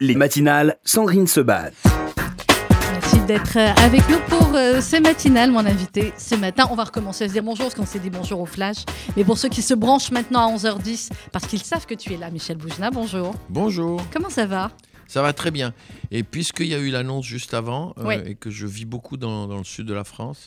Les 0.00 0.14
matinales, 0.14 0.78
Sandrine 0.84 1.26
se 1.26 1.40
bat. 1.40 1.70
Merci 2.92 3.20
d'être 3.26 3.56
avec 3.56 4.08
nous 4.08 4.20
pour 4.28 4.54
euh, 4.54 4.80
ce 4.80 5.00
matinal, 5.00 5.50
mon 5.50 5.66
invité. 5.66 6.12
Ce 6.16 6.36
matin, 6.36 6.68
on 6.70 6.76
va 6.76 6.84
recommencer 6.84 7.24
à 7.24 7.28
se 7.28 7.32
dire 7.32 7.42
bonjour, 7.42 7.64
parce 7.66 7.74
qu'on 7.74 7.84
s'est 7.86 7.98
dit 7.98 8.08
bonjour 8.10 8.40
au 8.40 8.46
flash. 8.46 8.76
Mais 9.16 9.24
pour 9.24 9.38
ceux 9.38 9.48
qui 9.48 9.60
se 9.60 9.74
branchent 9.74 10.12
maintenant 10.12 10.48
à 10.48 10.56
11h10, 10.56 11.10
parce 11.32 11.46
qu'ils 11.48 11.62
savent 11.64 11.84
que 11.86 11.94
tu 11.94 12.12
es 12.12 12.16
là, 12.16 12.30
Michel 12.30 12.58
Boujna, 12.58 12.90
bonjour. 12.92 13.34
Bonjour. 13.48 14.00
Comment 14.12 14.30
ça 14.30 14.46
va? 14.46 14.70
Ça 15.08 15.20
va 15.20 15.32
très 15.32 15.50
bien. 15.50 15.74
Et 16.12 16.22
puisqu'il 16.22 16.66
y 16.68 16.74
a 16.74 16.78
eu 16.78 16.90
l'annonce 16.90 17.24
juste 17.26 17.52
avant, 17.52 17.92
euh, 17.98 18.04
Oui. 18.06 18.14
et 18.24 18.34
que 18.36 18.50
je 18.50 18.66
vis 18.68 18.84
beaucoup 18.84 19.16
dans, 19.16 19.48
dans 19.48 19.58
le 19.58 19.64
sud 19.64 19.86
de 19.86 19.94
la 19.94 20.04
France, 20.04 20.46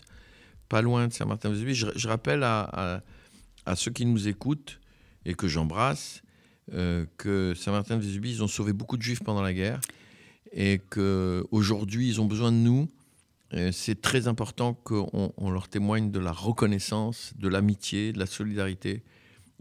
pas 0.70 0.82
loin 0.82 1.08
de 1.08 1.14
Saint-Martin-Vésubie, 1.14 1.76
je, 1.76 1.88
je 1.96 2.08
rappelle 2.08 2.44
à, 2.44 2.62
à- 2.72 3.00
à 3.66 3.76
ceux 3.76 3.92
qui 3.92 4.06
nous 4.06 4.30
écoutent 4.30 4.80
et 5.26 5.34
que 5.34 5.48
j'embrasse 5.50 6.22
euh, 6.74 7.06
que 7.18 7.54
Saint-Martin-Vésubie, 7.56 8.32
ils 8.32 8.44
ont 8.44 8.48
sauvé 8.48 8.74
beaucoup 8.74 8.98
de 8.98 9.02
juifs 9.02 9.24
pendant 9.24 9.42
la 9.42 9.54
guerre 9.54 9.82
et 10.54 10.80
qu'aujourd'hui, 10.90 12.08
ils 12.08 12.22
ont 12.22 12.26
besoin 12.26 12.52
de 12.52 12.58
nous. 12.58 12.90
C'est 13.74 14.02
très 14.02 14.30
important 14.30 14.74
qu'on 14.74 15.34
on 15.36 15.52
leur 15.52 15.68
témoigne 15.68 16.10
de 16.10 16.20
la 16.20 16.32
reconnaissance, 16.32 17.34
de 17.38 17.50
l'amitié, 17.50 18.14
de 18.14 18.20
la 18.20 18.26
solidarité 18.26 19.04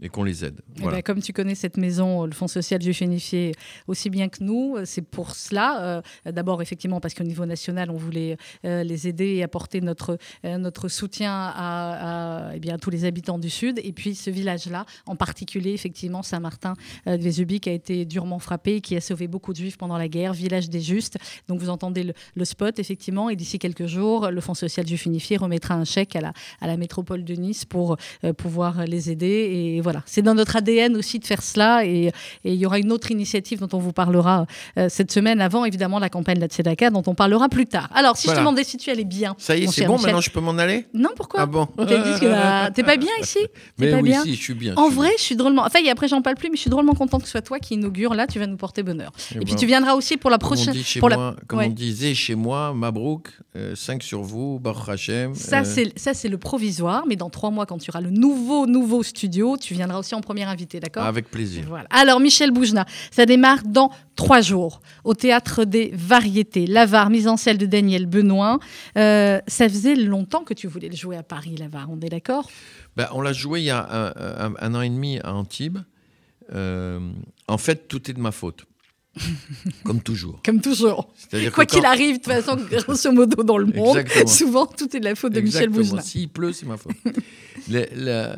et 0.01 0.09
qu'on 0.09 0.23
les 0.23 0.43
aide. 0.45 0.61
Eh 0.77 0.81
Voilà. 0.81 0.97
ben, 0.97 1.03
Comme 1.03 1.21
tu 1.21 1.31
connais 1.33 1.55
cette 1.55 1.77
maison, 1.77 2.25
le 2.25 2.31
Fonds 2.31 2.47
social 2.47 2.81
juif 2.81 3.01
unifié, 3.01 3.53
aussi 3.87 4.09
bien 4.09 4.29
que 4.29 4.43
nous, 4.43 4.75
euh, 4.77 4.85
c'est 4.85 5.01
pour 5.01 5.35
cela. 5.35 5.83
euh, 6.25 6.31
D'abord, 6.31 6.61
effectivement, 6.61 6.99
parce 6.99 7.13
qu'au 7.13 7.23
niveau 7.23 7.45
national, 7.45 7.89
on 7.91 7.97
voulait 7.97 8.37
euh, 8.65 8.83
les 8.83 9.07
aider 9.07 9.35
et 9.35 9.43
apporter 9.43 9.81
notre, 9.81 10.17
euh, 10.45 10.57
notre 10.57 10.87
soutien 10.87 11.31
à, 11.33 12.47
à, 12.49 12.55
eh 12.55 12.59
bien, 12.59 12.77
tous 12.77 12.89
les 12.89 13.05
habitants 13.05 13.37
du 13.39 13.49
Sud. 13.49 13.79
Et 13.83 13.91
puis, 13.91 14.15
ce 14.15 14.29
village-là, 14.29 14.85
en 15.05 15.15
particulier, 15.15 15.71
effectivement, 15.73 16.23
Saint-Martin 16.23 16.73
euh, 17.07 17.17
de 17.17 17.21
Vésubie, 17.23 17.59
qui 17.59 17.69
a 17.69 17.73
été 17.73 18.05
durement 18.05 18.39
frappé, 18.39 18.81
qui 18.81 18.95
a 18.95 19.01
sauvé 19.01 19.27
beaucoup 19.27 19.51
de 19.53 19.57
juifs 19.57 19.77
pendant 19.77 19.97
la 19.97 20.07
guerre, 20.07 20.33
village 20.33 20.69
des 20.69 20.81
justes. 20.81 21.17
Donc, 21.47 21.59
vous 21.59 21.69
entendez 21.69 22.03
le, 22.03 22.13
le 22.35 22.45
spot, 22.45 22.79
effectivement. 22.79 23.29
Et 23.29 23.35
d'ici 23.35 23.59
quelques 23.59 23.85
jours, 23.87 24.31
le 24.31 24.41
Fonds 24.41 24.53
social 24.55 24.87
juif 24.87 25.05
unifié 25.05 25.37
remettra 25.37 25.75
un 25.75 25.85
chèque 25.85 26.15
à 26.15 26.21
la, 26.21 26.33
à 26.59 26.67
la 26.67 26.77
métropole 26.77 27.23
de 27.23 27.33
Nice 27.35 27.65
pour 27.65 27.97
euh, 28.23 28.33
pouvoir 28.33 28.85
les 28.85 29.11
aider. 29.11 29.27
Et 29.75 29.81
voilà, 29.81 29.90
c'est 30.05 30.21
dans 30.21 30.33
notre 30.35 30.55
ADN 30.55 30.95
aussi 30.97 31.19
de 31.19 31.25
faire 31.25 31.41
cela. 31.41 31.85
Et, 31.85 32.07
et 32.07 32.53
il 32.53 32.55
y 32.55 32.65
aura 32.65 32.79
une 32.79 32.91
autre 32.91 33.11
initiative 33.11 33.59
dont 33.59 33.69
on 33.73 33.79
vous 33.79 33.93
parlera 33.93 34.45
euh, 34.77 34.87
cette 34.89 35.11
semaine, 35.11 35.41
avant 35.41 35.65
évidemment 35.65 35.99
la 35.99 36.09
campagne 36.09 36.35
de 36.35 36.41
la 36.41 36.47
Tzedaka, 36.47 36.89
dont 36.89 37.03
on 37.07 37.15
parlera 37.15 37.49
plus 37.49 37.65
tard. 37.65 37.89
Alors, 37.93 38.17
si 38.17 38.27
je 38.27 38.33
te 38.33 38.37
demandais 38.39 38.63
si 38.63 38.77
tu 38.77 38.89
allais 38.89 39.03
bien. 39.03 39.35
Ça 39.37 39.55
y 39.55 39.63
est, 39.63 39.67
c'est 39.67 39.85
bon, 39.85 39.93
Michel. 39.93 40.07
maintenant 40.07 40.21
je 40.21 40.29
peux 40.29 40.39
m'en 40.41 40.57
aller? 40.57 40.87
Non, 40.93 41.09
pourquoi? 41.15 41.41
Ah 41.41 41.45
bon 41.45 41.67
euh, 41.79 42.69
T'es 42.73 42.83
pas 42.83 42.97
bien 42.97 43.11
ici? 43.21 43.39
Mais 43.77 43.91
pas 43.91 43.97
oui, 43.97 44.03
bien? 44.03 44.23
si, 44.23 44.35
je 44.35 44.41
suis 44.41 44.53
bien. 44.53 44.73
en 44.75 44.89
vrai, 44.89 45.09
je 45.17 45.23
suis 45.23 45.35
drôlement. 45.35 45.63
Enfin, 45.65 45.79
et 45.83 45.89
après, 45.89 46.07
j'en 46.07 46.21
parle 46.21 46.35
plus, 46.35 46.49
mais 46.49 46.55
je 46.55 46.61
suis 46.61 46.69
drôlement 46.69 46.93
contente 46.93 47.21
que 47.21 47.27
ce 47.27 47.31
soit 47.31 47.41
toi 47.41 47.59
qui 47.59 47.73
inaugure. 47.75 48.13
Là, 48.13 48.27
tu 48.27 48.39
vas 48.39 48.47
nous 48.47 48.57
porter 48.57 48.83
bonheur. 48.83 49.11
Et, 49.35 49.39
puis, 49.39 49.53
ben, 49.53 49.55
tu 49.55 49.65
viendras 49.65 49.93
aussi 49.93 50.17
pour 50.17 50.29
la 50.29 50.37
prochaine. 50.37 50.75
pour 50.99 51.09
la- 51.09 51.17
moi, 51.17 51.35
comme 51.47 51.59
Ouais. 51.59 51.67
on 51.67 51.69
disait 51.73 52.13
chez 52.13 52.35
moi, 52.35 52.73
Mabrouk, 52.73 53.29
5 53.75 54.03
sur 54.03 54.21
vous, 54.21 54.59
Baruch 54.59 54.89
Hashem. 54.89 55.35
Ça, 55.35 55.59
euh, 55.59 55.63
c'est 55.65 55.97
ça, 55.99 56.13
c'est 56.13 56.29
le 56.29 56.37
provisoire. 56.37 57.03
Mais 57.07 57.15
dans 57.15 57.29
trois 57.29 57.51
mois, 57.51 57.65
quand 57.65 57.77
tu 57.77 57.89
auras 57.91 58.01
le 58.01 58.09
nouveau, 58.11 58.65
nouveau 58.67 59.03
studio, 59.03 59.57
tu 59.57 59.73
viendras 59.81 59.99
aussi 59.99 60.15
en 60.15 60.21
premier 60.21 60.43
invité, 60.43 60.79
d'accord 60.79 61.03
Avec 61.05 61.29
plaisir. 61.29 61.65
Voilà. 61.67 61.85
Alors, 61.89 62.19
Michel 62.19 62.51
Boujna, 62.51 62.85
ça 63.11 63.25
démarre 63.25 63.63
dans 63.65 63.91
trois 64.15 64.41
jours 64.41 64.81
au 65.03 65.13
Théâtre 65.13 65.65
des 65.65 65.91
Variétés. 65.93 66.65
L'Avare, 66.67 67.09
mise 67.09 67.27
en 67.27 67.37
scène 67.37 67.57
de 67.57 67.65
Daniel 67.65 68.05
Benoît. 68.05 68.59
Euh, 68.97 69.39
ça 69.47 69.67
faisait 69.67 69.95
longtemps 69.95 70.43
que 70.43 70.53
tu 70.53 70.67
voulais 70.67 70.89
le 70.89 70.95
jouer 70.95 71.17
à 71.17 71.23
Paris, 71.23 71.55
l'Avare, 71.57 71.87
on 71.91 71.99
est 72.01 72.09
d'accord? 72.09 72.49
Ben, 72.95 73.07
on 73.13 73.21
l'a 73.21 73.33
joué 73.33 73.61
il 73.61 73.65
y 73.65 73.69
a 73.69 73.87
un, 73.89 74.47
un- 74.47 74.53
un 74.59 74.75
an 74.75 74.81
et 74.81 74.89
demi 74.89 75.19
à 75.19 75.33
Antibes. 75.33 75.79
Euh, 76.53 76.99
en 77.47 77.57
fait, 77.57 77.87
tout 77.87 78.09
est 78.09 78.13
de 78.13 78.19
ma 78.19 78.31
faute. 78.31 78.65
Comme 79.83 80.01
toujours. 80.01 80.41
Comme 80.45 80.61
toujours. 80.61 81.11
Quoi 81.53 81.65
qu'il 81.65 81.81
quand- 81.81 81.87
arrive, 81.87 82.17
de 82.19 82.23
toute 82.23 82.33
façon, 82.33 82.57
grosso 82.85 83.11
modo, 83.11 83.43
dans 83.43 83.57
le 83.57 83.65
monde, 83.65 83.97
Exactement. 83.97 84.27
souvent, 84.27 84.65
tout 84.65 84.95
est 84.95 84.99
de 84.99 85.05
la 85.05 85.15
faute 85.15 85.33
de 85.33 85.41
Michel 85.41 85.63
Exactement. 85.63 85.89
Boujna. 85.89 86.01
S'il 86.01 86.29
pleut, 86.29 86.53
c'est 86.53 86.65
ma 86.65 86.77
faute. 86.77 86.93
Le- 87.69 87.85
le- 87.95 88.35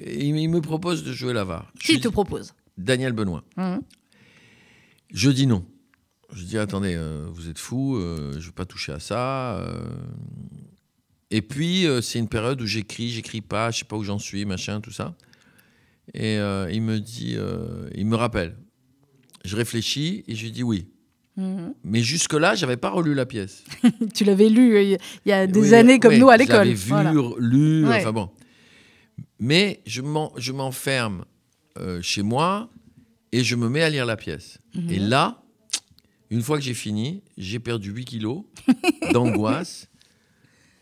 il, 0.00 0.36
il 0.36 0.48
me 0.48 0.60
propose 0.60 1.04
de 1.04 1.12
jouer 1.12 1.32
l'avare. 1.32 1.72
Je 1.80 1.86
Qui 1.86 2.00
te 2.00 2.08
dis- 2.08 2.12
propose? 2.12 2.54
Daniel 2.78 3.12
Benoît. 3.12 3.44
Hein 3.56 3.80
Je 5.12 5.30
dis 5.30 5.46
non. 5.46 5.64
Je 6.34 6.44
dis 6.44 6.56
attendez, 6.58 6.94
euh, 6.96 7.26
vous 7.30 7.48
êtes 7.50 7.58
fous, 7.58 7.96
euh, 7.96 8.32
je 8.32 8.38
ne 8.38 8.42
vais 8.44 8.52
pas 8.52 8.64
toucher 8.64 8.92
à 8.92 8.98
ça. 9.00 9.58
euh. 9.58 9.84
Et 11.30 11.42
puis 11.42 11.86
c'est 12.02 12.18
une 12.18 12.28
période 12.28 12.60
où 12.60 12.66
j'écris, 12.66 13.08
j'écris 13.10 13.40
pas, 13.40 13.70
je 13.70 13.78
sais 13.80 13.84
pas 13.86 13.96
où 13.96 14.04
j'en 14.04 14.18
suis, 14.18 14.44
machin, 14.44 14.80
tout 14.82 14.90
ça. 14.90 15.14
Et 16.14 16.34
il 16.36 16.82
me 16.82 16.98
dit, 16.98 17.36
il 17.94 18.06
me 18.06 18.16
rappelle. 18.16 18.56
Je 19.44 19.56
réfléchis 19.56 20.24
et 20.28 20.34
je 20.34 20.44
lui 20.44 20.52
dis 20.52 20.62
oui. 20.62 20.86
Mhm. 21.38 21.72
Mais 21.84 22.02
jusque 22.02 22.34
là, 22.34 22.54
j'avais 22.54 22.76
pas 22.76 22.90
relu 22.90 23.14
la 23.14 23.24
pièce. 23.24 23.64
Tu 24.14 24.24
l'avais 24.24 24.50
lu 24.50 24.78
il 24.82 24.98
y 25.24 25.32
a 25.32 25.46
des 25.46 25.58
Oui, 25.70 25.74
années 25.74 25.98
comme 25.98 26.12
oui, 26.12 26.18
nous 26.20 26.28
à 26.28 26.36
l'école. 26.36 26.56
J'avais 26.66 26.74
vu, 26.74 26.88
Voilà. 26.90 27.12
lu, 27.38 27.86
Ouais. 27.88 27.96
enfin 28.00 28.12
bon. 28.12 28.28
Mais 29.44 29.80
je 29.86 30.02
m'en- 30.02 30.32
je 30.36 30.52
m'enferme 30.52 31.24
euh, 31.76 32.00
chez 32.00 32.22
moi 32.22 32.70
et 33.32 33.42
je 33.42 33.56
me 33.56 33.68
mets 33.68 33.82
à 33.82 33.90
lire 33.90 34.06
la 34.06 34.16
pièce. 34.16 34.58
Mhm. 34.76 34.90
Et 34.90 34.98
là, 35.00 35.42
une 36.30 36.42
fois 36.42 36.58
que 36.58 36.62
j'ai 36.64 36.74
fini, 36.74 37.22
j'ai 37.36 37.58
perdu 37.58 37.90
8 37.90 38.04
kilos 38.04 38.44
d'angoisse. 39.12 39.88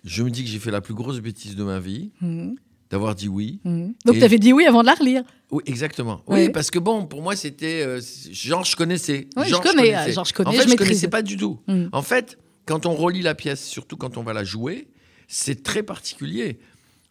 Je 0.05 0.23
me 0.23 0.31
dis 0.31 0.45
que 0.45 0.51
j'ai 0.51 0.59
fait 0.59 0.71
la 0.71 0.83
plus 0.83 0.93
grosse 0.95 1.21
bêtise 1.21 1.57
de 1.57 1.65
ma 1.65 1.81
vie, 1.81 2.11
Mhm. 2.21 2.57
d'avoir 2.91 3.15
dit 3.15 3.29
oui. 3.29 3.61
Mhm. 3.65 3.95
Donc, 4.05 4.19
tu 4.19 4.25
avais 4.25 4.39
dit 4.39 4.53
oui 4.53 4.67
avant 4.67 4.83
de 4.83 4.87
la 4.87 4.95
relire. 4.95 5.23
Oui, 5.51 5.63
exactement. 5.67 6.23
Oui, 6.27 6.51
parce 6.51 6.71
que 6.71 6.79
bon, 6.79 7.07
pour 7.07 7.23
moi, 7.23 7.37
c'était. 7.37 7.83
euh, 7.87 8.01
genre, 8.31 8.65
je 8.65 8.77
connaissais. 8.77 9.27
Oui, 9.37 9.49
genre, 9.49 9.63
je 9.65 9.69
connais, 9.71 9.91
connaissais. 9.91 10.13
genre, 10.13 10.25
je 10.27 10.35
connais, 10.35 10.49
En 10.51 10.53
fait, 10.53 10.65
je 10.65 10.71
je, 10.71 10.77
connaissais 10.77 11.09
pas 11.09 11.23
du 11.23 11.37
tout. 11.39 11.61
En 11.93 12.03
fait, 12.03 12.39
quand 12.67 12.85
on 12.85 12.95
relit 12.95 13.23
la 13.23 13.35
pièce, 13.35 13.65
surtout 13.67 13.97
quand 13.97 14.19
on 14.19 14.23
va 14.23 14.33
la 14.35 14.45
jouer, 14.45 14.89
c'est 15.29 15.63
très 15.63 15.83
particulier. 15.83 16.59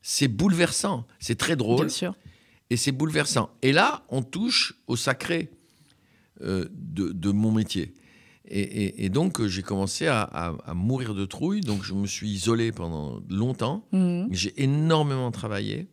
C'est 0.02 0.28
bouleversant. 0.28 1.06
C'est 1.20 1.38
très 1.38 1.56
drôle 1.56 1.86
Bien 1.88 1.90
sûr. 1.90 2.16
et 2.70 2.78
c'est 2.78 2.92
bouleversant. 2.92 3.50
Et 3.62 3.72
là, 3.72 4.04
on 4.10 4.22
touche 4.22 4.74
au 4.88 4.96
sacré 4.96 5.50
euh, 6.42 6.66
de, 6.72 7.12
de 7.12 7.32
mon 7.32 7.52
métier. 7.52 7.94
Et, 8.52 8.62
et- 8.62 9.06
et 9.06 9.10
donc, 9.10 9.42
euh, 9.42 9.48
j'ai 9.48 9.62
commencé 9.62 10.08
à, 10.08 10.22
à- 10.22 10.56
à 10.66 10.74
mourir 10.74 11.14
de 11.14 11.26
trouille. 11.26 11.62
Donc, 11.62 11.84
je 11.84 11.94
me 11.94 12.08
suis 12.08 12.30
isolé 12.30 12.72
pendant 12.72 13.22
longtemps. 13.30 13.86
Mhm. 13.92 14.30
J'ai 14.32 14.54
énormément 14.64 15.30
travaillé. 15.32 15.88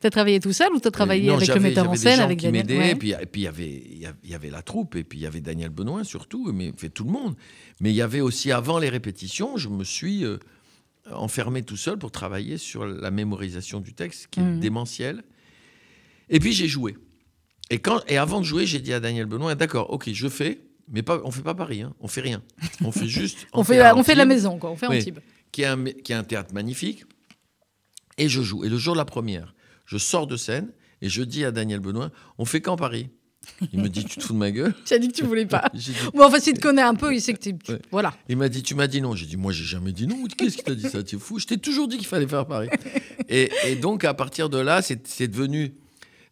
Tu 0.00 0.06
as 0.08 0.10
travaillé 0.10 0.40
tout 0.40 0.52
seul 0.52 0.72
ou 0.72 0.80
tu 0.80 0.88
as 0.88 0.90
travaillé 0.90 1.28
Euh, 1.28 1.32
non, 1.32 1.36
avec 1.36 1.48
le 1.54 1.60
metteur 1.60 1.88
en 1.88 1.94
scène, 1.94 2.16
gens 2.18 2.24
avec 2.24 2.38
qui 2.40 2.46
Daniel 2.50 2.66
Ouais. 2.78 2.90
et 2.90 2.94
puis 2.96 3.12
et 3.12 3.26
puis 3.26 3.42
il 3.42 3.44
y 3.44 3.46
avait 3.46 3.68
y 3.70 4.06
y 4.30 4.34
avait 4.34 4.50
la 4.50 4.60
troupe 4.62 4.96
et 4.96 5.04
puis 5.04 5.18
il 5.18 5.22
y 5.22 5.26
avait 5.26 5.40
Daniel 5.40 5.70
Benoît 5.70 6.04
surtout, 6.04 6.50
mais 6.52 6.72
fait 6.76 6.90
tout 6.90 7.04
le 7.04 7.10
monde. 7.12 7.36
Mais 7.80 7.90
il 7.90 7.96
y 7.96 8.02
avait 8.02 8.20
aussi 8.20 8.52
avant 8.52 8.78
les 8.78 8.88
répétitions, 8.90 9.56
je 9.56 9.68
me 9.70 9.82
suis 9.84 10.24
euh, 10.24 10.38
enfermé 11.12 11.62
tout 11.62 11.76
seul 11.76 11.98
pour 11.98 12.10
travailler 12.10 12.56
sur 12.58 12.86
la 12.86 13.10
mémorisation 13.10 13.80
du 13.80 13.92
texte 13.94 14.28
qui 14.30 14.40
est 14.40 14.42
Mhm. 14.44 14.60
démentiel. 14.60 15.22
Et 16.30 16.38
puis 16.40 16.52
j'ai 16.52 16.68
joué. 16.68 16.96
Et 17.70 17.78
quand 17.78 18.02
et 18.08 18.16
avant 18.16 18.40
de 18.40 18.44
jouer, 18.46 18.66
j'ai 18.66 18.80
dit 18.80 18.92
à 18.92 19.00
Daniel 19.00 19.26
Benoît, 19.26 19.54
d'accord, 19.54 19.90
ok, 19.90 20.10
je 20.12 20.28
fais, 20.28 20.60
mais 20.88 21.02
pas, 21.02 21.20
on 21.24 21.30
fait 21.30 21.42
pas 21.42 21.54
Paris, 21.54 21.82
hein, 21.82 21.94
on 22.00 22.08
fait 22.08 22.20
rien, 22.20 22.42
on 22.82 22.92
fait 22.92 23.06
juste, 23.08 23.46
On 23.52 23.64
fait, 23.64 23.80
on 23.92 24.02
fait 24.02 24.12
de 24.14 24.18
la 24.18 24.24
maison, 24.26 24.58
quoi. 24.58 24.70
On 24.70 24.76
fait 24.76 24.86
Oui. 24.88 24.98
Antibes. 24.98 25.18
qui 25.52 25.62
est, 25.62 25.66
un, 25.66 25.84
qui 25.84 26.12
est 26.12 26.16
un 26.16 26.24
théâtre 26.24 26.52
magnifique. 26.54 27.04
Et 28.18 28.28
je 28.28 28.42
joue. 28.42 28.64
Et 28.64 28.68
le 28.68 28.76
jour 28.78 28.94
de 28.94 28.98
la 28.98 29.04
première, 29.04 29.54
je 29.86 29.98
sors 29.98 30.26
de 30.26 30.36
scène 30.36 30.70
et 31.02 31.08
je 31.08 31.22
dis 31.22 31.44
à 31.44 31.50
Daniel 31.52 31.80
Benoît, 31.80 32.10
on 32.38 32.44
fait 32.44 32.60
quand 32.60 32.76
Paris? 32.76 33.08
Il 33.72 33.80
me 33.82 33.88
dit, 33.88 34.04
tu 34.04 34.18
te 34.18 34.22
fous 34.24 34.32
de 34.32 34.38
ma 34.38 34.50
gueule 34.50 34.74
Tu 34.84 34.94
as 34.94 34.98
dit 34.98 35.08
que 35.08 35.14
tu 35.14 35.24
voulais 35.24 35.46
pas. 35.46 35.70
Dit- 35.74 35.92
Bon, 36.14 36.24
enfin, 36.24 36.38
s'il 36.40 36.54
te 36.54 36.60
connaît 36.60 36.82
un 36.82 36.94
peu, 36.94 37.14
il 37.14 37.20
sait 37.20 37.32
que 37.34 37.38
tu. 37.38 37.50
Ouais. 37.72 37.80
Voilà. 37.90 38.14
Il 38.28 38.36
m'a 38.36 38.48
dit, 38.48 38.62
tu 38.62 38.74
m'as 38.74 38.86
dit 38.86 39.00
non. 39.00 39.14
J'ai 39.14 39.26
dit, 39.26 39.36
moi, 39.36 39.52
j'ai 39.52 39.64
jamais 39.64 39.92
dit 39.92 40.06
non. 40.06 40.24
Qu'est-ce 40.36 40.56
qui 40.56 40.64
t'a 40.64 40.74
dit 40.74 40.88
ça 40.88 41.02
Tu 41.02 41.16
es 41.16 41.18
fou? 41.18 41.38
Je 41.38 41.46
t'ai 41.46 41.58
toujours 41.58 41.88
dit 41.88 41.96
qu'il 41.98 42.06
fallait 42.06 42.26
faire 42.28 42.46
Paris. 42.46 42.68
et, 43.28 43.50
et 43.66 43.76
donc, 43.76 44.04
à 44.04 44.14
partir 44.14 44.48
de 44.50 44.58
là, 44.58 44.82
c'est 44.82 45.28
devenu 45.28 45.74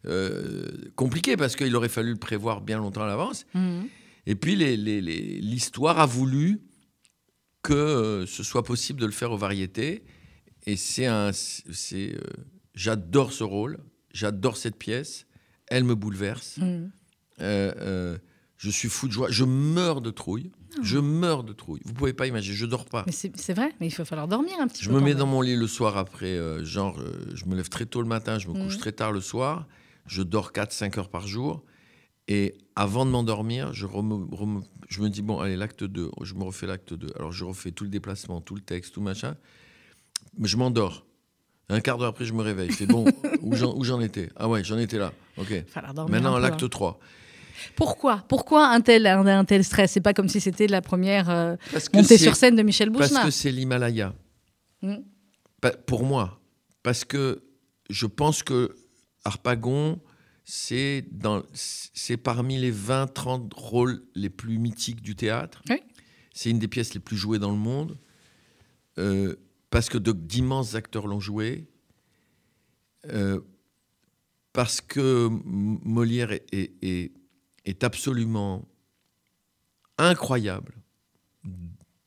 euh, 0.05 0.67
compliqué 0.95 1.37
parce 1.37 1.55
qu'il 1.55 1.75
aurait 1.75 1.89
fallu 1.89 2.11
le 2.11 2.19
prévoir 2.19 2.61
bien 2.61 2.77
longtemps 2.77 3.03
à 3.03 3.07
l'avance. 3.07 3.45
Mhm. 3.53 3.87
Et 4.25 4.35
puis, 4.35 4.55
l'histoire 4.55 5.99
a 5.99 6.05
voulu 6.05 6.61
que 7.61 7.73
euh, 7.73 8.25
ce 8.25 8.43
soit 8.43 8.63
possible 8.63 8.99
de 8.99 9.05
le 9.05 9.11
faire 9.11 9.31
aux 9.31 9.37
variétés. 9.37 10.03
Et 10.65 10.75
c'est 10.77 11.05
un. 11.05 11.31
euh, 11.93 12.17
J'adore 12.75 13.33
ce 13.33 13.43
rôle, 13.43 13.77
j'adore 14.13 14.57
cette 14.57 14.77
pièce, 14.77 15.25
elle 15.67 15.83
me 15.83 15.93
bouleverse. 15.93 16.57
Mhm. 16.57 16.91
Euh, 17.41 17.71
euh, 17.77 18.17
je 18.57 18.69
suis 18.69 18.89
fou 18.89 19.07
de 19.07 19.13
joie, 19.13 19.27
je 19.29 19.43
meurs 19.43 20.01
de 20.01 20.11
trouille. 20.11 20.51
Je 20.81 20.97
meurs 20.97 21.43
de 21.43 21.53
trouille. 21.53 21.81
Vous 21.85 21.93
pouvez 21.93 22.13
pas 22.13 22.25
imaginer, 22.25 22.55
je 22.55 22.65
dors 22.65 22.85
pas. 22.85 22.99
Ah. 23.01 23.03
Mais 23.05 23.11
c'est 23.11 23.53
vrai, 23.53 23.71
mais 23.79 23.87
il 23.87 23.93
va 23.95 24.05
falloir 24.05 24.27
dormir 24.27 24.53
un 24.59 24.67
petit 24.67 24.83
Je 24.83 24.89
peu. 24.89 24.95
me 24.95 24.99
quand 24.99 25.05
mets 25.05 25.13
dans 25.13 25.27
mon 25.27 25.41
lit 25.41 25.55
le 25.55 25.67
soir 25.67 25.97
après, 25.97 26.35
euh, 26.37 26.63
genre, 26.65 26.99
euh, 26.99 27.13
je 27.35 27.45
me 27.45 27.55
lève 27.55 27.69
très 27.69 27.85
tôt 27.85 28.01
le 28.01 28.07
matin, 28.07 28.39
je 28.39 28.47
me 28.47 28.53
couche 28.53 28.73
Mhm. 28.75 28.79
très 28.79 28.91
tard 28.91 29.11
le 29.11 29.21
soir, 29.21 29.67
je 30.07 30.23
dors 30.23 30.51
4-5 30.51 30.97
heures 30.97 31.09
par 31.09 31.27
jour. 31.27 31.63
Et 32.27 32.55
avant 32.75 33.05
de 33.05 33.11
m'endormir, 33.11 33.71
je, 33.73 33.85
je 34.89 35.01
me 35.01 35.09
dis, 35.09 35.21
bon, 35.21 35.39
allez, 35.39 35.57
l'acte 35.57 35.83
2, 35.83 36.09
je 36.23 36.33
me 36.33 36.43
refais 36.43 36.65
l'acte 36.65 36.93
2. 36.95 37.07
Alors, 37.17 37.31
je 37.33 37.43
refais 37.43 37.71
tout 37.71 37.83
le 37.83 37.89
déplacement, 37.91 38.41
tout 38.41 38.55
le 38.55 38.61
texte, 38.61 38.93
tout 38.95 39.01
machin. 39.01 39.35
Mais 40.39 40.47
je 40.47 40.57
m'endors. 40.57 41.05
Un 41.69 41.81
quart 41.81 41.97
d'heure 41.97 42.07
après, 42.09 42.25
je 42.25 42.33
me 42.33 42.41
réveille. 42.41 42.71
C'est 42.71 42.87
bon, 42.87 43.05
où 43.41 43.83
j'en 43.83 43.99
étais? 43.99 44.29
Ah 44.37 44.47
ouais, 44.49 44.63
j'en 44.63 44.77
étais 44.79 44.97
là. 44.97 45.13
OK. 45.37 45.47
Il 45.51 45.57
va 45.57 45.63
falloir 45.67 45.93
dormir. 45.93 46.11
Maintenant, 46.13 46.39
l'acte 46.39 46.63
hein. 46.63 46.69
3. 46.69 46.99
Pourquoi? 47.75 48.23
Pourquoi 48.27 48.67
un 48.67 48.81
tel, 48.81 49.05
un, 49.07 49.25
un 49.25 49.45
tel 49.45 49.63
stress? 49.63 49.91
C'est 49.91 50.01
pas 50.01 50.13
comme 50.13 50.29
si 50.29 50.39
c'était 50.41 50.67
la 50.67 50.81
première 50.81 51.29
euh, 51.29 51.55
Parce 51.71 51.91
montée 51.93 52.17
sur 52.17 52.35
scène 52.35 52.55
de 52.55 52.63
Michel 52.63 52.91
Parce 52.91 53.09
Bousnat. 53.09 53.23
que 53.25 53.31
c'est 53.31 53.51
l'Himalaya. 53.51 54.13
Mm. 54.81 54.95
Pa- 55.61 55.71
Pour 55.71 56.03
moi. 56.03 56.39
Parce 56.83 57.05
que 57.05 57.43
je 57.89 58.05
pense 58.05 58.43
que 58.43 58.75
Harpagon, 59.23 59.99
c'est 60.43 61.05
parmi 62.23 62.57
les 62.57 62.73
20-30 62.73 63.51
rôles 63.55 64.03
les 64.15 64.29
plus 64.29 64.57
mythiques 64.57 65.01
du 65.01 65.15
théâtre. 65.15 65.61
Oui. 65.69 65.81
C'est 66.33 66.49
une 66.49 66.59
des 66.59 66.67
pièces 66.67 66.93
les 66.93 66.99
plus 66.99 67.15
jouées 67.17 67.39
dans 67.39 67.51
le 67.51 67.57
monde. 67.57 67.97
Euh, 68.97 69.35
parce 69.69 69.87
que 69.89 69.97
d'immenses 69.97 70.75
acteurs 70.75 71.07
l'ont 71.07 71.19
joué. 71.21 71.67
Euh, 73.11 73.39
parce 74.53 74.81
que 74.81 75.29
Molière 75.31 76.31
est, 76.31 76.45
est- 76.53 76.73
est- 76.83 77.11
est 77.65 77.83
absolument 77.83 78.65
incroyable 79.97 80.73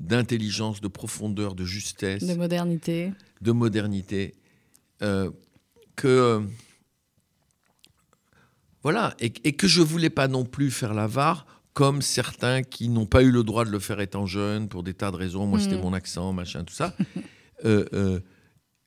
d'intelligence, 0.01 0.81
de 0.81 0.89
profondeur, 0.89 1.55
de 1.55 1.65
justesse, 1.65 2.23
de 2.23 2.33
de, 2.33 2.39
modernité. 2.39 3.13
modernité, 3.47 4.35
euh, 5.03 5.31
que 5.97 6.07
euh, 6.09 6.41
voilà, 8.83 9.15
et, 9.21 9.33
et 9.45 9.53
que 9.55 9.67
je 9.67 9.83
voulais 9.83 10.11
pas 10.11 10.29
non 10.29 10.45
plus 10.45 10.71
faire 10.71 10.95
l'avare 10.95 11.47
comme 11.73 12.01
certains 12.03 12.63
qui 12.63 12.89
n'ont 12.89 13.07
pas 13.07 13.23
eu 13.23 13.31
le 13.31 13.43
droit 13.43 13.65
de 13.65 13.71
le 13.71 13.79
faire 13.79 14.01
étant 14.01 14.27
jeune 14.27 14.69
pour 14.69 14.83
des 14.83 14.95
tas 14.95 15.11
de 15.11 15.17
raisons. 15.17 15.47
Moi, 15.47 15.59
c'était 15.61 15.77
Mm. 15.77 15.81
mon 15.83 15.93
accent, 15.93 16.33
machin, 16.33 16.65
tout 16.65 16.75
ça. 16.75 16.95
Euh, 17.65 17.87
euh, 17.95 18.21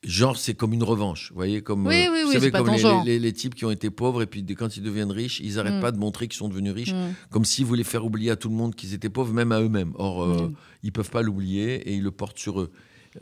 genre, 0.02 0.36
c'est 0.38 0.54
comme 0.54 0.72
une 0.72 0.82
revanche, 0.82 1.28
vous 1.30 1.36
voyez, 1.36 1.60
comme 1.62 1.86
Oui, 1.86 2.06
euh, 2.06 2.12
oui, 2.12 2.18
vous 2.24 2.32
savez, 2.32 2.50
comme 2.50 2.70
les, 2.70 2.78
genre. 2.78 3.04
les- 3.04 3.18
les 3.18 3.32
types 3.32 3.54
qui 3.54 3.64
ont 3.66 3.70
été 3.70 3.90
pauvres 3.90 4.22
et 4.22 4.26
puis 4.26 4.42
quand 4.54 4.76
ils 4.76 4.82
deviennent 4.82 5.10
riches, 5.12 5.40
ils 5.40 5.56
n'arrêtent 5.56 5.74
Mm. 5.78 5.80
pas 5.82 5.92
de 5.92 5.98
montrer 5.98 6.26
qu'ils 6.26 6.38
sont 6.38 6.48
devenus 6.48 6.72
riches 6.72 6.92
Mm. 6.94 7.14
comme 7.30 7.44
s'ils 7.44 7.66
voulaient 7.66 7.84
faire 7.84 8.04
oublier 8.04 8.30
à 8.30 8.36
tout 8.36 8.48
le 8.48 8.54
monde 8.54 8.74
qu'ils 8.74 8.94
étaient 8.94 9.10
pauvres, 9.10 9.32
même 9.34 9.52
à 9.52 9.60
eux-mêmes. 9.60 9.92
Or, 9.96 10.22
euh, 10.22 10.46
Mm. 10.48 10.54
ils 10.84 10.92
peuvent 10.92 11.10
pas 11.10 11.20
l'oublier 11.22 11.74
et 11.88 11.94
ils 11.94 12.02
le 12.02 12.10
portent 12.10 12.38
sur 12.38 12.60
eux. 12.60 12.70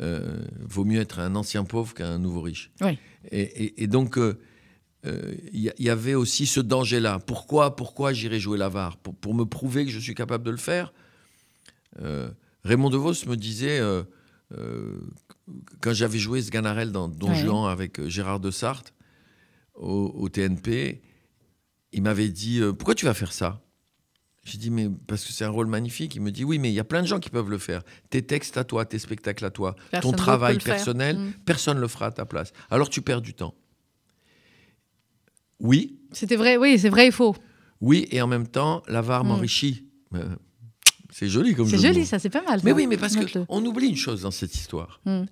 Euh, 0.01 0.39
vaut 0.61 0.85
mieux 0.85 1.01
être 1.01 1.19
un 1.19 1.35
ancien 1.35 1.65
pauvre 1.65 1.95
qu'un 1.95 2.19
nouveau 2.19 2.43
riche. 2.43 2.71
Oui. 2.83 2.99
Et, 3.33 3.41
et- 3.41 3.83
et 3.83 3.87
donc, 3.87 4.19
euh, 4.19 4.39
euh, 5.07 5.35
il 5.53 5.61
y, 5.65 5.73
il 5.79 5.91
avait 5.91 6.15
aussi 6.15 6.47
ce 6.47 6.61
danger-là. 6.61 7.19
Pourquoi, 7.27 7.75
pourquoi 7.75 8.13
j'irais 8.13 8.39
jouer 8.39 8.59
l'avare? 8.59 8.99
Pour, 8.99 9.15
pour 9.15 9.35
me 9.35 9.45
prouver 9.45 9.85
que 9.87 9.91
je 9.91 9.99
suis 9.99 10.15
capable 10.15 10.45
de 10.45 10.51
le 10.51 10.57
faire. 10.59 10.93
Raymond 12.65 12.91
DeVos 12.91 13.27
me 13.27 13.35
disait, 13.37 13.81
euh, 14.53 14.99
quand 15.81 15.93
j'avais 15.93 16.19
joué 16.19 16.41
Sganarelle 16.43 16.93
dans 16.93 17.09
Don 17.09 17.31
Ouais. 17.31 17.37
Juan 17.37 17.71
avec 17.71 17.99
euh, 18.00 18.09
Gérard 18.09 18.41
de 18.41 18.50
Sarthe 18.50 18.95
au, 19.75 20.12
au 20.17 20.29
TNP, 20.29 21.03
il 21.93 22.03
m'avait 22.03 22.29
dit 22.29 22.61
euh, 22.61 22.73
Pourquoi 22.73 22.95
tu 22.95 23.05
vas 23.05 23.15
faire 23.15 23.33
ça? 23.33 23.62
J'ai 24.45 24.56
dit 24.59 24.71
Mais 24.71 24.89
parce 25.06 25.25
que 25.25 25.33
c'est 25.33 25.45
un 25.45 25.50
rôle 25.50 25.67
magnifique. 25.67 26.15
Il 26.15 26.23
me 26.23 26.31
dit 26.31 26.45
Oui, 26.45 26.59
mais 26.59 26.71
il 26.71 26.75
y 26.75 26.81
a 26.81 26.85
plein 26.85 27.03
de 27.03 27.06
gens 27.06 27.19
qui 27.21 27.29
peuvent 27.31 27.50
le 27.50 27.59
faire. 27.59 27.83
Tes 28.11 28.23
textes 28.23 28.56
à 28.56 28.65
toi, 28.65 28.85
tes 28.87 28.99
spectacles 28.99 29.45
à 29.45 29.50
toi, 29.50 29.77
Personne 29.91 30.12
ton 30.12 30.17
travail 30.17 30.59
personnel, 30.59 31.19
Mm. 31.19 31.33
personne 31.45 31.77
ne 31.77 31.83
le 31.83 31.89
fera 31.89 32.06
à 32.06 32.11
ta 32.11 32.25
place. 32.25 32.53
Alors 32.71 32.89
tu 32.89 33.03
perds 33.03 33.21
du 33.23 33.35
temps. 33.35 33.55
Oui, 35.61 35.99
C'était 36.12 36.37
vrai, 36.37 36.56
oui, 36.56 36.79
c'est 36.79 36.89
vrai 36.89 37.09
et 37.09 37.11
faux. 37.11 37.35
oui, 37.81 38.06
et 38.11 38.23
en 38.23 38.27
même 38.27 38.47
temps, 38.47 38.83
l'avare 38.89 39.25
Mm. 39.25 39.29
m'enrichit. 39.29 39.85
C'est 41.19 41.29
joli 41.29 41.53
comme 41.55 41.69
C'est 41.69 41.79
joli, 41.79 42.06
ça, 42.06 42.20
c'est 42.20 42.31
pas 42.31 42.43
mal. 42.43 42.61
Mais 42.62 42.70
ça. 42.70 42.76
oui, 42.76 42.87
mais 42.87 42.97
parce 42.97 43.17
qu'on 43.17 43.65
oublie 43.67 43.88
une 43.88 43.97
chose 43.97 44.23
dans 44.23 44.31
cette 44.31 44.55
histoire. 44.55 45.00
Mm. 45.05 45.25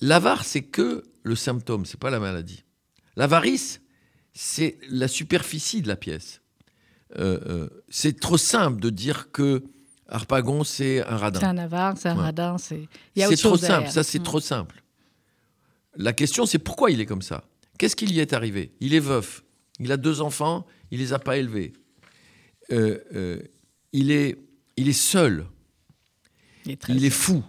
L'avare, 0.00 0.44
c'est 0.44 0.62
que 0.62 1.02
le 1.22 1.34
symptôme, 1.34 1.84
c'est 1.86 1.98
pas 1.98 2.10
la 2.10 2.20
maladie. 2.20 2.62
L'avarice, 3.16 3.80
c'est 4.32 4.78
la 4.88 5.08
superficie 5.08 5.82
de 5.82 5.88
la 5.88 5.96
pièce. 5.96 6.42
Euh, 7.16 7.38
euh, 7.46 7.68
c'est 7.88 8.18
trop 8.20 8.36
simple 8.36 8.80
de 8.80 8.90
dire 8.90 9.30
que 9.32 9.64
Harpagon, 10.08 10.64
c'est 10.64 11.00
un 11.00 11.06
C'est 11.06 11.14
radin. 11.16 11.48
un 11.48 11.58
avare, 11.58 11.96
c'est 11.98 12.08
un 12.08 12.16
Ouais. 12.16 12.22
radin, 12.22 12.58
c'est. 12.58 12.88
C'est 13.16 13.36
trop 13.36 13.56
simple, 13.56 13.70
derrière. 13.72 13.92
ça 13.92 14.02
c'est 14.02 14.18
Mm. 14.18 14.24
trop 14.24 14.40
simple. 14.40 14.82
La 15.96 16.12
question, 16.12 16.44
c'est 16.46 16.58
pourquoi 16.58 16.90
il 16.90 17.00
est 17.00 17.06
comme 17.06 17.22
ça? 17.22 17.44
Qu'est-ce 17.78 17.96
qui 17.96 18.06
lui 18.06 18.18
est 18.18 18.32
arrivé? 18.32 18.72
Il 18.80 18.94
est 18.94 19.00
veuf, 19.00 19.42
il 19.80 19.90
a 19.90 19.96
deux 19.96 20.20
enfants, 20.20 20.66
il 20.90 20.98
les 21.00 21.12
a 21.12 21.18
pas 21.18 21.36
élevés. 21.36 21.72
Euh, 22.72 23.40
il, 23.94 24.10
est, 24.10 24.36
il 24.76 24.88
est 24.88 24.92
seul, 24.92 25.46
Il 26.66 26.72
est, 26.72 26.76
très 26.76 26.92
il 26.94 27.04
est 27.04 27.10
fou, 27.10 27.42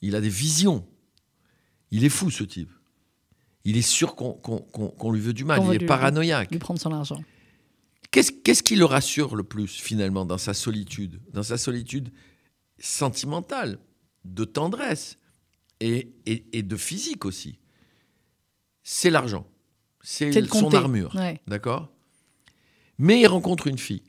il 0.00 0.16
a 0.16 0.20
des 0.20 0.28
visions. 0.28 0.84
Il 1.92 2.04
est 2.04 2.08
fou 2.08 2.30
ce 2.30 2.42
type. 2.44 2.70
Il 3.64 3.76
est 3.76 3.82
sûr 3.82 4.14
qu'on 4.16 5.12
lui 5.12 5.20
veut 5.20 5.32
du 5.34 5.44
mal, 5.44 5.60
il 5.64 5.74
est 5.74 5.78
lui- 5.78 5.86
paranoïaque. 5.86 6.50
lui 6.50 6.58
prendre 6.58 6.80
son 6.80 6.92
argent. 6.92 7.22
Qu'est-ce 8.10 8.62
qui 8.62 8.74
le 8.76 8.84
rassure 8.84 9.36
le 9.36 9.44
plus 9.44 9.68
finalement 9.68 10.24
dans 10.24 10.38
sa 10.38 10.54
solitude? 10.54 11.20
Dans 11.32 11.42
sa 11.44 11.58
solitude 11.58 12.10
sentimentale, 12.78 13.78
de 14.24 14.44
tendresse 14.44 15.18
et, 15.80 16.12
et- 16.26 16.44
et 16.52 16.62
de 16.62 16.76
physique 16.76 17.24
aussi. 17.24 17.58
C'est 18.82 19.10
l'argent. 19.10 19.46
C'est 20.02 20.32
son 20.48 20.72
armure. 20.74 21.14
Ouais. 21.14 21.40
D'accord? 21.46 21.92
Mais 22.98 23.20
il 23.20 23.26
rencontre 23.26 23.66
une 23.66 23.78
fille. 23.78 24.02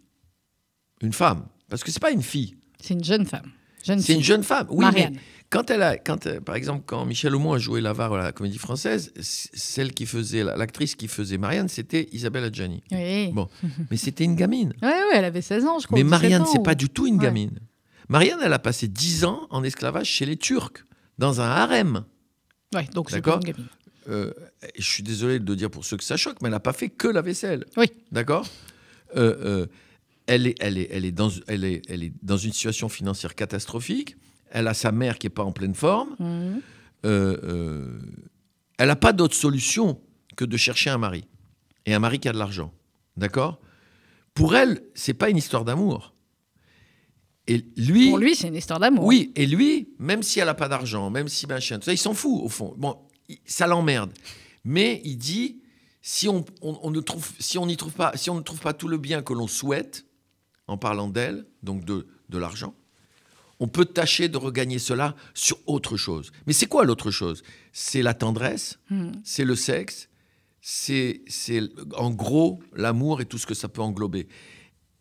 Une 1.02 1.14
femme. 1.14 1.48
Parce 1.72 1.84
que 1.84 1.90
c'est 1.92 2.02
pas 2.02 2.12
une 2.12 2.22
fille. 2.22 2.54
C'est 2.80 2.94
une 2.94 3.04
jeune 3.04 3.26
femme. 3.26 3.50
C'est 3.84 4.14
une 4.14 4.22
jeune 4.22 4.44
femme. 4.44 4.68
Oui, 4.70 4.86
Marianne. 4.86 5.14
mais 5.16 5.20
quand 5.50 5.72
elle 5.72 5.82
a, 5.82 5.98
quand, 5.98 6.28
euh, 6.28 6.40
par 6.40 6.54
exemple, 6.56 6.84
quand 6.86 7.04
Michel 7.06 7.34
Aumont 7.34 7.54
a 7.54 7.58
joué 7.58 7.82
l'avare 7.82 8.14
à 8.14 8.18
la 8.26 8.32
Comédie 8.32 8.60
Française, 8.60 9.12
celle 9.20 9.92
qui 9.94 10.06
faisait, 10.06 10.44
l'actrice 10.44 10.94
qui 10.96 11.08
faisait 11.08 11.40
Marianne, 11.40 11.68
c'était 11.68 12.08
Isabelle 12.12 12.44
Adjani. 12.44 12.84
Oui. 12.92 13.32
Bon. 13.32 13.48
Mais 13.90 13.98
c'était 13.98 14.24
une 14.24 14.36
gamine. 14.36 14.74
Ouais, 14.84 14.94
elle 15.14 15.26
avait 15.26 15.42
16 15.42 15.66
ans, 15.66 15.80
je 15.80 15.88
crois. 15.88 15.98
Mais 15.98 16.04
ou 16.04 16.08
17 16.08 16.12
Marianne, 16.22 16.46
c'est 16.52 16.60
ou- 16.60 16.64
pas 16.64 16.76
du 16.76 16.90
tout 16.90 17.08
une 17.08 17.16
Ouais. 17.16 17.24
gamine. 17.24 17.58
Marianne, 18.08 18.40
elle 18.44 18.54
a 18.54 18.60
passé 18.60 18.88
10 18.88 19.24
ans 19.26 19.48
en 19.50 19.64
esclavage 19.64 20.06
chez 20.08 20.26
les 20.28 20.38
Turcs, 20.38 20.84
dans 21.18 21.42
un 21.42 21.50
harem. 21.50 22.04
Ouais, 22.76 22.88
donc 22.94 23.10
c'est 23.10 23.22
pas 23.22 23.36
une 23.36 23.40
gamine. 23.54 23.68
Euh, 24.10 24.32
je 24.78 24.84
suis 24.84 25.04
désolé 25.04 25.40
de 25.40 25.56
dire 25.56 25.70
pour 25.72 25.86
ceux 25.86 25.98
que 25.98 26.04
ça 26.04 26.18
choque, 26.18 26.38
mais 26.42 26.48
elle 26.48 26.54
n'a 26.54 26.60
pas 26.60 26.74
fait 26.74 26.90
que 26.90 27.08
la 27.08 27.22
vaisselle. 27.22 27.66
Oui. 27.78 27.92
D'accord? 28.12 28.46
Euh, 29.16 29.36
euh, 29.44 29.66
elle, 30.28 30.48
est, 30.48 30.56
elle, 30.60 30.78
est, 30.78 30.88
elle, 30.92 31.06
est 31.06 31.12
dans, 31.12 31.30
elle, 31.48 31.64
est, 31.64 31.82
elle 31.90 32.04
est 32.04 32.14
dans 32.22 32.38
une 32.38 32.54
situation 32.54 32.90
financière 32.90 33.36
catastrophique. 33.36 34.16
Elle 34.50 34.68
a 34.68 34.74
sa 34.74 34.92
mère 34.92 35.18
qui 35.18 35.26
n'est 35.28 35.32
pas 35.32 35.44
en 35.44 35.52
pleine 35.52 35.76
forme. 35.76 36.16
Mhm. 36.20 36.62
Euh, 37.06 37.38
euh, 37.44 38.00
elle 38.78 38.88
n'a 38.88 38.96
pas 38.96 39.14
d'autre 39.14 39.36
solution 39.36 40.00
que 40.36 40.46
de 40.46 40.58
chercher 40.58 40.90
un 40.90 40.98
mari. 40.98 41.26
Et 41.86 41.94
un 41.94 42.00
mari 42.00 42.20
qui 42.20 42.28
a 42.30 42.34
de 42.34 42.38
l'argent. 42.38 42.74
D'accord? 43.18 43.60
Pour 44.34 44.56
elle, 44.56 44.82
c'est 44.94 45.14
pas 45.14 45.30
une 45.30 45.38
histoire 45.38 45.66
d'amour. 45.66 46.14
Et 47.48 47.66
lui, 47.76 48.10
Pour 48.10 48.20
lui, 48.20 48.36
c'est 48.36 48.48
une 48.48 48.56
histoire 48.56 48.80
d'amour. 48.80 49.04
oui, 49.04 49.32
et 49.36 49.46
lui, 49.48 49.90
même 50.00 50.22
si 50.24 50.40
elle 50.40 50.46
n'a 50.46 50.54
pas 50.54 50.70
d'argent, 50.70 51.10
même 51.10 51.28
si 51.28 51.48
machin, 51.48 51.80
tout 51.80 51.86
ça, 51.86 51.92
il 51.94 51.98
s'en 51.98 52.14
fout 52.14 52.40
au 52.44 52.48
fond. 52.50 52.74
Bon, 52.78 52.98
ça 53.46 53.66
l'emmerde. 53.68 54.12
Mais 54.64 55.02
il 55.04 55.18
dit, 55.18 55.60
si 56.02 56.30
on, 56.30 56.46
on- 56.62 56.80
on 56.84 56.92
ne 56.92 57.02
trouve, 57.02 57.30
si 57.40 57.58
on 57.58 57.66
n'y 57.66 57.78
trouve 57.78 57.94
pas, 57.94 58.12
si 58.16 58.30
on 58.30 58.36
ne 58.36 58.42
trouve 58.42 58.60
pas 58.60 58.74
tout 58.74 58.88
le 58.88 58.98
bien 58.98 59.22
que 59.24 59.34
l'on 59.34 59.48
souhaite, 59.48 60.06
en 60.68 60.78
parlant 60.78 61.08
d'elle, 61.10 61.46
donc 61.64 61.84
de, 61.86 62.08
de 62.30 62.38
l'argent, 62.38 62.74
on 63.60 63.68
peut 63.68 63.86
tâcher 63.86 64.28
de 64.30 64.38
regagner 64.38 64.80
cela 64.80 65.16
sur 65.34 65.58
autre 65.68 65.98
chose. 65.98 66.32
Mais 66.48 66.54
c'est 66.54 66.66
quoi 66.66 66.84
l'autre 66.86 67.12
chose? 67.12 67.44
C'est 67.74 68.02
la 68.02 68.14
tendresse, 68.14 68.80
Mhm. 68.90 69.22
c'est 69.24 69.46
le 69.46 69.56
sexe, 69.56 70.10
c'est 70.62 71.22
c'est 71.28 71.62
en 71.96 72.12
gros 72.12 72.60
l'amour 72.74 73.22
et 73.22 73.26
tout 73.26 73.38
ce 73.38 73.46
que 73.46 73.54
ça 73.54 73.68
peut 73.70 73.82
englober. 73.82 74.28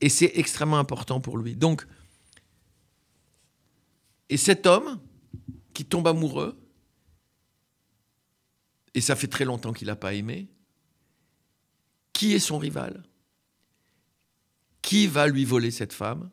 Et 0.00 0.08
c'est 0.08 0.32
extrêmement 0.34 0.78
important 0.78 1.20
pour 1.20 1.38
lui. 1.38 1.56
Donc, 1.56 1.86
et 4.28 4.36
cet 4.36 4.66
homme 4.66 4.98
qui 5.74 5.84
tombe 5.84 6.06
amoureux, 6.08 6.58
et 8.94 9.00
ça 9.00 9.16
fait 9.16 9.26
très 9.28 9.44
longtemps 9.44 9.72
qu'il 9.72 9.86
n'a 9.88 9.96
pas 9.96 10.14
aimé, 10.14 10.48
qui 12.12 12.34
est 12.34 12.38
son 12.40 12.58
rival? 12.58 13.02
Qui 14.90 15.06
va 15.06 15.28
lui 15.28 15.44
voler 15.44 15.70
cette 15.70 15.92
femme? 15.92 16.30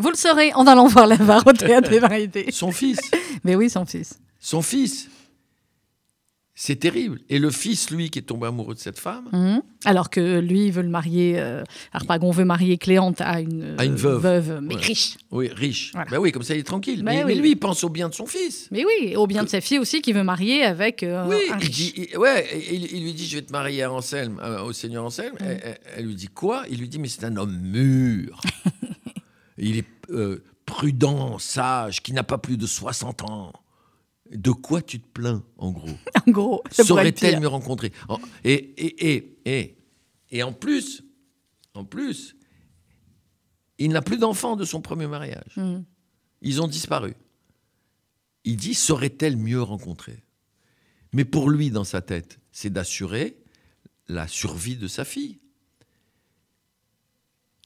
Vous 0.00 0.10
le 0.10 0.16
saurez 0.16 0.52
en 0.54 0.66
allant 0.66 0.88
voir 0.88 1.06
l'avare 1.06 1.46
au 1.46 1.52
théâtre 1.52 1.90
des 1.90 2.00
variétés. 2.00 2.50
Son 2.50 2.72
fils. 2.72 2.98
Mais 3.44 3.54
oui, 3.54 3.70
son 3.70 3.86
fils. 3.86 4.18
Son 4.40 4.62
fils. 4.62 5.08
C'est 6.62 6.76
terrible. 6.76 7.20
Et 7.30 7.38
le 7.38 7.48
fils, 7.50 7.90
lui, 7.90 8.10
qui 8.10 8.18
est 8.18 8.22
tombé 8.22 8.46
amoureux 8.46 8.74
de 8.74 8.78
cette 8.78 8.98
femme, 8.98 9.24
Mhm. 9.32 9.62
Alors 9.86 10.10
que 10.10 10.40
lui, 10.40 10.66
il 10.66 10.72
veut 10.72 10.82
le 10.82 10.90
marier, 10.90 11.38
euh, 11.40 11.64
Harpagon 11.94 12.30
veut 12.32 12.44
marier 12.44 12.76
Cléante 12.76 13.22
à 13.22 13.40
une, 13.40 13.76
À 13.78 13.86
une 13.86 13.94
veuve. 13.94 14.60
mais 14.62 14.74
Ouais. 14.74 14.80
riche. 14.82 15.16
oui, 15.30 15.48
riche. 15.54 15.92
Voilà. 15.94 16.10
Ben 16.10 16.18
oui, 16.18 16.32
comme 16.32 16.42
ça, 16.42 16.54
il 16.54 16.60
est 16.60 16.64
tranquille. 16.64 17.02
Ben 17.02 17.12
mais, 17.12 17.24
oui. 17.24 17.34
mais 17.34 17.40
lui, 17.40 17.50
il 17.52 17.56
pense 17.56 17.82
au 17.82 17.88
bien 17.88 18.10
de 18.10 18.14
son 18.14 18.26
fils. 18.26 18.68
Mais 18.72 18.84
oui, 18.84 19.16
au 19.16 19.26
bien 19.26 19.42
de 19.42 19.48
sa 19.48 19.62
fille 19.62 19.78
aussi, 19.78 20.02
qui 20.02 20.12
veut 20.12 20.22
marier 20.22 20.62
avec 20.64 21.02
euh, 21.02 21.24
Oui, 21.26 21.36
un 21.50 21.56
il, 21.56 21.60
riche. 21.62 21.70
dit, 21.70 21.94
il- 21.96 22.18
ouais, 22.18 22.46
il, 22.70 22.92
il 22.94 23.04
lui 23.04 23.14
dit, 23.14 23.26
je 23.26 23.36
vais 23.36 23.42
te 23.42 23.52
marier 23.52 23.84
à 23.84 23.90
Anselme, 23.90 24.38
euh, 24.44 24.60
au 24.62 24.74
Seigneur 24.74 25.02
Anselme. 25.06 25.36
Elle, 25.40 25.60
elle- 25.64 25.80
elle 25.96 26.04
lui 26.04 26.14
dit 26.14 26.28
quoi? 26.28 26.64
Il 26.70 26.78
lui 26.78 26.90
dit, 26.90 26.98
mais 26.98 27.08
c'est 27.08 27.24
un 27.24 27.38
homme 27.38 27.56
mûr. 27.58 28.38
il 29.56 29.78
est 29.78 29.86
euh, 30.10 30.42
prudent, 30.66 31.38
sage, 31.38 32.02
qui 32.02 32.12
n'a 32.12 32.22
pas 32.22 32.36
plus 32.38 32.58
de 32.58 32.66
60 32.66 33.22
ans. 33.22 33.52
De 34.30 34.50
quoi 34.52 34.80
tu 34.82 35.00
te 35.00 35.08
plains, 35.08 35.44
en 35.58 35.72
gros 35.72 35.88
En 36.26 36.30
gros, 36.30 36.62
Saurait-elle 36.70 37.40
me 37.40 37.48
rencontrer 37.48 37.92
En- 38.08 38.18
et, 38.44 38.52
et, 38.54 39.12
et, 39.14 39.38
et, 39.44 39.76
et 40.30 40.42
en 40.42 40.52
plus, 40.52 41.02
en 41.74 41.84
plus, 41.84 42.36
Il 43.78 43.90
n'a 43.92 44.02
plus 44.02 44.18
d'enfants 44.18 44.56
de 44.56 44.64
son 44.64 44.80
premier 44.82 45.06
mariage. 45.06 45.56
Mm. 45.56 45.80
Ils 46.42 46.60
ont 46.62 46.68
disparu. 46.68 47.14
Il 48.44 48.56
dit 48.56 48.74
saurait-elle 48.74 49.36
mieux 49.36 49.60
rencontrer? 49.62 50.22
Mais 51.12 51.24
pour 51.24 51.50
lui, 51.50 51.70
dans 51.70 51.84
sa 51.84 52.00
tête, 52.00 52.38
c'est 52.52 52.70
d'assurer 52.70 53.36
la 54.08 54.28
survie 54.28 54.76
de 54.76 54.86
sa 54.86 55.04
fille. 55.04 55.38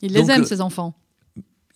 Il 0.03 0.13
les 0.13 0.21
Donc, 0.21 0.31
aime, 0.31 0.43
euh, 0.43 0.47
ses 0.47 0.61
enfants. 0.61 0.95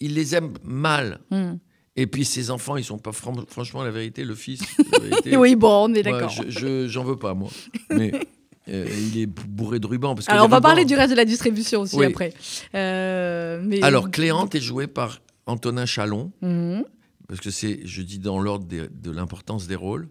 Il 0.01 0.15
les 0.15 0.35
aime 0.35 0.55
mal. 0.63 1.21
Mm. 1.31 1.55
Et 2.01 2.07
puis 2.07 2.25
ses 2.25 2.51
enfants, 2.53 2.77
ils 2.77 2.85
sont 2.85 2.99
pas 2.99 3.11
fran- 3.13 3.35
franchement 3.49 3.83
la 3.83 3.91
vérité. 3.91 4.23
Le 4.25 4.35
fils, 4.37 4.61
la 4.93 4.99
vérité, 5.09 5.37
Oui, 5.37 5.57
bon, 5.57 5.87
on 5.91 5.95
est 5.95 6.03
d'accord. 6.05 6.29
je- 6.31 6.49
je 6.49 6.87
j'en 6.87 7.03
veux 7.03 7.17
pas 7.17 7.35
moi. 7.35 7.51
Mais 7.91 8.13
euh, 8.69 8.87
il 9.13 9.19
est 9.19 9.27
bourré 9.27 9.81
de 9.81 9.87
rubans 9.89 10.15
parce 10.15 10.27
que 10.27 10.33
Alors, 10.33 10.45
on 10.47 10.49
va 10.49 10.61
parler 10.61 10.85
du 10.85 10.95
reste 10.95 11.11
de 11.11 11.17
la 11.17 11.25
distribution 11.25 11.81
aussi 11.81 11.97
Oui. 11.97 12.07
après. 12.07 12.33
Euh, 12.75 13.61
mais... 13.65 13.83
Alors 13.83 14.11
Cléante 14.11 14.55
est 14.55 14.61
jouée 14.61 14.87
par 14.87 15.21
Antonin 15.47 15.87
Chalon 15.87 16.31
Mhm. 16.43 16.85
parce 17.27 17.41
que 17.41 17.51
c'est, 17.51 17.81
je 17.85 18.03
dis 18.03 18.19
dans 18.21 18.39
l'ordre 18.39 18.67
de 18.67 19.11
l'importance 19.11 19.67
des 19.67 19.75
rôles. 19.77 20.09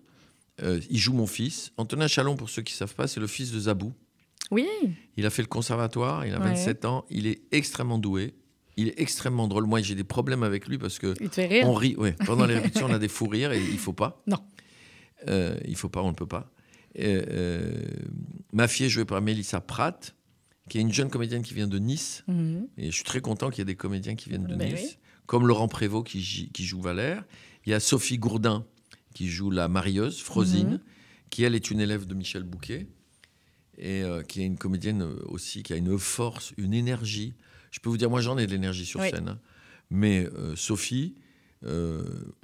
Euh, 0.63 0.79
il 0.89 0.97
joue 0.97 1.13
mon 1.13 1.27
fils. 1.27 1.71
Antonin 1.77 2.07
Chalon, 2.07 2.35
pour 2.35 2.49
ceux 2.49 2.63
qui 2.63 2.73
ne 2.73 2.77
savent 2.77 2.95
pas, 2.95 3.07
c'est 3.07 3.19
le 3.19 3.27
fils 3.27 3.51
de 3.51 3.59
Zabou. 3.59 3.93
Oui, 4.51 4.67
Il 5.17 5.25
a 5.25 5.29
fait 5.29 5.41
le 5.41 5.47
conservatoire, 5.47 6.25
il 6.25 6.33
a 6.33 6.39
Ouais. 6.39 6.45
27 6.49 6.85
ans, 6.85 7.05
il 7.09 7.27
est 7.27 7.41
extrêmement 7.51 7.97
doué, 7.97 8.33
il 8.77 8.89
est 8.89 8.99
extrêmement 8.99 9.47
drôle. 9.47 9.65
Moi, 9.65 9.81
j'ai 9.81 9.95
des 9.95 10.03
problèmes 10.03 10.43
avec 10.43 10.67
lui 10.67 10.77
parce 10.77 10.99
que 10.99 11.13
il 11.19 11.29
te 11.29 11.35
fait 11.35 11.47
rire. 11.47 11.67
on 11.67 11.73
rit. 11.73 11.95
Ouais, 11.97 12.13
pendant 12.25 12.45
les 12.47 12.55
répétitions, 12.55 12.87
on 12.87 12.93
a 12.93 12.99
des 12.99 13.07
fous 13.07 13.27
rires 13.27 13.51
et 13.51 13.59
il 13.61 13.77
faut 13.79 13.93
pas. 13.93 14.21
Non. 14.27 14.39
Euh, 15.27 15.57
il 15.65 15.75
faut 15.75 15.89
pas, 15.89 16.01
on 16.03 16.09
ne 16.09 16.15
peut 16.15 16.27
pas. 16.27 16.51
Euh, 16.99 17.23
euh, 17.29 17.83
ma 18.53 18.67
fille 18.67 18.85
est 18.85 18.89
jouée 18.89 19.05
par 19.05 19.21
Mélissa 19.21 19.59
Pratt, 19.61 20.15
qui 20.69 20.77
est 20.77 20.81
une 20.81 20.93
jeune 20.93 21.09
comédienne 21.09 21.41
qui 21.43 21.53
vient 21.53 21.67
de 21.67 21.79
Nice. 21.79 22.23
Mhm. 22.27 22.67
Et 22.77 22.87
je 22.91 22.95
suis 22.95 23.03
très 23.03 23.21
content 23.21 23.49
qu'il 23.49 23.59
y 23.59 23.61
ait 23.63 23.65
des 23.65 23.75
comédiens 23.75 24.15
qui 24.15 24.29
viennent 24.29 24.45
de 24.47 24.55
Ben 24.55 24.71
Nice, 24.73 24.81
oui. 24.91 24.97
comme 25.25 25.47
Laurent 25.47 25.67
Prévost 25.67 26.05
qui 26.07 26.51
joue 26.65 26.81
Valère. 26.81 27.23
Il 27.65 27.71
y 27.71 27.73
a 27.73 27.79
Sophie 27.79 28.17
Gourdin 28.17 28.65
qui 29.13 29.27
joue 29.27 29.49
la 29.51 29.67
marieuse, 29.67 30.21
Frosine, 30.21 30.69
Mhm. 30.73 30.79
qui 31.29 31.43
elle 31.43 31.55
est 31.55 31.71
une 31.71 31.79
élève 31.79 32.05
de 32.05 32.13
Michel 32.13 32.43
Bouquet 32.43 32.87
et 33.79 34.03
euh, 34.03 34.21
qui 34.23 34.41
est 34.41 34.45
une 34.45 34.57
comédienne 34.57 35.01
euh, 35.01 35.15
aussi 35.25 35.63
qui 35.63 35.73
a 35.73 35.75
une 35.75 35.97
force, 35.99 36.53
une 36.57 36.73
énergie. 36.73 37.33
Je 37.71 37.79
peux 37.79 37.89
vous 37.89 37.97
dire, 37.97 38.09
moi 38.09 38.21
j'en 38.21 38.37
ai 38.37 38.45
de 38.47 38.51
l'énergie 38.51 38.85
sur 38.85 38.99
Oui. 38.99 39.09
scène, 39.09 39.29
hein. 39.29 39.39
mais 39.89 40.25
euh, 40.35 40.55
Sophie, 40.55 41.15
euh, 41.65 42.03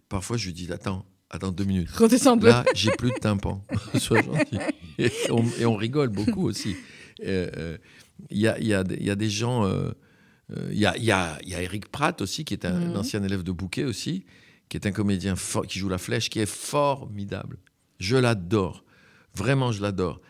parfois 0.10 0.38
je 0.38 0.46
lui 0.48 0.54
dis 0.54 0.72
attends, 0.72 1.06
attends 1.30 1.52
deux 1.52 1.64
minutes. 1.66 1.90
Redescends. 1.92 2.38
Là, 2.38 2.66
j'ai 2.76 2.92
plus 2.92 3.10
de 3.12 3.20
tympan. 3.20 3.66
Sois 4.00 4.22
gentil. 4.22 4.58
Et 4.98 5.12
on, 5.30 5.44
et 5.60 5.66
on 5.66 5.76
rigole 5.76 6.10
beaucoup 6.10 6.46
aussi. 6.48 6.76
Euh, 7.24 7.50
euh, 7.58 7.78
Il 8.30 8.38
y, 8.38 8.48
a, 8.48 8.58
il 8.60 8.68
y 8.68 8.74
a 8.74 8.84
des- 8.84 8.96
il 8.96 9.06
y 9.06 9.10
a 9.10 9.16
des 9.16 9.30
gens. 9.30 9.68
Il 10.70 10.78
y, 10.78 10.86
a, 10.86 10.96
il 10.98 11.04
y, 11.04 11.12
a, 11.12 11.40
il 11.42 11.50
y 11.50 11.56
a 11.56 11.62
Eric 11.64 11.90
Pratt 11.90 12.22
aussi, 12.22 12.46
qui 12.46 12.54
est 12.54 12.66
un, 12.66 12.78
Mhm. 12.80 12.98
ancien 12.98 13.24
élève 13.24 13.42
de 13.44 13.52
Bouquet 13.52 13.86
aussi, 13.86 14.26
qui 14.70 14.78
est 14.78 14.86
un 14.86 14.92
comédien 14.92 15.34
qui 15.68 15.80
joue 15.80 15.90
la 15.90 15.98
flèche, 15.98 16.30
qui 16.30 16.40
est 16.40 16.46
formidable. 16.46 17.58
Je 18.00 18.18
l'adore. 18.18 18.84
Vraiment, 19.36 19.72
je 19.72 19.82
l'adore. 19.82 20.22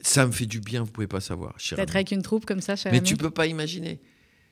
Ça 0.00 0.26
me 0.26 0.32
fait 0.32 0.46
du 0.46 0.60
bien, 0.60 0.82
vous 0.84 0.92
pouvez 0.92 1.06
pas 1.08 1.20
savoir. 1.20 1.56
D'être 1.76 1.96
avec 1.96 2.12
une 2.12 2.22
troupe 2.22 2.44
comme 2.46 2.60
ça, 2.60 2.76
cher 2.76 2.92
Mais 2.92 2.98
ami. 2.98 3.06
tu 3.08 3.16
peux 3.16 3.30
pas 3.30 3.46
imaginer. 3.46 4.00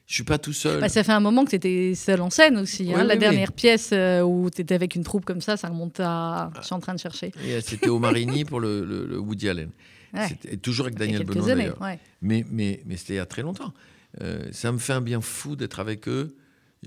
Je 0.07 0.15
suis 0.15 0.25
pas 0.25 0.37
tout 0.39 0.53
seul. 0.53 0.81
Bah, 0.81 0.89
ça 0.89 1.03
fait 1.05 1.13
un 1.13 1.21
moment 1.21 1.45
que 1.45 1.51
tu 1.51 1.57
étais 1.57 1.95
seul 1.95 2.21
en 2.21 2.29
scène 2.31 2.59
aussi. 2.59 2.93
hein. 2.93 2.99
Oui, 3.01 3.07
la 3.07 3.15
oui, 3.15 3.21
dernière 3.21 3.53
pièce 3.53 3.91
euh, 3.93 4.21
où 4.23 4.51
tu 4.51 4.61
étais 4.61 4.75
avec 4.75 4.95
une 4.95 5.05
troupe 5.05 5.25
comme 5.25 5.41
ça, 5.41 5.57
ça 5.57 5.69
remonte 5.69 6.01
à. 6.01 6.51
Je 6.61 6.67
suis 6.67 6.75
en 6.75 6.81
train 6.81 6.95
de 6.95 6.99
chercher. 7.01 7.33
Euh, 7.45 7.61
C'était 7.65 7.89
au 7.89 7.99
Marigny 7.99 8.45
pour 8.45 8.61
le, 8.61 8.85
le- 8.85 9.07
le 9.07 9.19
Woody 9.19 9.49
Allen. 9.49 9.71
Ouais. 10.13 10.37
Toujours 10.61 10.87
avec 10.87 10.99
Daniel 10.99 11.25
Benoît 11.25 11.47
d'ailleurs. 11.55 11.81
ouais. 11.81 11.99
Mais, 12.21 12.45
mais, 12.51 12.83
mais 12.85 12.97
c'était 12.99 13.15
il 13.15 13.17
y 13.17 13.21
a 13.21 13.27
très 13.27 13.41
longtemps. 13.43 13.73
Euh, 14.21 14.47
ça 14.53 14.71
me 14.73 14.77
fait 14.79 14.93
un 14.93 15.01
bien 15.01 15.23
fou 15.23 15.57
d'être 15.57 15.81
avec 15.81 16.07
eux. 16.09 16.37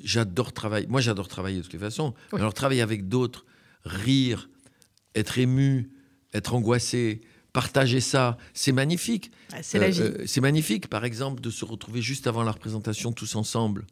J'adore 0.04 0.54
travailler. 0.54 0.86
Moi, 0.88 1.02
j'adore 1.02 1.28
travailler 1.28 1.58
de 1.58 1.64
toutes 1.64 1.74
les 1.74 1.80
façons. 1.80 2.14
Alors, 2.34 2.54
travailler 2.54 2.82
avec 2.82 3.08
d'autres, 3.08 3.46
rire, 3.86 4.50
être 5.16 5.40
ému, 5.40 5.90
être 6.34 6.54
angoissé, 6.54 7.22
partager 7.56 8.02
ça, 8.02 8.38
c'est 8.54 8.72
magnifique. 8.74 9.32
Ah, 9.54 9.64
C'est 9.64 9.80
la 9.80 9.88
Euh, 9.88 9.90
vie. 9.90 10.02
euh, 10.02 10.24
c'est 10.28 10.42
magnifique, 10.42 10.88
par 10.90 11.04
exemple, 11.06 11.42
de 11.42 11.50
se 11.50 11.64
retrouver 11.66 12.02
juste 12.02 12.28
avant 12.28 12.44
la 12.44 12.52
représentation 12.52 13.12
tous 13.14 13.36
ensemble. 13.36 13.86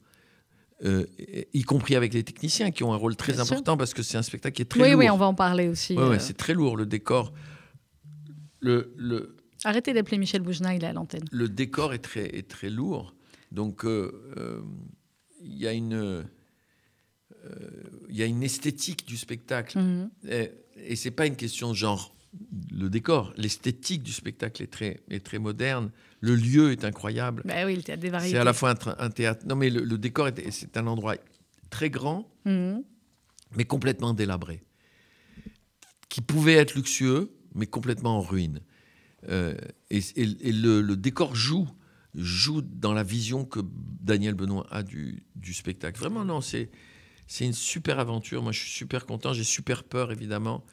Euh, 0.84 1.05
y 1.53 1.62
compris 1.63 1.96
avec 1.96 2.13
les 2.13 2.24
techniciens 2.24 2.72
qui 2.72 2.84
ont 2.84 2.91
un 2.93 2.98
rôle 2.98 3.15
très 3.15 3.32
Bien 3.34 3.46
sûr. 3.46 3.53
important 3.53 3.77
parce 3.77 3.93
que 3.93 4.03
c'est 4.03 4.17
un 4.17 4.22
spectacle 4.22 4.55
qui 4.58 4.62
est 4.63 4.65
très 4.65 4.82
oui, 4.82 4.91
lourd. 4.91 5.00
oui, 5.00 5.10
on 5.10 5.17
va 5.17 5.27
en 5.27 5.34
parler 5.34 5.70
aussi. 5.70 5.93
Ouais, 5.96 6.10
ouais, 6.10 6.20
c'est 6.20 6.36
très 6.36 6.53
lourd, 6.53 6.75
le 6.75 6.86
décor. 6.86 7.34
Le, 8.60 8.93
le, 8.98 9.38
Arrêtez 9.63 9.93
d'appeler 9.93 10.17
Michel 10.17 10.41
Boujna, 10.41 10.75
il 10.75 10.84
est 10.84 10.88
à 10.88 10.93
l'antenne. 10.93 11.24
le 11.32 11.48
décor 11.48 11.93
est 11.93 12.00
très, 12.10 12.25
est 12.38 12.50
très 12.50 12.70
lourd. 12.70 13.15
Donc, 13.51 13.86
euh, 13.86 14.62
il 15.41 15.55
y 15.58 15.67
a 15.67 15.72
une. 15.74 15.93
euh, 15.93 16.24
Il 18.10 18.15
y 18.17 18.24
a 18.24 18.25
une 18.25 18.43
esthétique 18.43 19.05
du 19.08 19.15
spectacle. 19.17 19.77
Mhm. 19.79 20.10
Et, 20.29 20.51
et 20.91 20.96
c'est 20.98 21.12
pas 21.12 21.27
une 21.27 21.36
question 21.38 21.70
de 21.72 21.75
genre 21.75 22.13
le 22.71 22.89
décor. 22.89 23.33
L'esthétique 23.37 24.03
du 24.03 24.11
spectacle 24.11 24.63
est 24.63 24.67
très, 24.71 25.01
est 25.09 25.23
très 25.23 25.39
moderne. 25.39 25.91
Le 26.19 26.35
lieu 26.35 26.71
est 26.71 26.83
incroyable. 26.85 27.43
Bah 27.45 27.65
oui, 27.65 27.75
le 27.75 27.83
théâtre 27.83 28.01
des 28.01 28.09
variétés. 28.09 28.35
C'est 28.35 28.39
à 28.41 28.43
la 28.43 28.53
fois 28.53 28.73
un, 28.99 29.09
théâtre. 29.09 29.45
Non, 29.45 29.55
mais 29.55 29.69
le, 29.69 29.83
le 29.83 29.97
décor, 29.97 30.27
est- 30.29 30.51
c'est 30.51 30.77
un 30.77 30.87
endroit 30.87 31.15
très 31.69 31.89
grand, 31.89 32.29
Mhm. 32.45 32.83
mais 33.55 33.65
complètement 33.65 34.13
délabré. 34.13 34.63
Qui 36.09 36.21
pouvait 36.21 36.53
être 36.53 36.75
luxueux, 36.75 37.31
mais 37.55 37.65
complètement 37.65 38.17
en 38.17 38.21
ruine. 38.21 38.61
Euh, 39.29 39.55
et 39.89 39.99
et- 40.15 40.49
et 40.49 40.51
le, 40.51 40.81
le 40.81 40.95
décor 40.97 41.35
joue, 41.35 41.67
joue 42.13 42.61
dans 42.61 42.93
la 42.93 43.03
vision 43.03 43.45
que 43.45 43.59
Daniel 44.01 44.35
Benoît 44.35 44.67
a 44.69 44.83
du, 44.83 45.23
du 45.35 45.53
spectacle. 45.53 45.99
Vraiment, 45.99 46.25
non, 46.25 46.41
c'est, 46.41 46.69
c'est 47.27 47.45
une 47.45 47.53
super 47.53 47.99
aventure. 47.99 48.43
Moi, 48.43 48.51
je 48.51 48.59
suis 48.59 48.69
super 48.71 49.05
content. 49.05 49.33
J'ai 49.33 49.43
super 49.43 49.83
peur, 49.83 50.11
évidemment. 50.11 50.63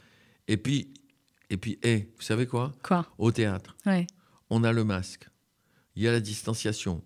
Et 0.48 0.56
puis, 0.56 0.92
et 1.50 1.56
puis 1.56 1.78
hé, 1.82 2.12
vous 2.16 2.22
savez 2.22 2.46
quoi? 2.46 2.72
Quoi? 2.82 3.06
Au 3.18 3.30
théâtre, 3.32 3.76
Ouais. 3.86 4.06
on 4.50 4.64
a 4.64 4.72
le 4.72 4.84
masque, 4.84 5.28
il 5.96 6.02
y 6.04 6.08
a 6.08 6.12
la 6.12 6.20
distanciation, 6.20 7.02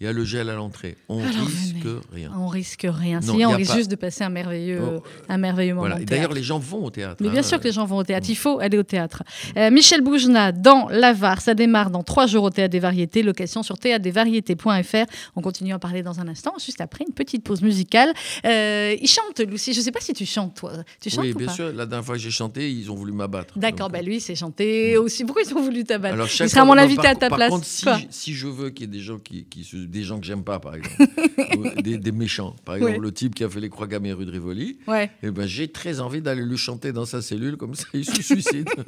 il 0.00 0.04
y 0.04 0.06
a 0.08 0.12
le 0.12 0.24
gel 0.24 0.50
à 0.50 0.54
l'entrée. 0.54 0.96
On 1.08 1.20
Alors, 1.22 1.46
risque 1.46 1.86
rien. 2.12 2.30
On 2.36 2.48
risque 2.48 2.86
rien. 2.88 3.20
Non, 3.20 3.34
si, 3.38 3.46
on 3.46 3.50
risque 3.56 3.70
pas- 3.70 3.76
juste 3.78 3.90
de 3.90 3.96
passer 3.96 4.24
un 4.24 4.28
merveilleux, 4.28 4.80
Oh, 4.98 5.02
un 5.28 5.38
merveilleux 5.38 5.74
moment. 5.74 5.88
Voilà. 5.88 6.04
d'ailleurs, 6.04 6.32
les 6.34 6.42
gens 6.42 6.58
vont 6.58 6.84
au 6.84 6.90
théâtre. 6.90 7.16
Mais 7.20 7.30
bien 7.30 7.40
hein. 7.40 7.42
sûr 7.42 7.58
que 7.58 7.64
les 7.64 7.72
gens 7.72 7.86
vont 7.86 7.96
au 7.96 8.04
théâtre. 8.04 8.26
Il 8.28 8.34
faut 8.36 8.58
aller 8.60 8.76
au 8.76 8.82
théâtre. 8.82 9.22
Euh, 9.56 9.70
Michel 9.70 10.02
Boujna 10.02 10.52
dans 10.52 10.88
l'Avar. 10.90 11.40
Ça 11.40 11.54
démarre 11.54 11.88
dans 11.90 12.02
trois 12.02 12.26
jours 12.26 12.44
au 12.44 12.50
Théâtre 12.50 12.72
des 12.72 12.78
Variétés. 12.80 13.22
Location 13.22 13.62
sur 13.62 13.78
théâtredesvariétés.fr. 13.78 15.06
On 15.34 15.40
continue 15.40 15.72
à 15.72 15.76
en 15.76 15.78
parler 15.78 16.02
dans 16.02 16.20
un 16.20 16.28
instant. 16.28 16.52
Juste 16.64 16.80
après 16.80 17.04
une 17.08 17.14
petite 17.14 17.42
pause 17.42 17.62
musicale. 17.62 18.12
Euh, 18.44 18.94
il 19.00 19.08
chante, 19.08 19.40
Lucie. 19.40 19.72
Je 19.72 19.78
ne 19.78 19.84
sais 19.84 19.92
pas 19.92 20.00
si 20.00 20.12
tu 20.12 20.26
chantes, 20.26 20.56
toi. 20.56 20.72
Tu 21.00 21.08
chantes 21.10 21.24
Oui, 21.24 21.32
ou 21.32 21.38
bien 21.38 21.46
pas 21.46 21.52
sûr. 21.54 21.72
La 21.72 21.86
dernière 21.86 22.04
fois 22.04 22.16
que 22.16 22.20
j'ai 22.20 22.30
chanté, 22.30 22.70
ils 22.70 22.90
ont 22.90 22.94
voulu 22.94 23.12
m'abattre. 23.12 23.58
D'accord, 23.58 23.88
Donc, 23.88 23.92
bah 23.98 24.02
lui, 24.02 24.20
c'est 24.20 24.34
chanté 24.34 24.96
aussi. 24.98 25.24
Pourquoi 25.24 25.42
ils 25.46 25.54
ont 25.54 25.62
voulu 25.62 25.84
t'abattre 25.84 26.18
Il 26.42 26.50
sera 26.50 26.64
mon 26.64 26.76
invité 26.76 27.06
à 27.06 27.14
ta 27.14 27.28
par 27.28 27.38
place. 27.38 27.50
contre, 27.50 27.64
si 28.10 28.34
je 28.34 28.46
veux 28.46 28.70
qu'il 28.70 28.86
y 28.86 28.88
ait 28.88 28.92
des 28.98 29.02
gens 29.02 29.18
qui, 29.18 29.44
qui 29.44 29.64
se- 29.64 29.85
des 29.86 30.02
gens 30.02 30.18
que 30.20 30.26
j'aime 30.26 30.44
pas, 30.44 30.58
par 30.58 30.74
exemple, 30.74 31.02
des, 31.82 31.98
des 31.98 32.12
méchants, 32.12 32.54
par 32.64 32.76
exemple 32.76 33.00
le 33.00 33.12
type 33.12 33.34
qui 33.34 33.44
a 33.44 33.48
fait 33.48 33.60
les 33.60 33.68
croix 33.70 33.86
gammées 33.86 34.12
rue 34.12 34.26
de 34.26 34.30
Rivoli, 34.32 34.78
Ouais. 34.86 35.10
eh 35.22 35.30
ben 35.30 35.46
j'ai 35.46 35.68
très 35.68 36.00
envie 36.00 36.20
d'aller 36.20 36.42
lui 36.42 36.56
chanter 36.56 36.92
dans 36.92 37.04
sa 37.06 37.22
cellule 37.22 37.56
comme 37.56 37.74
ça, 37.74 37.86
il 37.94 38.04
se 38.04 38.22
suicide. 38.22 38.68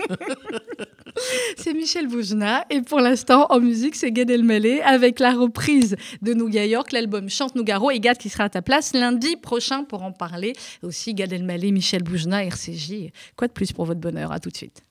C'est 1.56 1.74
Michel 1.74 2.06
Boujna 2.06 2.64
et 2.70 2.80
pour 2.80 3.00
l'instant 3.00 3.46
en 3.50 3.58
musique 3.60 3.96
c'est 3.96 4.12
Gad 4.12 4.30
Elmaleh 4.30 4.80
avec 4.82 5.18
la 5.18 5.32
reprise 5.32 5.96
de 6.22 6.32
Nouga 6.32 6.64
York, 6.64 6.92
l'album 6.92 7.28
Chante 7.28 7.56
Nougaro 7.56 7.90
et 7.90 7.98
Gad 7.98 8.18
qui 8.18 8.28
sera 8.28 8.44
à 8.44 8.48
ta 8.48 8.62
place 8.62 8.92
lundi 8.94 9.36
prochain 9.36 9.82
pour 9.84 10.02
en 10.04 10.12
parler. 10.12 10.52
Aussi 10.82 11.14
Gad 11.14 11.32
Elmaleh, 11.32 11.72
Michel 11.72 12.02
Boujna, 12.04 12.44
RCJ. 12.44 13.10
Quoi 13.36 13.48
de 13.48 13.52
plus 13.52 13.72
pour 13.72 13.84
votre 13.84 14.00
bonheur? 14.00 14.30
À 14.32 14.38
tout 14.38 14.50
de 14.50 14.56
suite. 14.56 14.82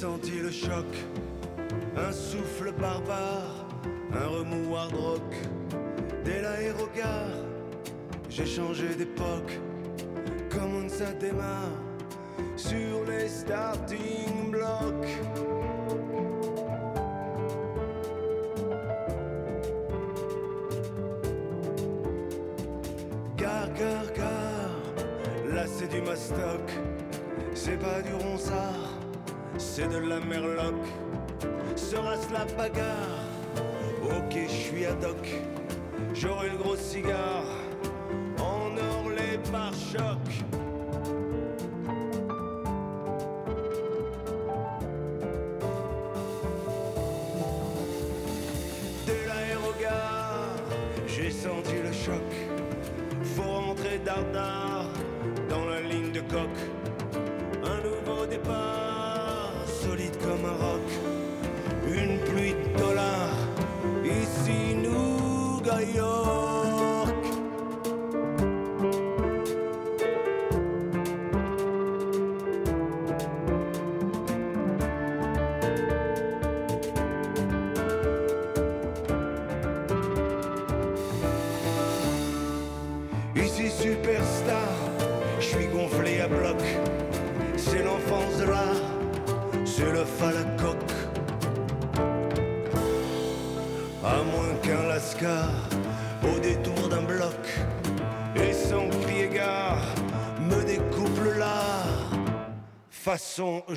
Senti 0.00 0.40
le 0.42 0.50
choc. 0.50 0.84
Un 1.96 2.12
souffle 2.12 2.70
barbare, 2.78 3.66
un 4.12 4.26
remous 4.26 4.76
hard 4.76 4.94
rock. 4.94 5.34
Dès 6.22 6.42
l'aérogare, 6.42 7.40
j'ai 8.28 8.44
changé 8.44 8.88
d'époque. 8.94 9.58
Comme 10.50 10.84
on 10.84 10.88
ça 10.88 11.12
démarre 11.12 11.80
sur 12.56 13.04
les 13.08 13.28
starting 13.28 14.50
blocks. 14.50 15.16
Gare, 23.38 24.12
gare, 24.14 24.76
là 25.54 25.64
c'est 25.66 25.88
du 25.88 26.02
mastoc. 26.02 26.70
C'est 27.54 27.78
pas 27.78 28.02
du 28.02 28.12
ronsard, 28.12 28.95
c'est 29.76 29.88
de 29.88 29.98
la 29.98 30.20
merloc. 30.20 30.74
Sera-ce 31.76 32.32
la 32.32 32.46
bagarre? 32.56 33.20
Ok, 34.04 34.34
je 34.48 34.54
suis 34.68 34.86
ad 34.86 35.04
hoc. 35.04 35.28
J'aurai 36.14 36.48
le 36.48 36.56
gros 36.56 36.76
cigare 36.76 37.44
en 38.38 38.70
orlé 38.94 39.38
par 39.52 39.74
choc. 39.74 40.24
De 49.06 49.16
l'aérogare, 49.28 50.56
j'ai 51.06 51.30
senti 51.30 51.74
le 51.84 51.92
choc. 51.92 52.30
Faut 53.34 53.42
rentrer 53.42 53.98
dardard 54.02 54.86
dans 55.50 55.66
la 55.66 55.82
ligne 55.82 56.12
de 56.12 56.20
coque. 56.20 56.65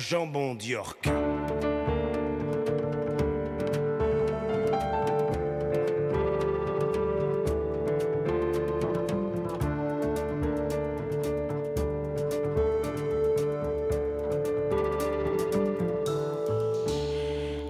Jambon 0.00 0.54
d'York. 0.54 1.08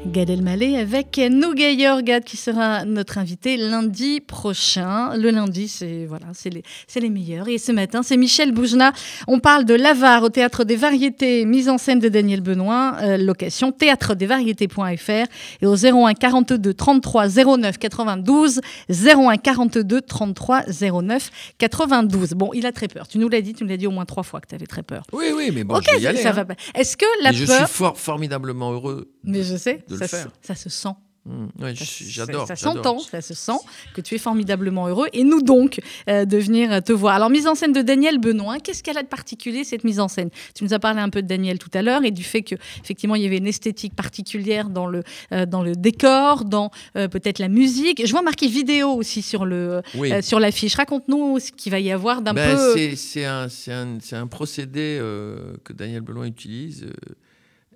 Gad 0.07 0.31
Elmaleh 0.31 0.77
avec 0.77 1.10
Nougat 1.19 1.73
Yorgad 1.73 2.25
qui 2.25 2.37
sera 2.37 2.85
notre 2.85 3.19
invité 3.19 3.57
lundi 3.57 4.21
prochain. 4.21 5.17
Le 5.17 5.31
lundi, 5.31 5.69
c'est 5.69 6.07
voilà, 6.07 6.27
c'est 6.33 6.51
les, 6.51 6.63
les 6.95 7.11
meilleurs. 7.11 7.49
Et 7.49 7.59
ce 7.59 7.73
matin, 7.73 8.03
c'est 8.03 8.17
Michel 8.17 8.53
Boujna. 8.53 8.93
On 9.27 9.39
parle 9.41 9.65
de 9.65 9.75
l'avare 9.75 10.23
au 10.23 10.29
théâtre 10.29 10.65
des 10.65 10.77
variétés, 10.77 11.45
mise 11.45 11.69
en 11.69 11.79
scène 11.79 11.99
de 11.99 12.09
Daniel 12.09 12.41
Benoît, 12.41 12.97
euh, 13.03 13.17
location 13.17 13.73
théâtredesvariétés.fr 13.73 15.27
et 15.63 15.67
au 15.67 15.75
01 15.75 16.15
42 16.15 16.75
33 16.75 17.29
09 17.29 17.79
92 17.79 18.61
01 18.89 19.37
42 19.37 20.01
33 20.03 20.63
09 21.03 21.31
92. 21.59 22.31
Bon, 22.35 22.51
il 22.55 22.67
a 22.67 22.73
très 22.73 22.89
peur. 22.89 23.09
Tu 23.09 23.19
nous 23.19 23.29
l'as 23.29 23.41
dit, 23.41 23.55
tu 23.55 23.65
nous 23.65 23.71
l'as 23.71 23.77
dit 23.77 23.87
au 23.87 23.91
moins 23.91 24.05
trois 24.05 24.23
fois 24.23 24.41
que 24.41 24.49
tu 24.49 24.55
avais 24.55 24.67
très 24.67 24.83
peur. 24.83 25.03
Oui, 25.13 25.27
oui, 25.35 25.51
mais 25.53 25.65
bon, 25.65 25.77
ok, 25.77 25.85
je 25.87 25.93
vais 25.95 25.99
y 25.99 26.03
ça, 26.03 26.09
aller. 26.11 26.27
hein. 26.27 26.33
va 26.33 26.45
pas. 26.45 26.55
Est-ce 26.75 26.97
que 26.97 27.07
la 27.23 27.31
Mais 27.33 27.37
je 27.37 27.47
peur, 27.47 27.67
suis 27.67 27.77
fort, 27.77 27.99
formidablement 27.99 28.73
heureux. 28.73 29.11
mais 29.25 29.43
je 29.43 29.57
sais, 29.57 29.85
de 29.89 29.97
faire. 29.97 30.29
ça 30.43 30.55
se 30.55 30.69
sent. 30.69 30.89
Mmh, 31.27 31.47
ouais, 31.63 31.77
Ça, 31.77 31.85
ça- 31.85 32.05
J'adore. 32.09 32.47
Ça 32.49 32.55
j'adore. 32.55 32.75
s'entend, 32.85 32.99
ça 33.01 33.21
se 33.21 33.35
sent 33.35 33.59
que 33.95 34.01
tu 34.01 34.15
es 34.15 34.19
formidablement 34.19 34.89
heureux. 34.89 35.09
Et 35.13 35.23
nous 35.23 35.43
donc, 35.43 35.79
euh, 36.09 36.25
de 36.25 36.39
venir 36.39 36.83
te 36.83 36.93
voir. 36.95 37.15
Alors, 37.15 37.29
mise 37.29 37.47
en 37.47 37.55
scène 37.55 37.73
de 37.75 37.83
Daniel 37.83 38.19
Benoît, 38.19 38.59
qu'est-ce 38.59 38.83
qu'elle 38.83 38.97
a 38.97 39.03
de 39.03 39.07
particulier, 39.07 39.63
cette 39.65 39.85
mise 39.85 40.01
en 40.01 40.09
scène? 40.09 40.31
Tu 40.55 40.65
nous 40.65 40.73
as 40.73 40.79
parlé 40.79 41.01
un 41.01 41.11
peu 41.11 41.21
de 41.21 41.27
Daniel 41.29 41.59
tout 41.59 41.69
à 41.75 41.83
l'heure 41.83 42.05
et 42.05 42.11
du 42.11 42.23
fait 42.25 42.41
qu'effectivement, 42.41 43.17
il 43.17 43.23
y 43.23 43.27
avait 43.27 43.37
une 43.37 43.47
esthétique 43.47 43.95
particulière 43.95 44.71
dans 44.71 44.87
le, 44.87 45.03
euh, 45.33 45.45
dans 45.45 45.63
le 45.63 45.77
décor, 45.77 46.47
dans 46.47 46.71
euh, 46.97 47.07
peut-être 47.07 47.39
la 47.39 47.49
musique. 47.49 48.01
Je 48.07 48.11
vois 48.11 48.23
marqué 48.23 48.47
vidéo 48.49 48.89
aussi 48.93 49.21
sur 49.21 49.45
le 49.45 49.83
Oui. 49.97 50.11
euh, 50.13 50.23
sur 50.23 50.41
l'affiche. 50.41 50.75
Raconte-nous 50.77 51.39
ce 51.39 51.53
qu'il 51.53 51.71
va 51.71 51.81
y 51.81 51.93
avoir 51.93 52.23
d'un 52.23 52.33
Ben, 52.33 52.57
peu... 52.57 52.77
c'est- 52.97 53.25
un, 53.27 53.49
c'est 53.51 53.73
un- 53.73 53.99
c'est 54.01 54.17
un 54.17 54.27
procédé 54.27 54.99
euh, 55.01 55.53
que 55.65 55.75
Daniel 55.75 56.01
Benoît 56.01 56.27
utilise. 56.27 56.87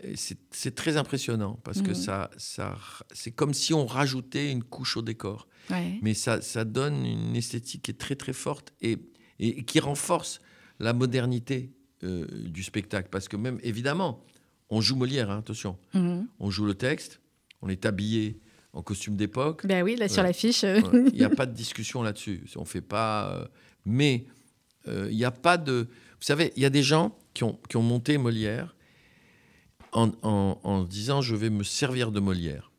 Euh, 0.05 0.13
c'est 0.51 0.75
très 0.75 0.97
impressionnant 0.97 1.59
parce 1.65 1.83
que 1.83 1.89
Mhm. 1.91 1.95
ça, 1.95 2.31
ça, 2.37 2.77
c'est 3.13 3.31
comme 3.33 3.55
si 3.55 3.73
on 3.75 3.87
rajoutait 3.87 4.51
une 4.53 4.63
couche 4.63 4.97
au 4.97 5.03
décor. 5.03 5.49
Ouais. 5.71 5.99
Mais 6.03 6.15
ça, 6.15 6.41
ça 6.43 6.65
donne 6.65 7.05
une 7.07 7.37
esthétique 7.37 7.83
qui 7.83 7.91
est 7.91 7.95
très 7.99 8.17
très 8.17 8.33
forte 8.33 8.73
et, 8.83 8.99
et 9.39 9.65
qui 9.65 9.81
renforce 9.81 10.41
la 10.79 10.93
modernité 10.93 11.73
euh, 12.03 12.27
du 12.49 12.63
spectacle. 12.63 13.09
Parce 13.11 13.29
que 13.29 13.37
même, 13.37 13.59
évidemment, 13.63 14.23
on 14.71 14.81
joue 14.81 14.97
Molière, 14.97 15.31
hein, 15.31 15.39
attention. 15.39 15.79
Mhm. 15.95 16.27
On 16.39 16.51
joue 16.51 16.67
le 16.67 16.75
texte, 16.75 17.21
on 17.63 17.69
est 17.69 17.87
habillé 17.87 18.41
en 18.73 18.83
costume 18.83 19.17
d'époque. 19.17 19.65
Ben 19.67 19.83
oui, 19.85 19.97
là 19.97 20.09
sur 20.09 20.19
Ouais. 20.23 20.29
l'affiche. 20.29 20.65
euh, 20.65 20.81
Ouais, 20.83 21.05
Il 21.13 21.19
n'y 21.19 21.25
a 21.25 21.31
pas 21.31 21.47
de 21.47 21.55
discussion 21.65 22.03
là-dessus. 22.03 22.45
On 22.57 22.65
fait 22.65 22.81
pas. 22.83 23.33
euh, 23.33 23.47
mais 23.87 24.27
euh, 24.89 25.09
il 25.11 25.17
n'y 25.17 25.25
a 25.25 25.31
pas 25.31 25.57
de. 25.57 25.89
Vous 26.19 26.27
savez, 26.27 26.53
il 26.57 26.63
y 26.63 26.67
a 26.67 26.71
des 26.71 26.83
gens 26.83 27.17
qui 27.35 27.45
ont, 27.45 27.59
qui 27.69 27.77
ont 27.77 27.83
monté 27.83 28.19
Molière 28.19 28.75
en, 29.95 30.13
en, 30.23 30.61
en 30.63 30.85
disant 30.85 31.23
je 31.23 31.35
vais 31.35 31.51
me 31.51 31.65
servir 31.65 32.13
de 32.13 32.21
Molière. 32.21 32.71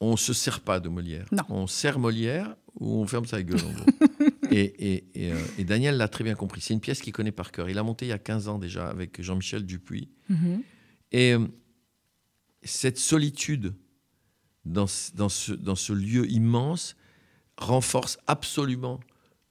On 0.00 0.12
ne 0.12 0.16
se 0.16 0.32
sert 0.32 0.60
pas 0.60 0.80
de 0.80 0.88
Molière. 0.88 1.26
Non. 1.32 1.42
On 1.48 1.66
sert 1.66 1.98
Molière 1.98 2.56
ou 2.80 2.96
on 3.02 3.06
ferme 3.06 3.26
sa 3.26 3.42
gueule. 3.42 3.60
en 3.64 3.72
gros. 3.72 3.86
et, 4.50 4.60
et, 4.94 5.04
et, 5.14 5.32
euh, 5.32 5.38
et 5.58 5.64
Daniel 5.64 5.96
l'a 5.96 6.08
très 6.08 6.24
bien 6.24 6.34
compris. 6.34 6.60
C'est 6.60 6.74
une 6.74 6.80
pièce 6.80 7.00
qu'il 7.00 7.12
connaît 7.12 7.30
par 7.32 7.52
cœur. 7.52 7.68
Il 7.70 7.78
a 7.78 7.82
monté 7.82 8.06
il 8.06 8.08
y 8.08 8.12
a 8.12 8.18
15 8.18 8.48
ans 8.48 8.58
déjà 8.58 8.88
avec 8.88 9.20
Jean-Michel 9.22 9.64
Dupuis. 9.64 10.08
Mhm. 10.28 10.62
Et 11.12 11.34
euh, 11.34 11.46
cette 12.62 12.98
solitude 12.98 13.74
dans, 14.64 14.86
ce- 14.88 15.12
dans, 15.14 15.28
ce, 15.28 15.52
dans 15.52 15.76
ce 15.76 15.92
lieu 15.92 16.28
immense 16.30 16.96
renforce 17.58 18.18
absolument 18.26 18.98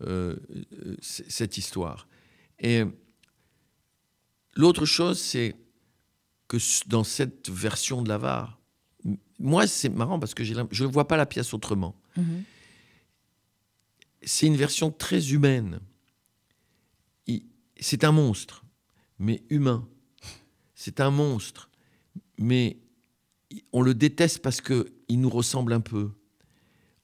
euh, 0.01 0.35
cette 1.01 1.57
histoire. 1.57 2.07
Et 2.59 2.83
l'autre 4.55 4.85
chose, 4.85 5.19
c'est 5.19 5.55
que 6.59 6.89
dans 6.89 7.03
cette 7.03 7.49
version 7.49 8.01
de 8.01 8.09
l'avare, 8.09 8.59
moi, 9.39 9.65
c'est 9.67 9.89
marrant 9.89 10.19
parce 10.19 10.33
que 10.33 10.43
je 10.43 10.53
ne 10.83 10.87
vois 10.91 11.07
pas 11.07 11.17
la 11.17 11.25
pièce 11.25 11.53
autrement. 11.53 11.95
Mhm. 12.17 12.43
C'est 14.23 14.45
une 14.45 14.55
version 14.57 14.91
très 14.91 15.31
humaine. 15.31 15.79
C'est 17.83 18.03
un 18.03 18.11
monstre, 18.11 18.63
mais 19.17 19.41
humain. 19.49 19.87
C'est 20.75 20.99
un 20.99 21.09
monstre, 21.09 21.71
mais 22.37 22.77
on 23.73 23.81
le 23.81 23.95
déteste 23.95 24.39
parce 24.43 24.61
que 24.61 24.93
il 25.07 25.19
nous 25.19 25.29
ressemble 25.31 25.73
un 25.73 25.79
peu. 25.81 26.11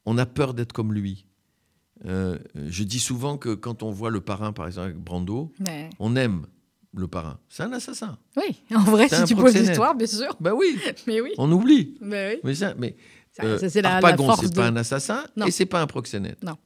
On 0.05 0.19
a 0.19 0.27
peur 0.27 0.53
d'être 0.53 0.73
comme 0.73 0.93
lui. 0.93 1.25
Euh, 2.05 2.37
je 2.67 2.83
dis 2.83 2.99
souvent 2.99 3.39
que 3.39 3.55
quand 3.55 3.81
on 3.81 3.89
voit 3.89 4.11
le 4.11 4.21
parrain, 4.21 4.53
par 4.53 4.67
exemple, 4.67 4.85
avec 4.89 4.97
Brando, 4.99 5.51
Ouais. 5.65 5.89
on 5.97 6.15
aime 6.15 6.45
le 6.99 7.07
parrain. 7.07 7.39
C'est 7.49 7.63
un 7.63 7.71
assassin. 7.73 8.17
Oui, 8.35 8.55
en 8.75 8.83
vrai, 8.83 9.07
si 9.09 9.23
tu 9.25 9.35
poses 9.35 9.55
l'histoire, 9.55 9.95
bien 9.95 10.07
sûr. 10.07 10.35
Ben 10.39 10.53
oui, 10.53 10.77
Mais 11.07 11.21
oui. 11.21 11.31
on 11.37 11.51
oublie. 11.51 11.97
Mais 12.01 12.33
oui. 12.35 12.41
Mais 12.43 12.55
ça, 12.55 12.73
mais 12.77 12.95
Ça, 13.33 13.43
euh, 13.43 13.57
c'est 13.69 13.81
la, 13.81 13.99
la 14.01 14.17
force 14.17 14.41
c'est 14.41 14.49
de... 14.49 14.55
pas 14.55 14.67
un 14.67 14.75
assassin 14.75 15.23
Non. 15.35 15.45
et 15.45 15.51
c'est 15.51 15.65
pas 15.65 15.81
un 15.81 15.87
proxénète. 15.87 16.43
Non. 16.43 16.57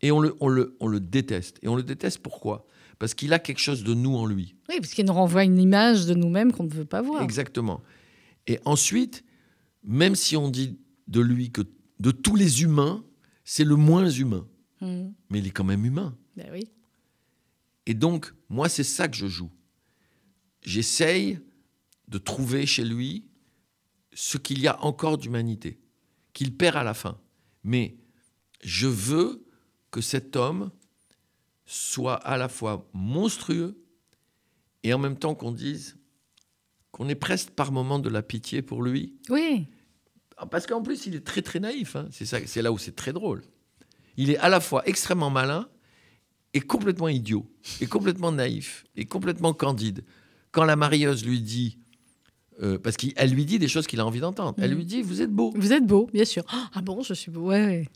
Et 0.00 0.10
on 0.12 0.20
le, 0.20 0.36
on, 0.40 0.48
le, 0.48 0.76
on 0.80 0.86
le 0.86 1.00
déteste. 1.00 1.58
Et 1.62 1.68
on 1.68 1.76
le 1.76 1.82
déteste 1.82 2.18
pourquoi? 2.20 2.66
Parce 2.98 3.14
qu'il 3.14 3.32
a 3.32 3.38
quelque 3.38 3.58
chose 3.60 3.84
de 3.84 3.94
nous 3.94 4.14
en 4.16 4.26
lui. 4.26 4.56
Oui, 4.68 4.76
parce 4.80 4.92
qu'il 4.92 5.04
nous 5.04 5.12
renvoie 5.12 5.44
une 5.44 5.58
image 5.58 6.06
de 6.06 6.14
nous-mêmes 6.14 6.52
qu'on 6.52 6.64
ne 6.64 6.70
veut 6.70 6.84
pas 6.84 7.02
voir. 7.02 7.22
Exactement. 7.22 7.80
Et 8.46 8.58
ensuite, 8.64 9.24
même 9.84 10.14
si 10.14 10.36
on 10.36 10.48
dit 10.50 10.78
de 11.08 11.20
lui 11.20 11.50
que 11.50 11.62
de 12.00 12.10
tous 12.10 12.36
les 12.36 12.62
humains, 12.62 13.04
c'est 13.44 13.64
le 13.64 13.76
moins 13.76 14.08
humain, 14.08 14.46
Mhm. 14.80 15.12
mais 15.30 15.38
il 15.40 15.46
est 15.46 15.50
quand 15.50 15.64
même 15.64 15.84
humain. 15.84 16.16
Ben 16.36 16.46
oui. 16.52 16.68
Et 17.86 17.94
donc, 17.94 18.32
moi, 18.48 18.68
c'est 18.68 18.84
ça 18.84 19.08
que 19.08 19.16
je 19.16 19.26
joue. 19.26 19.50
J'essaye 20.72 21.40
de 22.08 22.18
trouver 22.18 22.66
chez 22.66 22.84
lui 22.84 23.24
ce 24.12 24.36
qu'il 24.36 24.60
y 24.60 24.68
a 24.68 24.78
encore 24.84 25.16
d'humanité, 25.16 25.80
qu'il 26.34 26.54
perd 26.54 26.76
à 26.76 26.84
la 26.84 26.92
fin. 26.92 27.18
Mais 27.64 27.96
je 28.62 28.86
veux 28.86 29.46
que 29.90 30.02
cet 30.02 30.36
homme 30.36 30.70
soit 31.64 32.16
à 32.16 32.36
la 32.36 32.50
fois 32.50 32.86
monstrueux 32.92 33.82
et 34.82 34.92
en 34.92 34.98
même 34.98 35.16
temps 35.18 35.34
qu'on 35.34 35.52
dise 35.52 35.96
qu'on 36.90 37.08
ait 37.08 37.14
presque 37.14 37.48
par 37.50 37.72
moment 37.72 37.98
de 37.98 38.10
la 38.10 38.20
pitié 38.20 38.60
pour 38.60 38.82
lui. 38.82 39.14
Oui. 39.30 39.68
Ah, 40.36 40.44
Parce 40.44 40.66
qu'en 40.66 40.82
plus, 40.82 41.06
il 41.06 41.14
est 41.14 41.24
très 41.26 41.40
très 41.40 41.60
naïf. 41.60 41.96
hein. 41.96 42.08
C'est 42.10 42.26
ça, 42.26 42.46
c'est 42.46 42.60
là 42.60 42.72
où 42.72 42.76
c'est 42.78 42.94
très 42.94 43.14
drôle. 43.14 43.42
Il 44.18 44.28
est 44.28 44.36
à 44.38 44.50
la 44.50 44.60
fois 44.60 44.86
extrêmement 44.86 45.30
malin 45.30 45.66
et 46.52 46.60
complètement 46.60 47.08
idiot, 47.08 47.50
et 47.80 47.86
complètement 47.86 48.32
naïf, 48.32 48.84
et 48.96 49.06
complètement 49.06 49.54
candide. 49.54 50.04
Quand 50.52 50.64
la 50.64 50.76
marieuse 50.76 51.24
lui 51.24 51.40
dit 51.40 51.78
euh, 52.60 52.76
parce 52.78 52.96
qu'elle 52.96 53.30
lui 53.30 53.44
dit 53.44 53.58
des 53.60 53.68
choses 53.68 53.86
qu'il 53.86 54.00
a 54.00 54.06
envie 54.06 54.18
d'entendre. 54.20 54.54
Elle 54.58 54.70
Mhm. 54.72 54.76
lui 54.78 54.84
dit 54.84 55.02
Vous 55.02 55.22
êtes 55.22 55.30
beau. 55.30 55.52
Vous 55.56 55.72
êtes 55.72 55.86
beau, 55.86 56.08
bien 56.12 56.24
sûr. 56.24 56.44
Ah 56.74 56.80
bon, 56.82 57.02
je 57.02 57.14
suis 57.14 57.30
beau. 57.30 57.42
Ouais, 57.48 57.64
ouais. 57.64 57.88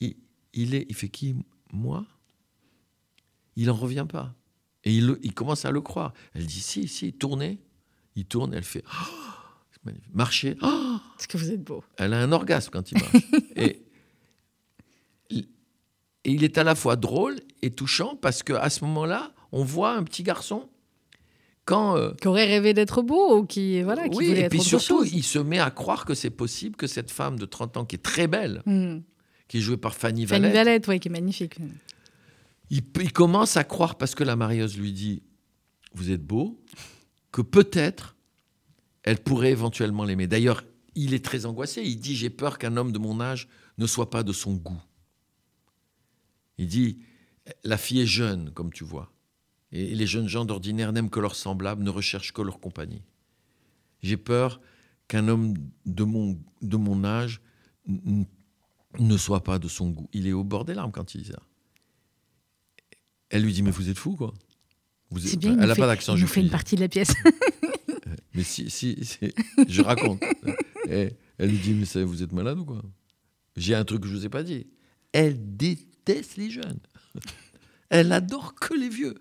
Il, 0.00 0.16
il 0.52 0.74
est, 0.74 0.84
il 0.88 0.94
fait 0.94 1.08
qui 1.08 1.34
Moi? 1.72 2.04
Il 3.56 3.70
en 3.70 3.74
revient 3.74 4.06
pas. 4.08 4.34
Et 4.84 4.94
il, 4.94 5.32
commence 5.34 5.64
à 5.64 5.70
le 5.70 5.80
croire. 5.80 6.12
Elle 6.34 6.46
dit 6.46 6.60
Si, 6.60 6.86
si, 6.88 7.12
tournez. 7.12 7.58
Il 8.14 8.24
tourne, 8.26 8.52
elle 8.54 8.64
fait 8.64 8.84
Oh. 8.86 9.90
Marcher. 10.12 10.56
Oh, 10.62 10.96
Parce 11.16 11.26
que 11.28 11.36
vous 11.38 11.50
êtes 11.52 11.62
beau. 11.62 11.82
elle 11.96 12.12
a 12.12 12.20
un 12.20 12.32
orgasme 12.32 12.70
quand 12.72 12.90
il 12.90 12.98
marche. 12.98 13.12
et, 13.56 13.82
il- 15.30 15.48
et 16.24 16.32
il 16.32 16.42
est 16.44 16.58
à 16.58 16.64
la 16.64 16.74
fois 16.74 16.96
drôle 16.96 17.36
et 17.62 17.70
touchant 17.70 18.16
parce 18.16 18.42
qu'à 18.42 18.68
ce 18.68 18.84
moment-là, 18.84 19.32
on 19.52 19.62
voit 19.64 19.92
un 19.94 20.02
petit 20.02 20.22
garçon 20.24 20.68
quand. 21.66 21.96
euh, 21.98 22.12
Qui 22.14 22.28
aurait 22.28 22.46
rêvé 22.46 22.72
d'être 22.72 23.02
beau 23.02 23.38
ou 23.38 23.44
qui, 23.44 23.82
voilà, 23.82 24.08
qui 24.08 24.16
oui, 24.16 24.28
voulait 24.28 24.46
et 24.46 24.48
puis 24.48 24.60
surtout, 24.62 25.00
chose. 25.04 25.12
il 25.12 25.22
se 25.22 25.38
met 25.38 25.58
à 25.58 25.70
croire 25.70 26.06
que 26.06 26.14
c'est 26.14 26.30
possible 26.30 26.76
que 26.76 26.86
cette 26.86 27.10
femme 27.10 27.38
de 27.38 27.44
30 27.44 27.76
ans, 27.76 27.84
qui 27.84 27.96
est 27.96 28.02
très 28.02 28.26
belle, 28.26 28.62
Hmm. 28.64 29.00
qui 29.48 29.58
est 29.58 29.60
jouée 29.60 29.76
par 29.76 29.94
Fanny 29.94 30.26
Fanny 30.26 30.40
Valette, 30.42 30.54
Valette, 30.54 30.88
ouais, 30.88 30.98
qui 30.98 31.08
est 31.08 31.10
magnifique. 31.12 31.56
il, 32.70 32.80
il 33.00 33.12
commence 33.12 33.56
à 33.58 33.64
croire, 33.64 33.96
parce 33.98 34.14
que 34.14 34.24
la 34.24 34.36
marieuse 34.36 34.78
lui 34.78 34.92
dit 34.92 35.22
Vous 35.94 36.10
êtes 36.10 36.24
beau, 36.24 36.58
que 37.32 37.42
peut-être 37.42 38.16
elle 39.02 39.18
pourrait 39.18 39.50
éventuellement 39.52 40.04
l'aimer. 40.04 40.26
D'ailleurs, 40.26 40.64
il 40.96 41.14
est 41.14 41.24
très 41.24 41.46
angoissé. 41.46 41.82
Il 41.84 42.00
dit 42.00 42.16
J'ai 42.16 42.30
peur 42.30 42.58
qu'un 42.58 42.76
homme 42.76 42.90
de 42.92 42.98
mon 42.98 43.20
âge 43.20 43.46
ne 43.78 43.86
soit 43.86 44.10
pas 44.10 44.22
de 44.24 44.32
son 44.32 44.54
goût. 44.54 44.80
Il 46.58 46.66
dit 46.66 46.98
La 47.64 47.76
fille 47.76 48.00
est 48.00 48.06
jeune, 48.06 48.50
comme 48.52 48.72
tu 48.72 48.82
vois. 48.84 49.12
Et 49.76 49.94
les 49.94 50.06
jeunes 50.06 50.28
gens 50.28 50.44
d'ordinaire 50.44 50.92
n'aiment 50.92 51.10
que 51.10 51.20
leurs 51.20 51.34
semblables, 51.36 51.82
ne 51.82 51.90
recherchent 51.90 52.32
que 52.32 52.40
leur 52.42 52.60
compagnie. 52.60 53.02
J'ai 54.02 54.16
peur 54.16 54.60
qu'un 55.08 55.28
homme 55.28 55.54
de 55.84 56.04
mon, 56.04 56.38
de 56.62 56.76
mon 56.76 57.04
âge 57.04 57.40
ne 57.86 59.16
soit 59.16 59.44
pas 59.44 59.58
de 59.58 59.68
son 59.68 59.90
goût. 59.90 60.08
Il 60.12 60.26
est 60.26 60.32
au 60.32 60.44
bord 60.44 60.64
des 60.64 60.74
larmes 60.74 60.92
quand 60.92 61.14
il 61.14 61.22
dit 61.22 61.28
ça. 61.28 61.42
Elle 63.28 63.42
lui 63.42 63.52
dit 63.52 63.62
Mais 63.62 63.70
vous 63.70 63.88
êtes 63.90 63.98
fou, 63.98 64.16
quoi. 64.16 64.32
Vous 65.10 65.22
êtes- 65.24 65.30
C'est 65.30 65.36
bien, 65.36 65.58
Elle 65.60 65.68
n'a 65.68 65.74
pas 65.76 65.86
d'accent 65.86 66.16
nous 66.16 66.26
fait 66.26 66.40
une 66.40 66.50
partie 66.50 66.74
de 66.76 66.80
la 66.80 66.88
pièce. 66.88 67.12
Mais 68.34 68.42
si, 68.42 68.68
si, 68.70 68.98
si, 69.04 69.18
je 69.68 69.82
raconte. 69.82 70.22
Et 70.88 71.10
elle 71.38 71.50
lui 71.50 71.58
dit, 71.58 71.72
mais 71.72 71.86
ça, 71.86 72.04
vous 72.04 72.22
êtes 72.22 72.32
malade 72.32 72.58
ou 72.58 72.64
quoi? 72.66 72.82
J'ai 73.56 73.74
un 73.74 73.84
truc 73.84 74.02
que 74.02 74.08
je 74.08 74.12
ne 74.14 74.18
vous 74.18 74.26
ai 74.26 74.28
pas 74.28 74.42
dit. 74.42 74.66
Elle 75.12 75.56
déteste 75.56 76.36
les 76.36 76.50
jeunes. 76.50 76.78
Elle 77.88 78.12
adore 78.12 78.54
que 78.54 78.74
les 78.74 78.88
vieux. 78.90 79.14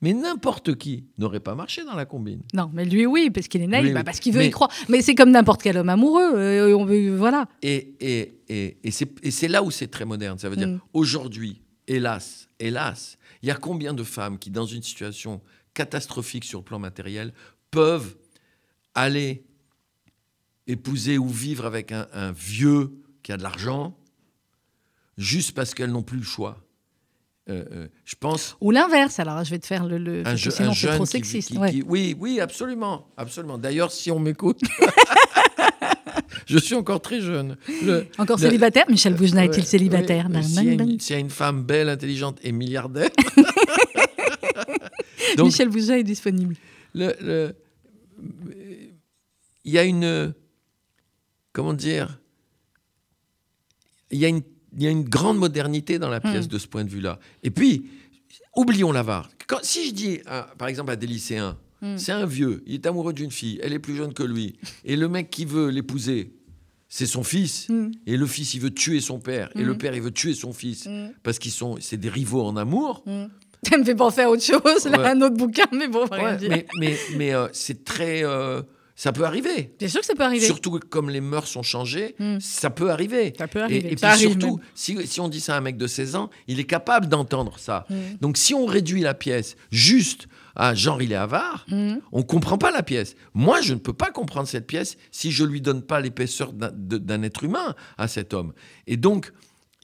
Mais 0.00 0.12
n'importe 0.12 0.76
qui 0.76 1.06
n'aurait 1.18 1.40
pas 1.40 1.54
marché 1.56 1.84
dans 1.84 1.94
la 1.96 2.04
combine. 2.06 2.40
non, 2.54 2.70
mais 2.72 2.84
lui, 2.84 3.04
oui, 3.06 3.30
parce 3.30 3.48
qu'il 3.48 3.62
est 3.62 3.66
naïf, 3.66 3.92
bah, 3.92 4.04
parce 4.04 4.20
qu'il 4.20 4.32
veut 4.32 4.38
Mais- 4.40 4.48
y 4.48 4.50
croire. 4.50 4.70
Mais 4.88 5.02
c'est 5.02 5.14
comme 5.16 5.30
n'importe 5.32 5.60
quel 5.62 5.76
homme 5.76 5.88
amoureux. 5.88 6.34
euh, 6.36 6.76
on 6.76 6.84
veut, 6.84 7.16
voilà. 7.16 7.48
Et, 7.62 7.94
et, 8.00 8.40
et, 8.48 8.78
et 8.84 8.90
c'est 8.92 9.10
et 9.24 9.30
c'est 9.32 9.48
là 9.48 9.62
où 9.62 9.70
c'est 9.72 9.88
très 9.88 10.04
moderne. 10.04 10.38
Ça 10.38 10.48
veut 10.48 10.56
dire, 10.56 10.68
Mm. 10.68 10.80
aujourd'hui, 10.92 11.62
hélas, 11.88 12.48
hélas, 12.60 13.18
il 13.42 13.48
y 13.48 13.50
a 13.50 13.56
combien 13.56 13.92
de 13.94 14.02
femmes 14.04 14.38
qui, 14.38 14.50
dans 14.50 14.66
une 14.66 14.82
situation 14.82 15.40
catastrophique 15.74 16.44
sur 16.44 16.60
le 16.60 16.64
plan 16.64 16.78
matériel, 16.78 17.32
peuvent 17.70 18.16
aller 18.94 19.44
épouser 20.66 21.18
ou 21.18 21.28
vivre 21.28 21.64
avec 21.66 21.92
un, 21.92 22.06
un 22.12 22.30
vieux 22.32 22.92
qui 23.22 23.32
a 23.32 23.36
de 23.36 23.42
l'argent, 23.42 23.96
juste 25.16 25.52
parce 25.52 25.74
qu'elles 25.74 25.90
n'ont 25.90 26.02
plus 26.02 26.18
le 26.18 26.24
choix? 26.24 26.64
Euh, 27.50 27.64
euh, 27.72 27.88
je 28.04 28.14
pense 28.20 28.56
Ou 28.60 28.70
l'inverse. 28.70 29.18
Alors, 29.20 29.42
je 29.42 29.50
vais 29.50 29.58
te 29.58 29.66
faire 29.66 29.86
le. 29.86 29.96
le 29.98 30.26
un, 30.26 30.36
je- 30.36 30.50
sinon, 30.50 30.70
un 30.70 30.74
c'est 30.74 30.80
jeune 30.80 30.94
trop 30.96 31.06
sexiste. 31.06 31.48
qui- 31.50 31.56
ouais. 31.58 31.70
qui- 31.70 31.82
oui, 31.82 32.14
oui, 32.18 32.40
absolument, 32.40 33.06
absolument. 33.16 33.56
D'ailleurs, 33.56 33.90
si 33.90 34.10
on 34.10 34.18
m'écoute, 34.18 34.60
je 36.46 36.58
suis 36.58 36.74
encore 36.74 37.00
très 37.00 37.22
jeune. 37.22 37.56
Le- 37.82 38.06
Encore 38.18 38.36
le- 38.36 38.42
célibataire 38.42 38.84
Michel 38.90 39.14
Boujna 39.14 39.40
Ouais, 39.42 39.46
est-il 39.46 39.64
célibataire? 39.64 40.28
Bang, 40.28 40.42
S'il 40.42 40.64
y, 40.64 40.68
a 40.68 40.72
une- 40.74 41.00
s'il 41.00 41.14
y 41.14 41.16
a 41.16 41.20
une 41.20 41.30
femme 41.30 41.62
belle, 41.64 41.88
intelligente 41.88 42.38
et 42.42 42.52
milliardaire. 42.52 43.08
Donc, 45.36 45.46
Michel 45.46 45.68
Boujna 45.68 45.98
est 45.98 46.04
disponible. 46.04 46.56
le- 46.94 47.14
le- 47.20 47.54
il 49.64 49.72
y 49.72 49.78
a 49.78 49.84
une. 49.84 50.34
Comment 51.52 51.74
dire 51.74 52.18
Il 54.10 54.18
y 54.18 54.24
a 54.24 54.28
une, 54.28 54.42
il 54.76 54.82
y 54.82 54.86
a 54.86 54.90
une 54.90 55.04
grande 55.04 55.38
modernité 55.38 55.98
dans 55.98 56.08
la 56.10 56.20
pièce 56.20 56.46
Hmm. 56.46 56.50
de 56.50 56.58
ce 56.58 56.66
point 56.66 56.84
de 56.84 56.90
vue-là. 56.90 57.18
Et 57.42 57.50
puis, 57.50 57.86
oublions 58.56 58.92
l'avare. 58.92 59.28
Quand- 59.46 59.60
Si 59.62 59.88
je 59.88 59.92
dis, 59.94 60.20
à- 60.26 60.48
par 60.58 60.68
exemple, 60.68 60.90
à 60.90 60.96
des 60.96 61.06
lycéens, 61.06 61.56
Hmm. 61.80 61.96
c'est 61.96 62.12
un 62.12 62.26
vieux, 62.26 62.62
il 62.66 62.74
est 62.74 62.86
amoureux 62.86 63.12
d'une 63.12 63.30
fille, 63.30 63.60
elle 63.62 63.72
est 63.72 63.78
plus 63.78 63.94
jeune 63.96 64.12
que 64.12 64.22
lui, 64.24 64.56
et 64.84 64.96
le 64.96 65.08
mec 65.08 65.30
qui 65.30 65.44
veut 65.44 65.68
l'épouser, 65.70 66.32
c'est 66.88 67.06
son 67.06 67.22
fils, 67.22 67.68
Hmm. 67.68 67.90
et 68.06 68.16
le 68.16 68.26
fils, 68.26 68.54
il 68.54 68.60
veut 68.60 68.70
tuer 68.74 69.00
son 69.00 69.20
père, 69.20 69.48
et 69.54 69.62
le 69.62 69.76
père, 69.78 69.94
il 69.94 70.02
veut 70.02 70.10
tuer 70.10 70.34
son 70.34 70.52
fils, 70.52 70.88
parce 71.22 71.38
qu'ils 71.38 71.52
sont, 71.52 71.76
c'est 71.80 71.96
des 71.96 72.08
rivaux 72.08 72.42
en 72.44 72.56
amour. 72.56 73.04
Ça 73.68 73.76
me 73.76 73.84
fait 73.84 73.94
penser 73.94 74.20
à 74.20 74.30
autre 74.30 74.42
chose, 74.42 74.84
là, 74.84 74.98
Ouais. 75.00 75.06
un 75.08 75.20
autre 75.22 75.36
bouquin, 75.36 75.66
mais 75.72 75.88
bon, 75.88 76.02
on 76.02 76.06
va 76.06 76.16
rien 76.16 76.24
Ouais, 76.32 76.36
dire. 76.36 76.48
mais 76.50 76.66
mais, 76.78 76.96
mais 77.16 77.34
euh, 77.34 77.48
c'est 77.52 77.84
très. 77.84 78.24
euh, 78.24 78.62
ça 79.00 79.12
peut 79.12 79.22
arriver. 79.24 79.72
Bien 79.78 79.86
sûr 79.86 80.00
que 80.00 80.06
ça 80.06 80.16
peut 80.16 80.24
arriver. 80.24 80.44
Surtout 80.44 80.72
que 80.72 80.84
comme 80.84 81.08
les 81.08 81.20
mœurs 81.20 81.46
sont 81.46 81.62
changées, 81.62 82.16
Mm. 82.18 82.38
ça 82.40 82.68
peut 82.68 82.90
arriver. 82.90 83.32
Ça 83.38 83.46
peut 83.46 83.62
arriver. 83.62 83.92
et 83.92 83.94
puis 83.94 84.04
arrive 84.04 84.30
surtout, 84.30 84.58
si, 84.74 85.06
si 85.06 85.20
on 85.20 85.28
dit 85.28 85.38
ça 85.38 85.54
à 85.54 85.58
un 85.58 85.60
mec 85.60 85.76
de 85.76 85.86
16 85.86 86.16
ans, 86.16 86.30
il 86.48 86.58
est 86.58 86.64
capable 86.64 87.06
d'entendre 87.06 87.60
ça. 87.60 87.86
Mm. 87.88 87.94
Donc 88.20 88.36
si 88.36 88.54
on 88.54 88.66
réduit 88.66 89.00
la 89.02 89.14
pièce 89.14 89.54
juste 89.70 90.26
à 90.56 90.74
genre 90.74 91.00
il 91.00 91.12
est 91.12 91.14
avare, 91.14 91.64
Mm. 91.68 91.98
on 92.10 92.22
comprend 92.24 92.58
pas 92.58 92.72
la 92.72 92.82
pièce. 92.82 93.14
Moi, 93.34 93.60
je 93.60 93.72
ne 93.74 93.78
peux 93.78 93.92
pas 93.92 94.10
comprendre 94.10 94.48
cette 94.48 94.66
pièce 94.66 94.96
si 95.12 95.30
je 95.30 95.44
lui 95.44 95.60
donne 95.60 95.82
pas 95.82 96.00
l'épaisseur 96.00 96.52
d'un 96.52 97.22
être 97.22 97.44
humain 97.44 97.76
à 97.98 98.08
cet 98.08 98.34
homme. 98.34 98.52
Et 98.88 98.96
donc, 98.96 99.32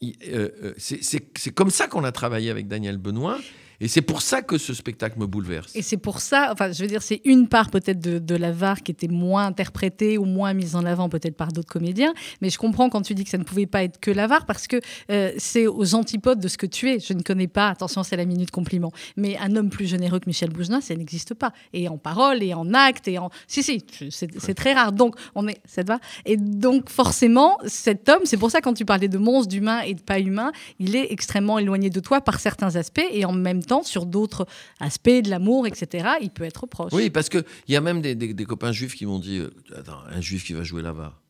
euh, 0.02 0.48
euh, 0.64 0.74
c'est 0.76 1.52
comme 1.54 1.70
ça 1.70 1.86
qu'on 1.86 2.02
a 2.02 2.10
travaillé 2.10 2.50
avec 2.50 2.66
Daniel 2.66 2.98
Benoît. 2.98 3.38
Et 3.80 3.88
c'est 3.88 4.02
pour 4.02 4.22
ça 4.22 4.42
que 4.42 4.58
ce 4.58 4.74
spectacle 4.74 5.18
me 5.18 5.26
bouleverse. 5.26 5.74
Et 5.74 5.82
c'est 5.82 5.96
pour 5.96 6.20
ça, 6.20 6.50
enfin, 6.52 6.72
je 6.72 6.80
veux 6.82 6.88
dire, 6.88 7.02
c'est 7.02 7.20
une 7.24 7.48
part 7.48 7.70
peut-être 7.70 8.00
de, 8.00 8.18
de 8.18 8.34
l'avare 8.34 8.82
qui 8.82 8.92
était 8.92 9.08
moins 9.08 9.46
interprétée 9.46 10.18
ou 10.18 10.24
moins 10.24 10.54
mise 10.54 10.76
en 10.76 10.84
avant 10.84 11.08
peut-être 11.08 11.36
par 11.36 11.52
d'autres 11.52 11.72
comédiens. 11.72 12.14
Mais 12.40 12.50
je 12.50 12.58
comprends 12.58 12.88
quand 12.88 13.02
tu 13.02 13.14
dis 13.14 13.24
que 13.24 13.30
ça 13.30 13.38
ne 13.38 13.44
pouvait 13.44 13.66
pas 13.66 13.82
être 13.82 13.98
que 14.00 14.10
l'avare 14.10 14.46
parce 14.46 14.66
que 14.66 14.80
euh, 15.10 15.32
c'est 15.38 15.66
aux 15.66 15.94
antipodes 15.94 16.40
de 16.40 16.48
ce 16.48 16.56
que 16.56 16.66
tu 16.66 16.90
es. 16.90 17.00
Je 17.00 17.12
ne 17.12 17.22
connais 17.22 17.48
pas, 17.48 17.68
attention, 17.68 18.02
c'est 18.02 18.16
la 18.16 18.24
minute 18.24 18.50
compliment, 18.50 18.92
mais 19.16 19.36
un 19.38 19.56
homme 19.56 19.70
plus 19.70 19.86
généreux 19.86 20.20
que 20.20 20.26
Michel 20.26 20.50
Boujna, 20.50 20.80
ça 20.80 20.94
n'existe 20.94 21.34
pas. 21.34 21.52
Et 21.72 21.88
en 21.88 21.98
parole, 21.98 22.42
et 22.42 22.54
en 22.54 22.72
acte, 22.74 23.08
et 23.08 23.18
en. 23.18 23.30
Si, 23.46 23.62
si, 23.62 23.84
c'est 24.10 24.30
c'est 24.38 24.54
très 24.54 24.74
rare. 24.74 24.92
Donc, 24.92 25.16
on 25.34 25.48
est. 25.48 25.60
Ça 25.66 25.82
te 25.82 25.88
va? 25.88 25.98
Et 26.24 26.36
donc, 26.36 26.88
forcément, 26.90 27.58
cet 27.66 28.08
homme, 28.08 28.22
c'est 28.24 28.36
pour 28.36 28.50
ça, 28.50 28.60
quand 28.60 28.74
tu 28.74 28.84
parlais 28.84 29.08
de 29.08 29.18
monstre, 29.18 29.48
d'humain 29.48 29.80
et 29.80 29.94
de 29.94 30.00
pas 30.00 30.18
humain, 30.18 30.52
il 30.78 30.96
est 30.96 31.12
extrêmement 31.12 31.58
éloigné 31.58 31.90
de 31.90 32.00
toi 32.00 32.20
par 32.20 32.40
certains 32.40 32.76
aspects 32.76 33.04
et 33.10 33.24
en 33.24 33.32
même 33.32 33.63
temps, 33.64 33.82
sur 33.82 34.06
d'autres 34.06 34.46
aspects 34.80 35.08
de 35.08 35.28
l'amour, 35.30 35.66
etc., 35.66 36.08
il 36.20 36.30
peut 36.30 36.44
être 36.44 36.66
proche. 36.66 36.92
Oui, 36.92 37.10
parce 37.10 37.28
qu'il 37.28 37.44
y 37.68 37.76
a 37.76 37.80
même 37.80 38.00
des, 38.02 38.14
des- 38.14 38.34
des 38.34 38.44
copains 38.44 38.72
juifs 38.72 38.94
qui 38.94 39.06
m'ont 39.06 39.18
dit 39.18 39.38
euh, 39.38 39.50
Attends, 39.74 40.00
un 40.06 40.20
juif 40.20 40.44
qui 40.44 40.52
va 40.52 40.62
jouer 40.62 40.82
l'avare. 40.82 41.20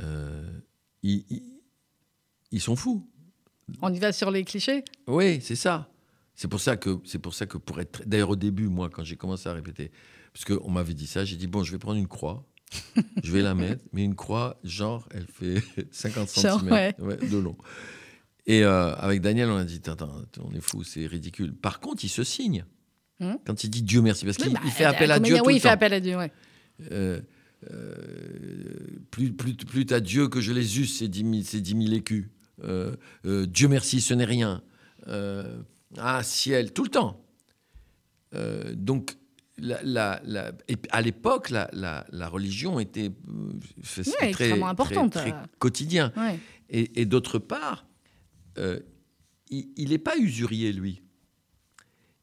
Euh, 0.00 0.50
ils, 1.02 1.24
ils- 1.30 1.42
ils 2.52 2.60
sont 2.60 2.76
fous. 2.76 3.08
On 3.82 3.92
y 3.92 3.98
va 3.98 4.12
sur 4.12 4.30
les 4.30 4.44
clichés? 4.44 4.84
Oui, 5.06 5.40
c'est 5.42 5.56
ça. 5.56 5.90
C'est 6.34 6.48
pour 6.48 6.60
ça 6.60 6.76
que, 6.76 6.98
c'est 7.04 7.18
pour 7.18 7.34
ça 7.34 7.46
que 7.46 7.56
pour 7.58 7.80
être. 7.80 8.02
D'ailleurs, 8.06 8.30
au 8.30 8.36
début, 8.36 8.68
moi, 8.68 8.90
quand 8.90 9.02
j'ai 9.04 9.16
commencé 9.16 9.48
à 9.48 9.52
répéter, 9.54 9.90
parce 10.32 10.44
qu'on 10.44 10.70
m'avait 10.70 10.94
dit 10.94 11.06
ça, 11.06 11.24
j'ai 11.24 11.36
dit 11.36 11.46
bon, 11.46 11.62
je 11.64 11.72
vais 11.72 11.78
prendre 11.78 11.98
une 11.98 12.06
croix, 12.08 12.44
je 13.24 13.32
vais 13.32 13.42
la 13.42 13.54
mettre, 13.54 13.82
mais 13.92 14.04
une 14.04 14.14
croix, 14.14 14.60
genre, 14.62 15.08
elle 15.12 15.26
fait 15.26 15.62
50 15.90 16.28
Genre, 16.40 16.60
cm 16.60 16.68
ouais. 16.72 17.16
de 17.16 17.38
long. 17.38 17.56
Et 18.46 18.62
euh, 18.64 18.94
avec 18.96 19.20
Daniel, 19.22 19.50
on 19.50 19.56
a 19.56 19.64
dit 19.64 19.80
attends, 19.86 20.22
on 20.42 20.54
est 20.54 20.60
fou, 20.60 20.84
c'est 20.84 21.06
ridicule. 21.06 21.52
Par 21.54 21.80
contre, 21.80 22.04
il 22.04 22.08
se 22.08 22.22
signe. 22.24 22.64
Hum. 23.20 23.38
Quand 23.46 23.64
il 23.64 23.70
dit 23.70 23.82
Dieu 23.82 24.02
merci, 24.02 24.24
parce 24.24 24.36
qu'il 24.36 24.48
Oui, 24.48 24.54
bah, 24.54 24.70
fait 24.70 24.84
appel 24.84 25.10
à 25.10 25.18
Dieu 25.18 25.36
tout 25.38 25.44
Oui, 25.46 25.54
le 25.54 25.56
il 25.56 25.60
fait 25.60 25.68
temps. 25.68 25.74
appel 25.74 25.92
à 25.94 26.00
Dieu, 26.00 26.16
ouais. 26.16 26.30
Euh, 26.92 27.20
euh, 27.70 27.94
plus, 29.10 29.32
plus, 29.32 29.54
plus 29.54 29.86
à 29.92 30.00
Dieu 30.00 30.28
que 30.28 30.40
je 30.40 30.52
les 30.52 30.78
eusse, 30.78 30.98
ces 30.98 31.08
10 31.08 31.20
000, 31.22 31.32
ces 31.42 31.60
10 31.60 31.70
000 31.86 31.94
écus. 31.94 32.26
Euh, 32.64 32.94
euh, 33.24 33.46
Dieu 33.46 33.68
merci, 33.68 34.00
ce 34.00 34.14
n'est 34.14 34.24
rien. 34.24 34.62
Euh, 35.08 35.58
ah, 35.98 36.22
ciel, 36.22 36.72
tout 36.72 36.84
le 36.84 36.90
temps. 36.90 37.22
Euh, 38.34 38.74
donc, 38.74 39.16
la, 39.58 39.80
la- 39.82 40.20
la- 40.24 40.52
et 40.68 40.76
à 40.90 41.00
l'époque, 41.00 41.48
la, 41.50 41.70
religion 42.28 42.78
était 42.78 43.08
Ouais, 43.08 44.04
très, 44.12 44.28
extrêmement 44.28 44.68
importante. 44.68 45.12
très- 45.12 45.30
très 45.30 45.34
quotidien. 45.58 46.12
Ouais. 46.16 46.38
Et, 46.68 47.00
et 47.00 47.06
d'autre 47.06 47.38
part, 47.38 47.86
euh, 48.58 48.80
il 49.50 49.90
n'est 49.90 49.98
pas 49.98 50.16
usurier, 50.16 50.72
lui. 50.72 51.02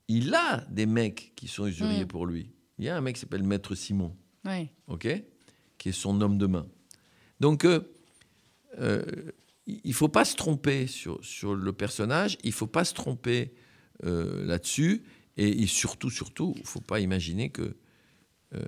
Il 0.08 0.34
a 0.34 0.66
des 0.70 0.86
mecs 0.86 1.32
qui 1.36 1.48
sont 1.48 1.66
usuriers 1.68 2.04
Mm. 2.04 2.08
pour 2.08 2.26
lui. 2.26 2.52
Il 2.80 2.86
y 2.86 2.90
a 2.90 2.98
un 2.98 3.02
mec 3.02 3.16
qui 3.16 3.22
s'appelle 3.22 3.44
Maître 3.44 3.76
Simon 3.76 4.16
ok, 4.88 5.08
qui 5.78 5.90
est 5.90 5.94
son 5.94 6.20
homme 6.22 6.38
de 6.38 6.48
main. 6.48 6.68
Donc, 7.40 7.64
euh, 7.66 7.82
euh, 8.80 9.06
il 9.68 9.82
ne 9.90 9.94
faut 9.94 10.10
pas 10.10 10.26
se 10.26 10.36
tromper 10.36 10.88
sur, 10.88 11.24
sur 11.24 11.56
le 11.56 11.72
personnage, 11.72 12.38
il 12.44 12.50
ne 12.50 12.54
faut 12.54 12.68
pas 12.68 12.84
se 12.84 12.94
tromper 12.94 13.54
euh, 14.04 14.46
là-dessus, 14.46 15.04
et, 15.38 15.62
et 15.64 15.68
surtout, 15.68 16.10
surtout, 16.10 16.54
il 16.58 16.62
ne 16.64 16.68
faut 16.68 16.82
pas 16.82 17.00
imaginer 17.00 17.50
que 17.50 17.78
euh, 18.56 18.60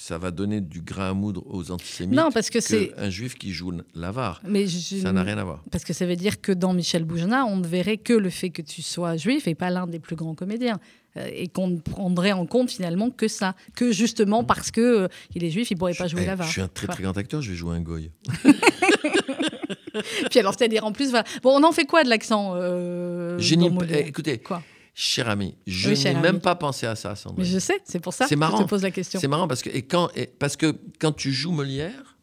ça 0.00 0.16
va 0.16 0.30
donner 0.30 0.60
du 0.62 0.80
grain 0.80 1.10
à 1.10 1.12
moudre 1.12 1.44
aux 1.46 1.70
antisémites. 1.70 2.16
Non, 2.18 2.30
parce 2.32 2.48
que 2.48 2.58
c'est- 2.60 2.92
un 2.96 3.10
juif 3.10 3.36
qui 3.36 3.52
joue 3.52 3.72
l'avare. 3.94 4.40
Mais 4.48 4.66
je- 4.66 4.96
Ça 4.96 5.12
n'a 5.12 5.22
rien 5.22 5.36
à 5.36 5.44
voir. 5.44 5.62
Parce 5.70 5.84
que 5.84 5.92
ça 5.92 6.06
veut 6.06 6.16
dire 6.16 6.40
que 6.40 6.52
dans 6.52 6.72
Michel 6.72 7.04
Boujna, 7.04 7.44
on 7.44 7.56
ne 7.58 7.66
verrait 7.66 7.98
que 7.98 8.14
le 8.14 8.30
fait 8.30 8.48
que 8.50 8.62
tu 8.62 8.80
sois 8.80 9.16
juif 9.18 9.46
et 9.46 9.54
pas 9.54 9.68
l'un 9.70 9.86
des 9.86 9.98
plus 10.00 10.16
grands 10.16 10.34
comédiens. 10.34 10.80
Euh, 11.16 11.28
et 11.34 11.48
qu'on 11.48 11.66
ne 11.68 11.78
prendrait 11.78 12.32
en 12.32 12.46
compte 12.46 12.70
finalement 12.70 13.10
que 13.10 13.26
ça. 13.28 13.54
Que 13.74 13.90
justement 13.92 14.42
parce 14.44 14.70
que 14.70 14.80
euh, 14.80 15.08
il 15.34 15.42
est 15.44 15.50
juif, 15.50 15.70
il 15.70 15.74
ne 15.74 15.78
pourrait 15.80 15.92
pas 15.94 16.06
jouer 16.06 16.20
Eh, 16.22 16.26
l'avare. 16.26 16.46
je 16.46 16.52
suis 16.52 16.60
un 16.62 16.68
très 16.68 16.86
très 16.86 17.02
grand 17.02 17.16
acteur, 17.18 17.42
je 17.42 17.50
vais 17.50 17.56
jouer 17.56 17.76
un 17.76 17.80
goy. 17.80 18.10
Puis 20.30 20.38
alors, 20.38 20.54
c'est-à-dire 20.56 20.84
en 20.84 20.92
plus, 20.92 21.10
voilà. 21.10 21.24
Bon, 21.42 21.50
on 21.58 21.64
en 21.64 21.72
fait 21.72 21.84
quoi 21.84 22.04
de 22.04 22.08
l'accent 22.08 22.52
euh, 22.54 23.38
Molière 23.38 23.98
eh, 24.04 24.08
écoutez, 24.08 24.38
Quoi? 24.38 24.62
Cher 24.94 25.28
ami, 25.28 25.54
je 25.66 25.90
Oui, 25.90 25.98
n'ai 26.04 26.10
ami. 26.10 26.20
même 26.20 26.40
pas 26.40 26.54
pensé 26.54 26.86
à 26.86 26.96
ça, 26.96 27.14
Sandrine. 27.16 27.44
Mais 27.44 27.50
je 27.50 27.58
sais, 27.58 27.80
c'est 27.84 28.00
pour 28.00 28.12
ça 28.14 28.26
que 28.28 28.34
marrant. 28.34 28.58
je 28.58 28.62
te 28.64 28.68
pose 28.68 28.82
la 28.82 28.90
question. 28.90 29.20
C'est 29.20 29.28
marrant 29.28 29.48
parce 29.48 29.62
que, 29.62 29.70
et 29.70 29.82
quand, 29.82 30.10
et- 30.14 30.26
parce 30.26 30.56
que 30.56 30.76
quand 30.98 31.12
tu 31.12 31.32
joues 31.32 31.52
Molière, 31.52 32.16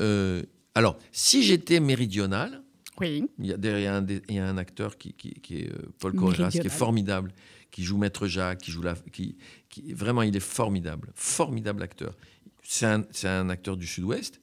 euh, 0.00 0.42
alors, 0.74 0.98
si 1.12 1.42
j'étais 1.42 1.80
méridional, 1.80 2.62
Oui. 3.00 3.24
il 3.38 3.46
y 3.46 3.52
a, 3.52 3.56
derrière 3.56 3.94
un, 3.94 4.06
il 4.28 4.34
y 4.34 4.38
a 4.38 4.46
un 4.46 4.58
acteur 4.58 4.96
qui, 4.98 5.12
qui- 5.14 5.34
qui 5.34 5.60
est 5.62 5.70
euh, 5.72 5.92
Paul 5.98 6.12
qui 6.50 6.58
est 6.58 6.68
formidable, 6.68 7.32
qui 7.70 7.82
joue 7.82 7.96
Maître 7.98 8.26
Jacques, 8.26 8.60
qui 8.60 8.70
joue 8.70 8.82
la, 8.82 8.94
qui, 9.12 9.36
qui- 9.68 9.92
vraiment, 9.92 10.22
il 10.22 10.34
est 10.36 10.40
formidable, 10.40 11.10
formidable 11.14 11.82
acteur. 11.82 12.14
C'est 12.62 12.86
un, 12.86 13.04
c'est 13.10 13.28
un 13.28 13.48
acteur 13.48 13.76
du 13.76 13.86
Sud-Ouest. 13.86 14.40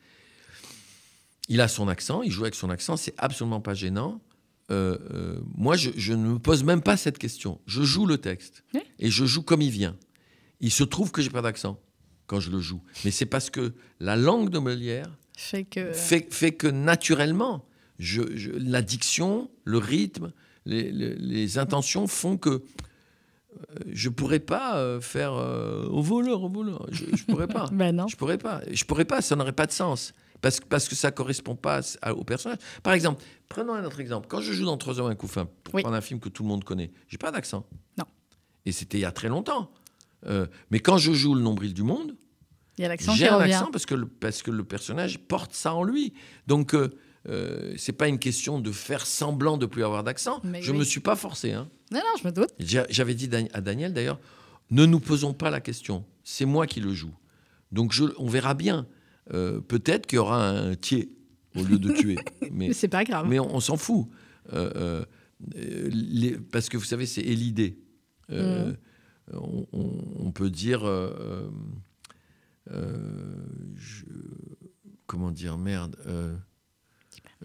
Il 1.50 1.60
a 1.62 1.68
son 1.68 1.88
accent, 1.88 2.22
il 2.22 2.32
joue 2.32 2.44
avec 2.44 2.56
son 2.56 2.70
accent, 2.70 2.96
c'est 2.96 3.14
absolument 3.18 3.60
pas 3.60 3.74
gênant. 3.74 4.22
Euh, 4.72 4.98
euh, 5.14 5.40
moi, 5.56 5.76
je, 5.76 5.92
je 5.96 6.14
ne 6.14 6.26
me 6.34 6.40
pose 6.40 6.64
même 6.64 6.82
pas 6.82 6.96
cette 6.98 7.18
question. 7.18 7.60
Je 7.66 7.84
joue 7.84 8.06
le 8.06 8.18
texte 8.18 8.64
Oui. 8.74 8.82
et 9.00 9.10
je 9.12 9.26
joue 9.26 9.44
comme 9.44 9.62
il 9.62 9.70
vient. 9.72 9.96
Il 10.62 10.72
se 10.72 10.84
trouve 10.84 11.12
que 11.12 11.22
j'ai 11.22 11.30
pas 11.30 11.42
d'accent 11.42 11.80
quand 12.28 12.40
je 12.40 12.50
le 12.50 12.60
joue, 12.62 12.82
mais 13.04 13.12
c'est 13.12 13.26
parce 13.26 13.50
que 13.50 13.74
la 14.00 14.16
langue 14.16 14.50
de 14.50 14.60
Molière 14.60 15.18
Fait 15.38 15.66
que. 15.66 15.92
fait, 15.92 16.34
fait 16.34 16.54
que 16.54 16.68
naturellement, 16.68 17.66
je, 18.00 18.22
je- 18.36 18.52
la 18.52 18.82
diction, 18.82 19.52
le 19.66 19.78
rythme, 19.78 20.32
les, 20.66 20.90
les- 20.94 21.16
les 21.16 21.58
intentions 21.58 22.08
font 22.08 22.38
que 22.38 22.50
euh, 22.50 22.62
je 23.92 24.08
pourrais 24.10 24.40
pas 24.40 24.78
euh, 24.78 25.02
faire 25.02 25.34
euh, 25.34 25.86
au 25.90 26.02
voleur, 26.02 26.42
au 26.44 26.50
voleur. 26.50 26.88
Je, 26.92 27.04
je 27.14 27.24
pourrais 27.26 27.48
pas. 27.48 27.68
Ben 27.74 27.94
non. 27.94 28.08
Je 28.08 28.16
pourrais 28.16 28.38
pas. 28.38 28.62
Je 28.72 28.84
pourrais 28.86 29.06
pas. 29.06 29.22
Ça 29.22 29.36
n'aurait 29.36 29.52
pas 29.52 29.66
de 29.68 29.72
sens. 29.74 30.14
Parce, 30.44 30.60
que- 30.60 30.66
parce 30.68 30.88
que 30.90 30.94
ça 30.96 31.10
correspond 31.10 31.56
pas 31.56 31.80
à- 32.02 32.14
au 32.14 32.24
personnage. 32.24 32.58
Par 32.84 32.94
exemple, 32.94 33.24
prenons 33.50 33.74
un 33.74 33.84
autre 33.86 34.00
exemple. 34.02 34.28
Quand 34.30 34.42
je 34.42 34.52
joue 34.54 34.66
dans 34.66 34.78
Trois 34.78 35.00
hommes 35.00 35.10
un 35.10 35.16
couffin, 35.16 35.48
pour 35.64 35.74
Oui. 35.76 35.82
prendre 35.82 35.96
un 35.96 36.02
film 36.02 36.20
que 36.20 36.28
tout 36.30 36.44
le 36.44 36.50
monde 36.50 36.64
connaît, 36.66 36.92
j'ai 37.08 37.18
pas 37.18 37.32
d'accent. 37.32 37.66
Non. 37.98 38.04
Et 38.66 38.72
c'était 38.74 38.98
il 38.98 39.02
y 39.02 39.06
a 39.06 39.12
très 39.12 39.30
longtemps. 39.30 39.72
Euh, 40.28 40.46
mais 40.70 40.80
quand 40.82 40.98
je 40.98 41.14
joue 41.14 41.34
le 41.34 41.42
nombril 41.42 41.74
du 41.74 41.84
monde, 41.84 42.16
j'ai 42.78 42.86
un 42.86 43.38
revient. 43.38 43.54
accent 43.54 43.72
parce 43.72 43.86
que, 43.86 43.96
le, 43.96 44.06
parce 44.06 44.42
que 44.44 44.52
le 44.52 44.64
personnage 44.64 45.18
porte 45.20 45.54
ça 45.54 45.74
en 45.74 45.84
lui. 45.84 46.14
Donc, 46.48 46.74
euh, 46.76 46.90
euh, 47.30 47.74
c'est 47.78 47.94
pas 47.94 48.08
une 48.10 48.20
question 48.20 48.60
de 48.60 48.72
faire 48.74 49.06
semblant 49.06 49.58
de 49.58 49.66
plus 49.66 49.84
avoir 49.86 50.04
d'accent. 50.04 50.42
Je 50.60 50.72
oui. 50.72 50.78
me 50.78 50.84
suis 50.84 51.00
pas 51.00 51.16
forcé. 51.16 51.54
hein. 51.54 51.70
Non, 51.92 52.00
non, 52.00 52.20
je 52.22 52.28
me 52.28 52.34
doute. 52.34 52.50
J'a- 52.60 52.86
J'avais 52.90 53.16
dit 53.16 53.30
à 53.54 53.62
Daniel 53.62 53.94
d'ailleurs, 53.94 54.20
ne 54.72 54.86
nous 54.86 55.00
posons 55.00 55.34
pas 55.34 55.50
la 55.50 55.62
question. 55.62 56.04
C'est 56.26 56.46
moi 56.46 56.68
qui 56.68 56.82
le 56.82 56.94
joue. 56.94 57.14
Donc, 57.72 57.92
je, 57.94 58.06
on 58.18 58.28
verra 58.28 58.54
bien. 58.56 58.88
Euh, 59.32 59.62
Peut-être 59.62 60.06
qu'il 60.08 60.18
y 60.18 60.20
aura 60.20 60.50
un 60.50 60.76
tiers 60.76 61.06
au 61.56 61.64
lieu 61.64 61.78
de 61.80 61.92
tuer. 61.94 62.18
Mais, 62.42 62.50
Mais 62.52 62.74
c'est 62.74 62.88
pas 62.88 63.04
grave. 63.04 63.28
mais 63.30 63.40
on, 63.40 63.56
on 63.56 63.60
s'en 63.60 63.78
fout. 63.78 64.08
Euh, 64.52 65.04
euh, 65.56 65.90
les- 65.92 66.38
parce 66.38 66.68
que 66.70 66.78
vous 66.78 66.84
savez, 66.84 67.06
c'est 67.06 67.22
élidé. 67.22 67.78
Mm. 68.30 68.74
on, 69.34 69.68
on- 69.72 70.04
on 70.20 70.32
peut 70.32 70.50
dire. 70.50 70.82
je- 73.76 74.06
comment 75.06 75.32
dire 75.32 75.58
Merde. 75.58 75.96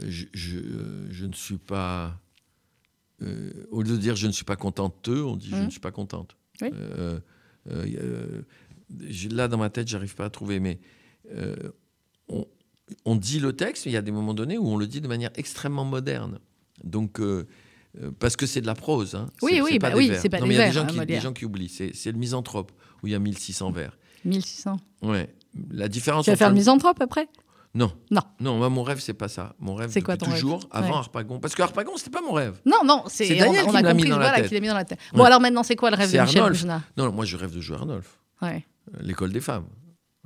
je, 0.01 0.27
je- 0.33 1.07
je 1.11 1.27
ne 1.27 1.33
suis 1.33 1.59
pas. 1.59 2.21
au 3.71 3.83
lieu 3.83 3.93
de 3.93 3.97
dire 3.97 4.15
je 4.17 4.27
ne 4.29 4.33
suis 4.33 4.45
pas 4.45 4.57
contente 4.57 5.09
on 5.09 5.37
dit 5.37 5.51
je 5.51 5.57
Mm. 5.57 5.65
ne 5.67 5.71
suis 5.71 5.81
pas 5.81 5.91
contente. 5.93 6.37
Oui. 6.63 6.71
Là, 9.31 9.49
dans 9.49 9.59
ma 9.59 9.69
tête, 9.71 9.87
j'arrive 9.89 10.15
pas 10.15 10.25
à 10.27 10.31
trouver, 10.31 10.61
mais 10.61 10.79
euh, 11.35 11.55
on, 12.29 12.47
on 13.05 13.17
dit 13.17 13.41
le 13.41 13.53
texte, 13.55 13.87
mais 13.87 13.93
il 13.93 13.95
y 13.95 13.99
a 13.99 14.03
des 14.03 14.11
moments 14.13 14.35
donnés 14.35 14.59
où 14.59 14.67
on 14.69 14.77
le 14.77 14.87
dit 14.87 15.01
de 15.01 15.09
manière 15.09 15.31
extrêmement 15.37 15.85
moderne. 15.85 16.39
Donc, 16.85 17.21
euh, 17.21 17.47
euh, 18.03 18.11
parce 18.19 18.37
que 18.37 18.47
c'est 18.47 18.61
de 18.61 18.67
la 18.67 18.75
prose. 18.75 19.15
hein. 19.15 19.27
Oui, 19.43 19.61
oui, 19.63 19.79
bah 19.79 19.91
oui, 19.97 20.09
vers. 20.09 20.21
c'est 20.21 20.29
pas 20.29 20.39
non, 20.39 20.45
des 20.45 20.49
mais 20.51 20.55
il 20.55 20.59
y 20.59 20.61
a 20.63 20.67
des 20.67 20.73
vers, 20.73 20.83
gens, 20.83 20.85
hein, 20.85 20.87
qui, 20.87 20.95
des 20.95 21.01
Molière. 21.01 21.21
gens 21.23 21.33
qui 21.33 21.45
oublient. 21.45 21.69
C'est 21.69 22.13
le 22.13 22.19
misanthrope, 22.19 22.73
où 23.03 23.07
il 23.07 23.13
y 23.13 23.15
a 23.15 23.19
1600 23.19 23.71
vers. 23.73 23.97
1600. 24.25 24.77
Ouais. 25.03 25.35
La 25.71 25.89
différence 25.89 26.25
Tu 26.25 26.31
vas 26.31 26.37
faire 26.37 26.49
le 26.51 26.55
misanthrope 26.55 27.01
après? 27.01 27.29
Non. 27.75 27.93
Non. 28.11 28.23
Non, 28.41 28.57
moi, 28.59 28.69
mon 28.71 28.83
rêve, 28.83 28.99
c'est 29.01 29.13
pas 29.15 29.29
ça. 29.29 29.55
Mon 29.59 29.75
rêve, 29.75 29.91
C'est 29.93 30.01
quoi 30.03 30.17
ton 30.17 30.27
rêve? 30.27 30.41
toujours, 30.41 30.61
avant 30.71 30.89
Ouais. 30.89 30.95
Harpagon. 30.97 31.39
Parce 31.39 31.55
que 31.55 31.63
Harpagon, 31.63 31.97
c'était 31.97 32.11
pas 32.11 32.23
mon 32.23 32.33
rêve. 32.33 32.61
Non, 32.65 32.79
non, 32.85 33.05
c'est 33.09 33.29
Daniel 33.29 33.47
on, 33.49 33.53
a- 33.53 33.63
on 33.65 33.77
qui 33.77 33.83
l'a 33.83 33.95
mis 33.95 34.03
compris, 34.03 34.11
dans 34.11 34.19
la 34.19 34.31
voilà, 34.41 34.61
mis 34.61 34.69
dans 34.69 34.75
la 34.75 34.85
tête. 34.85 34.99
Bon, 35.13 35.21
Ouais. 35.21 35.27
alors 35.27 35.41
maintenant, 35.41 35.63
c'est 35.63 35.77
quoi 35.77 35.91
le 35.91 35.97
rêve 35.97 36.13
de 36.13 36.19
Michel. 36.21 36.43
Boujna 36.43 36.83
Non, 36.97 37.07
non, 37.07 37.13
moi, 37.13 37.25
je 37.25 37.37
rêve 37.37 37.55
de 37.55 37.61
jouer 37.61 37.77
Arnolphe, 37.77 38.19
Ouais, 38.43 38.65
euh, 38.95 38.99
l'école 39.03 39.33
des 39.33 39.41
femmes. 39.41 39.67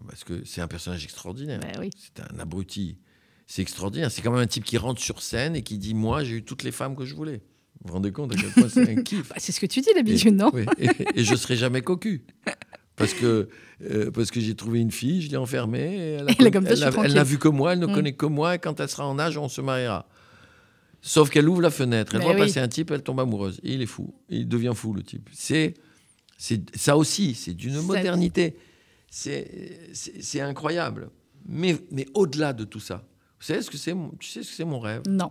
Parce 0.08 0.24
que 0.24 0.42
c'est 0.44 0.60
un 0.60 0.68
personnage 0.68 1.04
extraordinaire. 1.04 1.60
bah 1.60 1.68
oui. 1.80 1.90
C'est 1.96 2.22
un 2.22 2.38
abruti. 2.38 2.98
C'est 3.46 3.62
extraordinaire. 3.62 4.10
C'est 4.10 4.22
quand 4.22 4.30
même 4.32 4.40
un 4.40 4.46
type 4.46 4.64
qui 4.64 4.78
rentre 4.78 5.00
sur 5.02 5.20
scène 5.22 5.56
et 5.56 5.62
qui 5.62 5.78
dit 5.78 5.94
Moi, 5.94 6.24
j'ai 6.24 6.36
eu 6.36 6.42
toutes 6.44 6.62
les 6.62 6.72
femmes 6.72 6.96
que 6.96 7.04
je 7.04 7.14
voulais. 7.14 7.42
Vous 7.80 7.88
vous 7.88 7.94
rendez 7.94 8.12
compte 8.12 8.32
à 8.32 8.36
quel 8.36 8.50
point 8.50 8.68
c'est 8.68 8.88
un 8.88 9.02
kiff 9.02 9.28
Bah, 9.28 9.34
c'est 9.38 9.52
ce 9.52 9.60
que 9.60 9.66
tu 9.66 9.80
dis 9.80 9.90
d'habitude, 9.94 10.34
non 10.34 10.50
Oui, 10.52 10.64
et, 10.78 10.88
et 11.16 11.24
je 11.24 11.34
serai 11.34 11.56
jamais 11.56 11.82
cocu. 11.82 12.24
Parce 12.94 13.14
que, 13.14 13.48
euh, 13.90 14.10
parce 14.10 14.30
que 14.30 14.38
j'ai 14.40 14.54
trouvé 14.54 14.78
une 14.80 14.90
fille, 14.92 15.22
je 15.22 15.30
l'ai 15.30 15.36
enfermée. 15.36 15.96
et 15.96 16.12
Elle 16.38 16.46
a- 16.46 16.50
comme 16.50 16.66
elle 16.66 16.82
a- 16.82 16.86
elle 16.86 16.92
tranquille. 16.92 17.14
n'a 17.14 17.24
vu 17.24 17.38
que 17.38 17.48
moi, 17.48 17.72
elle 17.72 17.80
ne 17.80 17.86
Mm. 17.86 17.92
connaît 17.94 18.12
que 18.12 18.26
moi. 18.26 18.54
Et 18.54 18.58
quand 18.58 18.78
elle 18.80 18.88
sera 18.88 19.06
en 19.08 19.18
âge, 19.18 19.36
on 19.38 19.48
se 19.48 19.60
mariera. 19.60 20.06
Sauf 21.00 21.30
qu'elle 21.30 21.48
ouvre 21.48 21.62
la 21.62 21.70
fenêtre, 21.70 22.14
elle 22.14 22.20
Mais 22.20 22.26
voit 22.26 22.34
oui. 22.34 22.40
passer 22.42 22.60
un 22.60 22.68
type, 22.68 22.90
elle 22.92 23.02
tombe 23.02 23.18
amoureuse. 23.18 23.58
Et 23.64 23.72
il 23.74 23.82
est 23.82 23.86
fou. 23.86 24.14
Il 24.28 24.46
devient 24.46 24.72
fou, 24.74 24.92
le 24.94 25.02
type. 25.02 25.28
C'est, 25.32 25.74
c'est 26.38 26.62
ça 26.78 26.96
aussi, 26.96 27.34
c'est 27.34 27.54
d'une 27.54 27.80
modernité. 27.80 28.56
C'est, 29.12 30.40
incroyable. 30.40 31.10
Mais, 31.44 31.76
mais 31.90 32.06
au-delà 32.14 32.54
de 32.54 32.64
tout 32.64 32.80
ça, 32.80 33.06
vous 33.38 33.44
savez 33.44 33.60
ce 33.60 33.70
que 33.70 33.76
c'est 33.76 33.94
Tu 34.18 34.28
sais 34.28 34.42
ce 34.42 34.48
que 34.48 34.56
c'est 34.56 34.64
mon 34.64 34.80
rêve? 34.80 35.02
Non. 35.06 35.30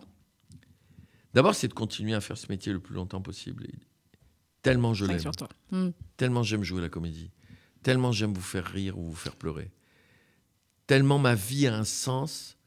D'abord, 1.34 1.56
c'est 1.56 1.68
de 1.68 1.74
continuer 1.74 2.14
à 2.14 2.22
faire 2.22 2.38
ce 2.38 2.46
métier 2.50 2.72
le 2.74 2.80
plus 2.80 2.94
longtemps 2.94 3.22
possible. 3.22 3.66
Tellement 4.62 4.94
je 4.94 5.06
l'aime. 5.06 5.20
Hmm. 5.72 5.90
Tellement 6.16 6.44
j'aime 6.44 6.64
jouer 6.64 6.82
la 6.82 6.90
comédie. 6.90 7.32
Tellement 7.82 8.12
j'aime 8.12 8.34
vous 8.34 8.42
faire 8.42 8.66
rire 8.66 9.00
ou 9.00 9.10
vous 9.10 9.16
faire 9.16 9.36
pleurer. 9.36 9.72
Tellement 10.86 11.18
ma 11.18 11.34
vie 11.34 11.66
a 11.66 11.76
un 11.76 11.84
sens 11.84 12.60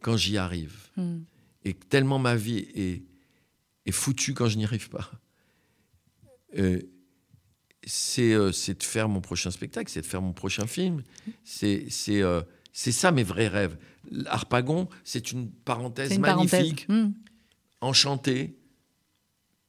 quand 0.00 0.16
j'y 0.16 0.38
arrive. 0.38 0.88
Hmm. 0.96 1.24
Et 1.64 1.74
tellement 1.74 2.18
ma 2.18 2.34
vie 2.34 2.66
est, 2.74 3.04
est 3.84 3.92
foutue 3.92 4.32
quand 4.32 4.48
je 4.48 4.56
n'y 4.56 4.64
arrive 4.64 4.88
pas. 4.88 5.10
Euh, 6.56 6.80
c'est 7.86 8.34
euh, 8.34 8.52
c'est 8.52 8.80
de 8.80 8.82
faire 8.82 9.08
mon 9.08 9.20
prochain 9.20 9.50
spectacle, 9.50 9.90
c'est 9.90 10.02
de 10.02 10.06
faire 10.06 10.20
mon 10.20 10.32
prochain 10.32 10.66
film. 10.66 11.02
C'est 11.44 11.88
euh, 12.10 12.42
ça 12.72 13.12
mes 13.12 13.22
vrais 13.22 13.48
rêves. 13.48 13.78
Harpagon, 14.26 14.88
c'est 15.04 15.32
une 15.32 15.50
parenthèse 15.50 16.12
une 16.12 16.20
magnifique, 16.20 16.86
parenthèse. 16.86 17.06
Hmm. 17.08 17.12
enchantée, 17.80 18.58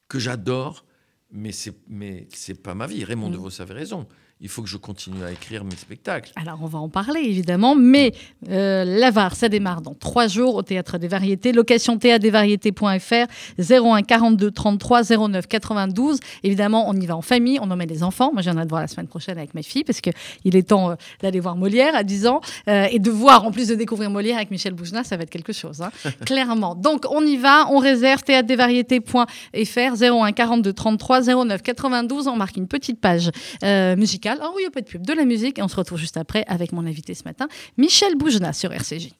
que 0.08 0.18
j'adore, 0.18 0.84
mais 1.30 1.52
c'est 1.52 2.62
pas 2.62 2.74
ma 2.74 2.86
vie. 2.86 3.04
Raymond 3.04 3.28
Mm. 3.28 3.32
DeVos 3.32 3.60
avait 3.60 3.74
raison. 3.74 4.08
Il 4.40 4.48
faut 4.48 4.62
que 4.62 4.68
je 4.68 4.76
continue 4.76 5.24
à 5.24 5.32
écrire 5.32 5.64
mes 5.64 5.74
spectacles. 5.74 6.30
Alors, 6.36 6.60
on 6.62 6.66
va 6.66 6.78
en 6.78 6.88
parler, 6.88 7.20
évidemment. 7.20 7.74
Mais 7.74 8.12
euh, 8.48 8.84
l'Avare, 8.84 9.34
ça 9.34 9.48
démarre 9.48 9.80
dans 9.80 9.94
trois 9.94 10.28
jours 10.28 10.54
au 10.54 10.62
Théâtre 10.62 10.96
des 10.98 11.08
Variétés. 11.08 11.50
Location 11.52 11.98
théâtresvariétés.fr 11.98 13.26
01 13.58 14.02
42 14.02 14.50
33 14.52 15.02
09 15.28 15.46
92. 15.48 16.20
Évidemment, 16.44 16.88
on 16.88 16.94
y 16.94 17.04
va 17.06 17.16
en 17.16 17.22
famille, 17.22 17.58
on 17.60 17.68
emmène 17.70 17.88
les 17.88 18.04
enfants. 18.04 18.30
Moi, 18.32 18.42
j'en 18.42 18.56
ai 18.58 18.64
de 18.64 18.68
voir 18.68 18.80
la 18.80 18.86
semaine 18.86 19.08
prochaine 19.08 19.38
avec 19.38 19.54
ma 19.54 19.62
fille 19.62 19.82
parce 19.82 20.00
qu'il 20.00 20.12
est 20.54 20.68
temps 20.68 20.90
euh, 20.90 20.94
d'aller 21.20 21.40
voir 21.40 21.56
Molière 21.56 21.96
à 21.96 22.04
10 22.04 22.26
ans. 22.28 22.40
Euh, 22.68 22.86
et 22.92 23.00
de 23.00 23.10
voir, 23.10 23.44
en 23.44 23.50
plus 23.50 23.66
de 23.68 23.74
découvrir 23.74 24.08
Molière 24.10 24.36
avec 24.36 24.52
Michel 24.52 24.72
Boujna, 24.74 25.02
ça 25.02 25.16
va 25.16 25.24
être 25.24 25.30
quelque 25.30 25.52
chose. 25.52 25.80
hein. 25.82 25.90
Clairement. 26.26 26.76
Donc, 26.76 27.06
on 27.10 27.26
y 27.26 27.36
va, 27.36 27.66
on 27.72 27.78
réserve 27.78 28.22
théâtresvariétés.fr 28.22 30.02
01 30.02 30.32
42 30.32 30.72
33 30.72 31.22
09 31.44 31.62
92. 31.62 32.28
On 32.28 32.36
marque 32.36 32.56
une 32.56 32.68
petite 32.68 33.00
page 33.00 33.30
euh, 33.64 33.96
musicale. 34.28 34.38
Ah 34.42 34.50
oui, 34.54 34.62
il 34.62 34.64
n'y 34.64 34.66
a 34.66 34.70
pas 34.70 34.80
de 34.80 34.86
pub, 34.86 35.06
de 35.06 35.12
la 35.12 35.24
musique. 35.24 35.58
Et 35.58 35.62
on 35.62 35.68
se 35.68 35.76
retrouve 35.76 35.98
juste 35.98 36.16
après 36.16 36.44
avec 36.46 36.72
mon 36.72 36.86
invité 36.86 37.14
ce 37.14 37.24
matin, 37.24 37.48
Michel 37.76 38.16
Boujna 38.16 38.52
sur 38.52 38.72
RCJ. 38.72 39.10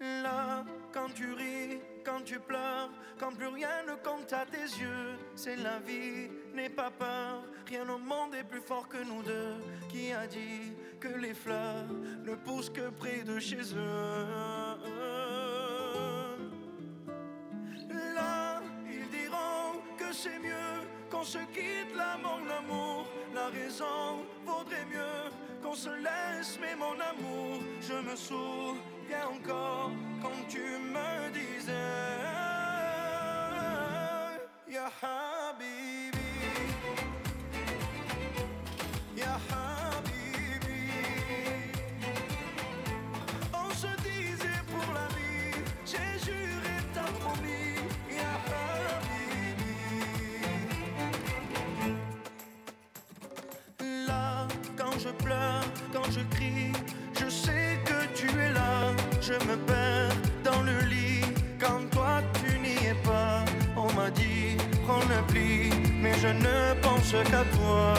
Là, 0.00 0.64
quand 0.92 1.08
tu 1.14 1.32
ris, 1.32 1.78
quand 2.04 2.22
tu 2.24 2.38
pleures, 2.38 2.90
quand 3.18 3.32
plus 3.32 3.46
rien 3.46 3.68
ne 3.88 3.94
compte 3.94 4.32
à 4.32 4.44
tes 4.44 4.58
yeux, 4.58 5.16
c'est 5.34 5.56
la 5.56 5.78
vie, 5.78 6.28
n'aie 6.54 6.68
pas 6.68 6.90
peur, 6.90 7.44
rien 7.66 7.88
au 7.88 7.98
monde 7.98 8.34
est 8.38 8.44
plus 8.44 8.60
fort 8.60 8.88
que 8.88 8.98
nous 8.98 9.22
deux. 9.22 9.56
Qui 9.88 10.12
a 10.12 10.26
dit 10.26 10.72
que 11.06 11.18
les 11.18 11.34
fleurs 11.34 11.86
ne 12.24 12.34
poussent 12.34 12.70
que 12.70 12.90
près 12.90 13.22
de 13.22 13.38
chez 13.38 13.62
eux. 13.74 14.26
Là, 18.14 18.60
ils 18.90 19.08
diront 19.10 19.80
que 19.98 20.12
c'est 20.12 20.38
mieux 20.38 20.74
qu'on 21.10 21.24
se 21.24 21.38
quitte 21.54 21.94
là, 21.96 22.16
mon 22.22 22.42
amour. 22.50 23.06
La 23.34 23.46
raison 23.48 24.24
vaudrait 24.44 24.86
mieux 24.86 25.30
qu'on 25.62 25.74
se 25.74 25.90
laisse, 25.90 26.58
mais 26.60 26.74
mon 26.76 26.94
amour, 26.94 27.60
je 27.80 27.94
me 28.08 28.16
souviens 28.16 29.28
encore 29.34 29.92
quand 30.22 30.42
tu 30.48 30.60
me 30.94 31.30
disais, 31.32 31.72
Ya 34.68 34.90
quand 55.92 56.10
je 56.10 56.20
crie, 56.36 56.72
je 57.18 57.28
sais 57.28 57.78
que 57.84 58.06
tu 58.14 58.26
es 58.28 58.52
là. 58.52 58.92
Je 59.20 59.32
me 59.32 59.56
perds 59.66 60.16
dans 60.44 60.62
le 60.62 60.78
lit 60.88 61.24
quand 61.58 61.80
toi 61.90 62.20
tu 62.34 62.58
n'y 62.58 62.76
es 62.86 62.94
pas. 63.04 63.44
On 63.76 63.92
m'a 63.94 64.10
dit, 64.10 64.56
prends 64.86 65.00
le 65.00 65.22
pli, 65.32 65.70
mais 66.00 66.14
je 66.14 66.28
ne 66.28 66.74
pense 66.80 67.12
qu'à 67.30 67.44
toi. 67.56 67.94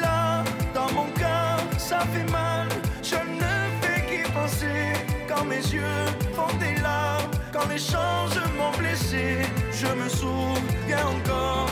Là, 0.00 0.44
dans 0.74 0.92
mon 0.92 1.10
cœur, 1.12 1.58
ça 1.76 2.00
fait 2.12 2.30
mal. 2.30 2.68
Je 3.02 3.16
ne 3.16 3.52
fais 3.80 4.00
qu'y 4.06 4.32
penser. 4.32 4.92
Quand 5.28 5.44
mes 5.44 5.56
yeux 5.56 6.06
font 6.34 6.56
des 6.58 6.80
larmes, 6.80 7.30
quand 7.52 7.68
les 7.68 7.78
changes 7.78 8.40
m'ont 8.56 8.76
blessé, 8.78 9.38
je 9.72 9.86
me 9.86 10.08
souviens 10.08 11.06
encore 11.06 11.68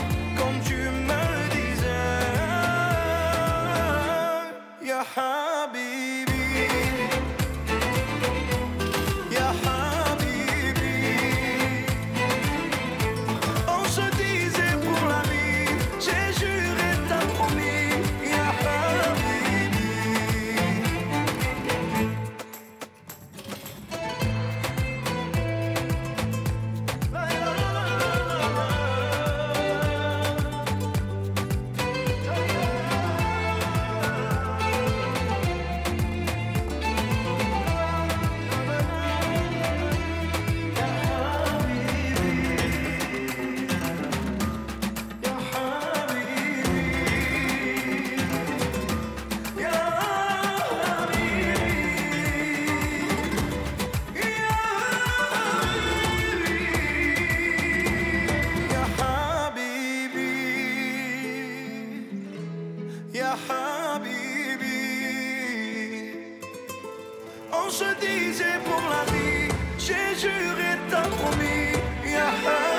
Disait 67.99 68.59
pour 68.63 68.81
la 68.89 69.11
vie, 69.11 69.49
j'ai 69.79 70.15
juré, 70.19 70.77
t'as 70.89 71.01
promis, 71.01 71.73
Ya 72.05 72.76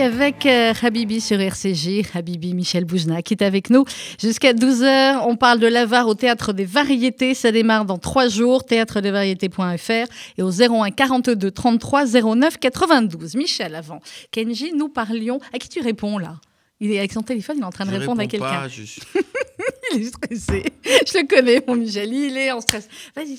Avec 0.00 0.46
euh, 0.46 0.72
Habibi 0.82 1.20
sur 1.20 1.38
RCJ, 1.38 2.02
Habibi 2.14 2.54
Michel 2.54 2.84
Boujna 2.84 3.20
qui 3.20 3.34
est 3.34 3.42
avec 3.42 3.68
nous 3.68 3.84
jusqu'à 4.18 4.54
12h. 4.54 5.20
On 5.26 5.36
parle 5.36 5.58
de 5.58 5.66
l'avare 5.66 6.08
au 6.08 6.14
Théâtre 6.14 6.52
des 6.52 6.64
Variétés. 6.64 7.34
Ça 7.34 7.52
démarre 7.52 7.84
dans 7.84 7.98
trois 7.98 8.28
jours, 8.28 8.64
théâtredesvariétés.fr 8.64 10.10
et 10.38 10.42
au 10.42 10.50
01 10.50 10.90
42 10.90 11.50
33 11.50 12.06
09 12.06 12.58
92. 12.58 13.36
Michel, 13.36 13.74
avant. 13.74 14.00
Kenji, 14.30 14.72
nous 14.74 14.88
parlions. 14.88 15.40
À 15.52 15.58
qui 15.58 15.68
tu 15.68 15.80
réponds 15.80 16.18
là? 16.18 16.36
Il 16.80 16.90
est 16.90 16.98
avec 16.98 17.12
son 17.12 17.22
téléphone, 17.22 17.56
il 17.58 17.62
est 17.62 17.66
en 17.66 17.70
train 17.70 17.84
de 17.84 17.92
Je 17.92 17.96
répondre 17.98 18.20
à 18.20 18.26
quelqu'un. 18.26 18.66
je 18.68 18.82
Il 19.96 20.02
est 20.02 20.04
stressé. 20.06 20.64
Je 20.84 21.18
le 21.18 21.26
connais, 21.26 21.62
mon 21.66 21.74
Michel. 21.76 22.12
Il 22.12 22.36
est 22.36 22.50
en 22.50 22.60
stress. 22.60 22.88
Vas-y. 23.16 23.38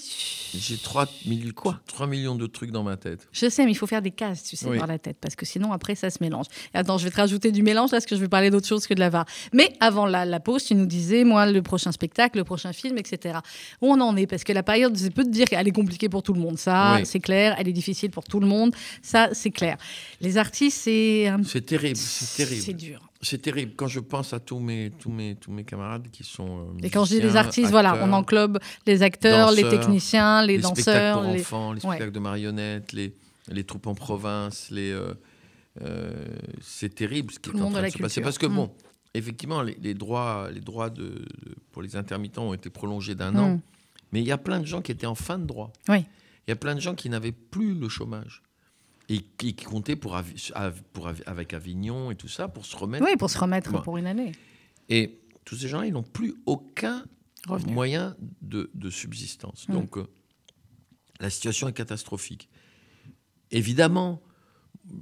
J'ai 0.56 0.78
3, 0.78 1.06
milli- 1.28 1.52
Quoi? 1.52 1.80
3 1.88 2.08
millions 2.08 2.36
de 2.36 2.46
trucs 2.48 2.72
dans 2.72 2.84
ma 2.84 2.98
tête. 2.98 3.28
Je 3.32 3.50
sais, 3.50 3.66
mais 3.66 3.72
il 3.72 3.76
faut 3.78 3.88
faire 3.88 4.02
des 4.02 4.12
cases, 4.12 4.44
tu 4.44 4.56
sais, 4.56 4.68
Oui. 4.68 4.78
dans 4.78 4.86
la 4.86 5.00
tête, 5.00 5.18
parce 5.20 5.36
que 5.36 5.46
sinon, 5.46 5.72
après, 5.72 5.96
ça 5.96 6.10
se 6.10 6.18
mélange. 6.22 6.46
Et 6.74 6.78
attends, 6.78 6.98
je 6.98 7.06
vais 7.06 7.12
te 7.12 7.16
rajouter 7.18 7.52
du 7.52 7.64
mélange, 7.64 7.92
là, 7.92 7.98
parce 7.98 8.06
que 8.06 8.16
je 8.16 8.22
vais 8.22 8.28
parler 8.28 8.50
d'autre 8.50 8.68
chose 8.68 8.86
que 8.88 8.94
de 8.94 9.00
la 9.00 9.10
VAR. 9.10 9.26
Mais 9.54 9.74
avant 9.80 10.06
la, 10.06 10.26
la 10.26 10.40
pause, 10.40 10.64
tu 10.66 10.76
nous 10.76 10.86
disais, 10.86 11.24
moi, 11.24 11.46
le 11.52 11.62
prochain 11.62 11.92
spectacle, 11.92 12.38
le 12.38 12.44
prochain 12.44 12.74
film, 12.74 12.98
etc. 12.98 13.40
Où 13.82 13.92
on 13.92 14.00
en 14.02 14.16
est? 14.16 14.28
Parce 14.28 14.44
que 14.44 14.54
la 14.54 14.64
période, 14.64 14.98
je 14.98 15.08
peux 15.10 15.24
te 15.24 15.30
dire 15.30 15.48
qu'elle 15.48 15.68
est 15.68 15.72
compliquée 15.72 16.10
pour 16.10 16.24
tout 16.24 16.34
le 16.34 16.40
monde. 16.42 16.58
Ça, 16.58 16.96
Oui. 16.98 17.06
c'est 17.06 17.20
clair. 17.20 17.56
Elle 17.58 17.68
est 17.68 17.74
difficile 17.74 18.12
pour 18.12 18.24
tout 18.24 18.40
le 18.40 18.48
monde. 18.48 18.74
Ça, 19.02 19.30
c'est 19.34 19.52
clair. 19.52 19.78
Les 20.22 20.38
artistes, 20.38 20.80
c'est... 20.84 21.28
un- 21.28 21.44
C'est 21.44 21.66
terrible, 21.66 21.98
c'est 21.98 22.44
terrible. 22.46 22.62
C'est 22.62 22.74
dur. 22.74 23.00
C'est 23.24 23.42
terrible. 23.42 23.74
Quand 23.76 23.88
je 23.88 24.00
pense 24.00 24.34
à 24.34 24.40
tous 24.40 24.60
mes, 24.60 24.92
tous 25.00 25.10
mes, 25.10 25.36
tous 25.36 25.52
mes 25.52 25.64
camarades 25.64 26.10
qui 26.12 26.24
sont. 26.24 26.60
euh, 26.60 26.84
Et 26.84 26.90
quand 26.90 27.06
je 27.06 27.16
dis 27.16 27.22
les 27.22 27.36
artistes, 27.36 27.72
voilà, 27.72 27.96
on 28.04 28.12
englobe 28.14 28.60
les 28.86 29.02
acteurs, 29.02 29.52
les 29.52 29.68
techniciens, 29.68 30.46
les, 30.46 30.58
les 30.58 30.62
danseurs. 30.64 30.76
spectacles 30.84 31.22
pour 31.24 31.34
les- 31.34 31.40
enfants, 31.42 31.72
les 31.74 31.82
Ouais. 31.86 31.96
spectacles 31.96 32.12
de 32.12 32.20
marionnettes, 32.20 32.92
les, 32.94 33.16
les 33.50 33.64
troupes 33.64 33.88
en 33.88 33.96
province, 33.96 34.70
les, 34.72 34.92
euh, 34.92 35.14
euh, 35.82 36.12
c'est 36.62 36.94
terrible 36.94 37.32
ce 37.34 37.40
qui 37.40 37.50
est 37.50 37.62
en 37.62 37.72
train 37.72 37.82
de 37.84 37.90
se 37.90 37.98
passer. 37.98 38.22
Parce 38.22 38.38
que 38.38 38.46
Mm. 38.46 38.56
bon, 38.56 38.72
effectivement, 39.14 39.62
les, 39.62 39.78
les 39.82 39.94
droits, 39.94 40.50
les 40.54 40.62
droits 40.62 40.90
de, 40.90 41.04
de- 41.04 41.26
pour 41.72 41.82
les 41.82 41.96
intermittents 41.96 42.44
ont 42.50 42.54
été 42.54 42.70
prolongés 42.70 43.16
d'un 43.16 43.32
Mm. 43.32 43.40
an, 43.40 43.62
mais 44.12 44.22
il 44.22 44.28
y 44.28 44.32
a 44.32 44.38
plein 44.38 44.60
de 44.60 44.66
gens 44.66 44.82
qui 44.82 44.92
étaient 44.92 45.08
en 45.08 45.16
fin 45.16 45.40
de 45.40 45.46
droit. 45.46 45.72
Oui. 45.90 46.06
Il 46.48 46.52
y 46.52 46.54
a 46.54 46.56
plein 46.58 46.76
de 46.76 46.82
gens 46.82 46.94
qui 46.94 47.10
n'avaient 47.10 47.32
plus 47.32 47.74
le 47.74 47.88
chômage 47.90 48.44
et 49.10 49.20
qui, 49.38 49.54
comptaient 49.56 49.96
pour, 49.96 50.16
avec 50.16 51.54
Avignon 51.54 52.12
et 52.12 52.16
tout 52.16 52.28
ça 52.28 52.48
pour 52.48 52.66
se 52.66 52.76
remettre. 52.76 53.06
Oui, 53.06 53.16
pour 53.18 53.30
se 53.30 53.38
remettre 53.38 53.82
pour 53.82 53.98
une 53.98 54.08
année. 54.08 54.32
Et 54.90 55.20
tous 55.46 55.56
ces 55.58 55.68
gens-là, 55.68 55.88
ils 55.88 55.94
n'ont 55.94 56.04
plus 56.04 56.36
aucun 56.46 57.06
Revenu. 57.48 57.74
moyen 57.74 58.16
de, 58.42 58.72
de 58.74 58.90
subsistance. 58.90 59.68
Mm. 59.68 59.74
Donc, 59.74 59.98
euh, 59.98 60.08
la 61.20 61.30
situation 61.30 61.68
est 61.68 61.74
catastrophique. 61.74 62.50
Évidemment, 63.52 64.22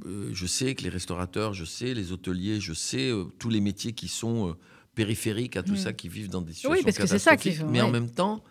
euh, 0.05 0.31
je 0.33 0.45
sais 0.45 0.75
que 0.75 0.83
les 0.83 0.89
restaurateurs, 0.89 1.53
je 1.53 1.65
sais, 1.65 1.93
les 1.93 2.11
hôteliers, 2.11 2.59
je 2.59 2.73
sais, 2.73 3.09
euh, 3.09 3.25
tous 3.39 3.49
les 3.49 3.61
métiers 3.61 3.93
qui 3.93 4.07
sont 4.07 4.55
périphériques 4.95 5.55
à 5.57 5.63
tout 5.63 5.73
Mm. 5.73 5.77
ça, 5.77 5.93
qui 5.93 6.09
vivent 6.09 6.29
dans 6.29 6.41
des 6.41 6.53
situations 6.53 6.83
parce 6.83 6.97
que 6.97 7.05
c'est 7.07 7.19
ça 7.19 7.31
catastrophiques. 7.31 7.61
faut, 7.61 7.71
Mais 7.71 7.81
en 7.81 7.91
même 7.91 8.09
temps, 8.09 8.43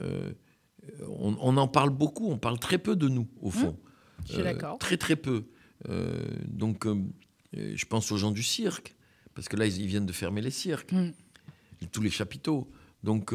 on, 0.00 1.36
on 1.40 1.56
en 1.56 1.68
parle 1.68 1.90
beaucoup, 1.90 2.28
on 2.30 2.38
parle 2.38 2.58
très 2.58 2.78
peu 2.78 2.96
de 2.96 3.08
nous, 3.08 3.28
au 3.40 3.50
fond. 3.50 3.70
Mm. 3.70 3.90
Je 4.30 4.40
Euh. 4.40 4.76
Très, 4.78 4.96
très 4.96 5.16
peu. 5.16 5.44
Euh, 5.88 6.24
donc, 6.46 6.86
euh, 6.86 6.96
je 7.54 7.84
pense 7.84 8.10
aux 8.12 8.16
gens 8.16 8.30
du 8.30 8.42
cirque, 8.42 8.94
parce 9.34 9.48
que 9.48 9.56
là, 9.56 9.66
ils, 9.66 9.86
viennent 9.86 10.06
de 10.06 10.12
fermer 10.12 10.40
les 10.40 10.50
cirques, 10.50 10.92
Mm. 10.92 11.10
tous 11.92 12.02
les 12.02 12.10
chapiteaux. 12.10 12.70
Donc, 13.02 13.32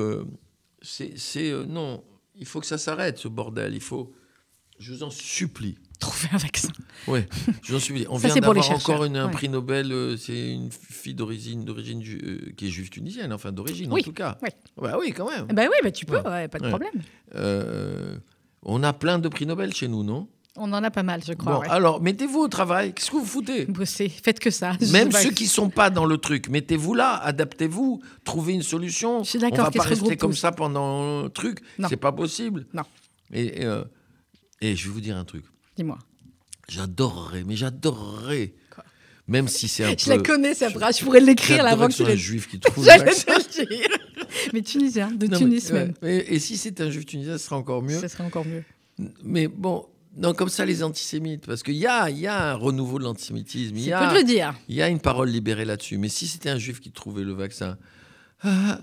c'est. 0.81 1.51
non, 1.67 2.03
il 2.35 2.45
faut 2.45 2.59
que 2.59 2.65
ça 2.65 2.77
s'arrête, 2.77 3.17
ce 3.17 3.27
bordel. 3.27 3.73
Il 3.75 3.81
faut. 3.81 4.13
Je 4.79 4.93
vous 4.93 5.03
en 5.03 5.09
supplie, 5.09 5.77
trouver 5.99 6.29
un 6.31 6.37
vaccin. 6.37 6.69
Oui, 7.07 7.19
j'en 7.63 7.79
suis. 7.79 8.05
On 8.09 8.17
Ça, 8.17 8.27
vient 8.29 8.35
d'avoir 8.37 8.71
encore 8.71 9.03
une- 9.03 9.17
un 9.17 9.25
ouais. 9.25 9.31
prix 9.31 9.49
Nobel. 9.49 9.91
euh, 9.91 10.15
c'est 10.15 10.53
une 10.53 10.71
fille 10.71 11.13
d'origine, 11.13 11.65
d'origine 11.65 12.01
euh, 12.01 12.53
qui 12.55 12.67
est 12.67 12.69
juive 12.69 12.89
tunisienne, 12.89 13.33
enfin 13.33 13.51
d'origine 13.51 13.91
Oui, 13.91 13.99
en 13.99 14.03
tout 14.05 14.13
cas. 14.13 14.37
oui. 14.41 14.49
Bah 14.77 14.95
oui, 14.97 15.11
quand 15.11 15.29
même. 15.29 15.47
Bah 15.47 15.63
oui, 15.69 15.75
bah 15.83 15.91
tu 15.91 16.05
peux, 16.05 16.15
Ouais. 16.21 16.27
ouais, 16.29 16.47
pas 16.47 16.59
de 16.59 16.69
problème. 16.69 16.93
Euh, 17.35 18.17
on 18.63 18.81
a 18.83 18.93
plein 18.93 19.19
de 19.19 19.27
prix 19.27 19.45
Nobel 19.45 19.73
chez 19.75 19.89
nous, 19.89 20.03
non? 20.05 20.29
On 20.57 20.73
en 20.73 20.83
a 20.83 20.91
pas 20.91 21.03
mal, 21.03 21.21
je 21.25 21.33
crois. 21.33 21.53
Bon, 21.53 21.59
ouais. 21.61 21.69
alors 21.69 22.01
mettez-vous 22.01 22.39
au 22.39 22.47
travail. 22.47 22.93
Qu'est-ce 22.93 23.11
que 23.11 23.15
vous 23.17 23.25
foutez 23.25 23.65
Bossez, 23.65 24.09
faites 24.09 24.39
que 24.39 24.49
ça. 24.49 24.73
Je 24.81 24.91
Même 24.91 25.11
ceux 25.11 25.29
qui 25.31 25.45
sont 25.47 25.69
pas 25.69 25.89
dans 25.89 26.05
le 26.05 26.17
truc, 26.17 26.49
mettez-vous 26.49 26.93
là, 26.95 27.15
adaptez-vous, 27.17 28.01
trouvez 28.25 28.53
une 28.53 28.63
solution. 28.63 29.23
Je 29.23 29.29
suis 29.29 29.37
On 29.37 29.41
d'accord 29.41 29.65
va 29.65 29.71
qu'ils 29.71 29.81
pas 29.81 29.87
rester 29.87 30.17
comme 30.17 30.33
ça 30.33 30.51
pendant 30.51 31.23
le 31.23 31.29
truc. 31.29 31.59
C'est 31.87 31.97
pas 31.97 32.11
possible. 32.11 32.65
Non. 32.73 32.83
Et, 33.31 33.63
euh, 33.65 33.83
et 34.59 34.75
je 34.75 34.87
vais 34.87 34.93
vous 34.93 35.01
dire 35.01 35.15
un 35.17 35.23
truc. 35.25 35.45
Dis-moi. 35.77 35.99
J'adorerais, 36.67 37.43
mais 37.45 37.55
j'adorerais. 37.55 38.53
Même 39.27 39.47
si 39.47 39.67
c'est 39.67 39.83
un 39.85 39.89
Je 39.97 40.05
peu. 40.05 40.09
la 40.11 40.17
connais, 40.17 40.53
cette 40.55 40.73
phrase. 40.73 40.97
Je 40.99 41.05
pourrais 41.05 41.19
l'écrire 41.19 41.63
avant 41.65 41.87
que 41.87 41.93
que 41.93 42.03
tu 42.03 42.11
un 42.11 42.15
juif 42.15 42.49
qui 42.49 42.59
trouve. 42.59 42.85
Mais 44.53 44.61
tunisien, 44.61 45.11
de 45.11 45.25
Non, 45.27 45.31
mais- 45.33 45.37
Tunis 45.37 45.69
ouais. 45.71 45.73
même. 45.85 45.93
Et, 46.03 46.35
et 46.35 46.39
si 46.39 46.57
c'est 46.57 46.81
un 46.81 46.89
juif 46.89 47.05
tunisien, 47.05 47.37
ce 47.37 47.45
sera 47.45 47.57
encore 47.57 47.81
mieux. 47.81 47.99
Ce 47.99 48.07
serait 48.07 48.23
encore 48.23 48.45
mieux. 48.45 48.63
Mais 49.23 49.47
bon, 49.47 49.85
non, 50.17 50.33
comme 50.33 50.49
ça, 50.49 50.65
les 50.65 50.83
antisémites, 50.83 51.45
parce 51.45 51.63
qu'il 51.63 51.75
y 51.75 51.85
a, 51.85 52.09
y 52.09 52.27
a 52.27 52.51
un 52.51 52.55
renouveau 52.55 52.97
de 52.97 53.03
l'antisémitisme. 53.03 53.77
Il 53.77 53.85
y 53.85 53.93
a, 53.93 54.13
le 54.13 54.23
dire. 54.23 54.55
il 54.67 54.75
y 54.75 54.81
a 54.81 54.89
une 54.89 54.99
parole 54.99 55.29
libérée 55.29 55.65
là-dessus. 55.65 55.97
Mais 55.97 56.09
si 56.09 56.27
c'était 56.27 56.49
un 56.49 56.57
juif 56.57 56.79
qui 56.79 56.91
trouvait 56.91 57.23
le 57.23 57.33
vaccin. 57.33 57.77
ah, 58.41 58.79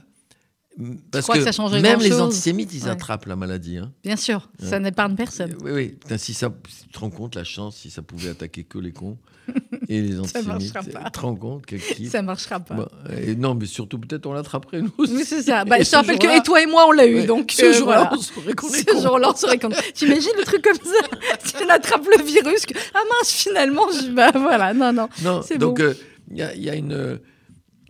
parce 1.11 1.25
crois 1.25 1.37
que 1.37 1.45
ça 1.45 1.53
changerait 1.53 1.81
même 1.81 2.01
les 2.01 2.21
antisémites, 2.21 2.73
ils 2.75 2.85
Ouais. 2.85 2.91
attrapent 2.91 3.27
la 3.27 3.37
maladie. 3.37 3.79
hein. 3.79 3.93
Bien 4.05 4.17
sûr, 4.17 4.49
ça 4.63 4.79
n'épargne 4.79 5.15
personne. 5.15 5.55
Oui, 5.63 5.71
oui. 5.73 5.89
Putain, 6.01 6.19
si 6.19 6.35
ça, 6.35 6.51
tu 6.83 6.89
te 6.93 6.99
rends 6.99 7.11
compte 7.11 7.35
la 7.35 7.45
chance 7.45 7.77
si 7.77 7.91
ça 7.91 8.03
pouvait 8.03 8.31
attaquer 8.31 8.65
que 8.65 8.79
les 8.79 8.93
cons 8.93 9.17
et 9.89 10.03
les 10.03 10.13
Ça 10.17 10.21
antisémites. 10.41 10.47
marchera 10.75 10.83
pas. 10.83 11.05
Tu 11.07 11.11
te 11.13 11.21
rends 11.21 11.35
compte 11.37 11.65
quel 11.67 11.81
kiff. 11.81 12.11
Ça 12.11 12.21
marchera 12.21 12.61
pas. 12.61 12.89
Et 13.23 13.35
non, 13.37 13.55
mais 13.55 13.67
surtout 13.67 13.99
peut-être 13.99 14.27
on 14.27 14.33
l'attraperait 14.35 14.83
nous 14.83 14.93
aussi. 14.99 15.15
Oui, 15.15 15.25
c'est 15.25 15.43
ça. 15.43 15.65
Bah, 15.67 15.79
Et 15.79 15.85
je 15.85 15.91
te 15.91 15.97
rappelle 15.97 16.19
que 16.19 16.37
et 16.39 16.43
toi 16.43 16.61
et 16.63 16.67
moi, 16.67 16.87
on 16.89 16.93
l'a 16.93 17.07
eu. 17.07 17.17
Ouais, 17.21 17.27
donc, 17.27 17.53
ce 17.53 17.65
euh, 17.67 17.73
jour-là, 17.73 18.11
on 18.13 18.19
saurait 18.21 18.53
qu'on 18.55 18.69
est 18.69 18.91
Ce 18.91 19.03
jour-là, 19.03 19.31
on. 19.31 19.71
T'imagines 19.95 20.33
le 20.39 20.45
truc 20.45 20.63
comme 20.63 20.75
ça 20.77 21.37
Si 21.45 21.55
on 21.65 21.69
attrape 21.71 22.07
le 22.19 22.23
virus, 22.25 22.67
que... 22.67 22.75
ah 22.95 22.99
mince, 23.09 23.31
finalement, 23.33 23.87
je... 23.93 24.11
bah 24.11 24.31
voilà, 24.35 24.75
non, 24.75 24.93
non. 24.93 25.09
Non, 25.23 25.41
donc 25.59 25.79
bon. 25.79 25.85
euh, 25.85 25.95
il 26.31 26.37
y, 26.39 26.43
a- 26.43 26.55
il 26.55 26.63
y 26.63 26.69
a 26.71 26.75
une. 26.75 27.19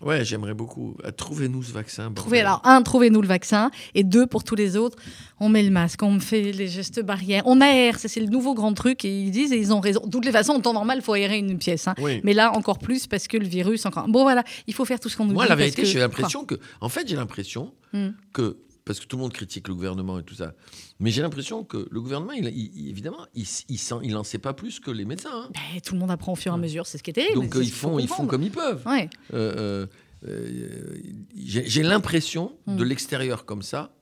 Ouais, 0.06 0.24
j'aimerais 0.24 0.54
beaucoup. 0.54 0.96
Euh, 1.04 1.10
Trouvez-nous 1.10 1.62
ce 1.62 1.72
vaccin. 1.72 2.12
Trouvez, 2.12 2.40
alors, 2.40 2.60
un, 2.64 2.82
trouvez-nous 2.82 3.20
le 3.20 3.28
vaccin. 3.28 3.70
Et 3.94 4.04
deux, 4.04 4.26
pour 4.26 4.44
tous 4.44 4.54
les 4.54 4.76
autres, 4.76 4.96
on 5.40 5.48
met 5.48 5.62
le 5.62 5.70
masque, 5.70 6.02
on 6.02 6.20
fait 6.20 6.52
les 6.52 6.68
gestes 6.68 7.02
barrières, 7.02 7.42
on 7.46 7.60
aère. 7.60 7.98
Ça, 7.98 8.08
c'est 8.08 8.20
le 8.20 8.26
nouveau 8.28 8.54
grand 8.54 8.72
truc. 8.74 9.04
Et 9.04 9.20
ils 9.22 9.30
disent, 9.30 9.52
et 9.52 9.58
ils 9.58 9.72
ont 9.72 9.80
raison. 9.80 10.00
De 10.04 10.10
toutes 10.10 10.24
les 10.24 10.32
façons, 10.32 10.52
en 10.52 10.60
temps 10.60 10.72
normal, 10.72 10.98
il 10.98 11.02
faut 11.04 11.12
aérer 11.14 11.38
une 11.38 11.58
pièce. 11.58 11.88
hein. 11.88 11.94
Oui. 11.98 12.20
Mais 12.24 12.32
là, 12.34 12.52
encore 12.56 12.78
plus, 12.78 13.06
parce 13.06 13.26
que 13.28 13.36
le 13.36 13.46
virus, 13.46 13.84
encore. 13.86 14.06
Bon, 14.08 14.22
voilà, 14.22 14.44
il 14.66 14.74
faut 14.74 14.84
faire 14.84 15.00
tout 15.00 15.08
ce 15.08 15.16
qu'on 15.16 15.24
nous 15.26 15.34
Moi, 15.34 15.44
dit. 15.44 15.48
la 15.50 15.56
parce 15.56 15.60
vérité, 15.64 15.82
que- 15.82 15.88
j'ai 15.88 15.98
l'impression 15.98 16.44
que. 16.44 16.54
En 16.80 16.88
fait, 16.88 17.06
j'ai 17.08 17.16
l'impression 17.16 17.72
Hmm. 17.92 18.10
que. 18.32 18.56
Parce 18.86 19.00
que 19.00 19.04
tout 19.06 19.16
le 19.16 19.22
monde 19.22 19.32
critique 19.32 19.66
le 19.66 19.74
gouvernement 19.74 20.20
et 20.20 20.22
tout 20.22 20.36
ça. 20.36 20.54
Mais 21.00 21.10
j'ai 21.10 21.20
l'impression 21.20 21.64
que 21.64 21.88
le 21.90 22.00
gouvernement, 22.00 22.32
il, 22.32 22.46
il- 22.46 22.88
évidemment, 22.88 23.26
il, 23.34 23.44
il, 23.68 23.78
sent- 23.78 23.96
il 24.04 24.16
en 24.16 24.22
sait 24.22 24.38
pas 24.38 24.54
plus 24.54 24.78
que 24.78 24.92
les 24.92 25.04
médecins. 25.04 25.30
hein. 25.32 25.50
Ben, 25.52 25.80
tout 25.80 25.94
le 25.94 26.00
monde 26.00 26.12
apprend 26.12 26.32
au 26.32 26.36
fur 26.36 26.52
et 26.52 26.54
à 26.54 26.58
mesure, 26.58 26.86
c'est 26.86 26.96
ce 26.96 27.02
qui 27.02 27.10
est 27.10 27.14
terrible. 27.14 27.34
Donc 27.34 27.56
euh, 27.56 27.64
ils, 27.64 27.72
font, 27.72 27.98
ils 27.98 28.06
font 28.06 28.26
comme 28.28 28.44
ils 28.44 28.52
peuvent. 28.52 28.86
Ouais. 28.86 29.10
Euh, 29.34 29.86
euh, 30.24 30.98
j'ai 31.36 31.82
l'impression 31.82 32.56
de 32.68 32.84
Mm. 32.84 32.88
l'extérieur 32.88 33.44
comme 33.44 33.62
ça. 33.62 33.92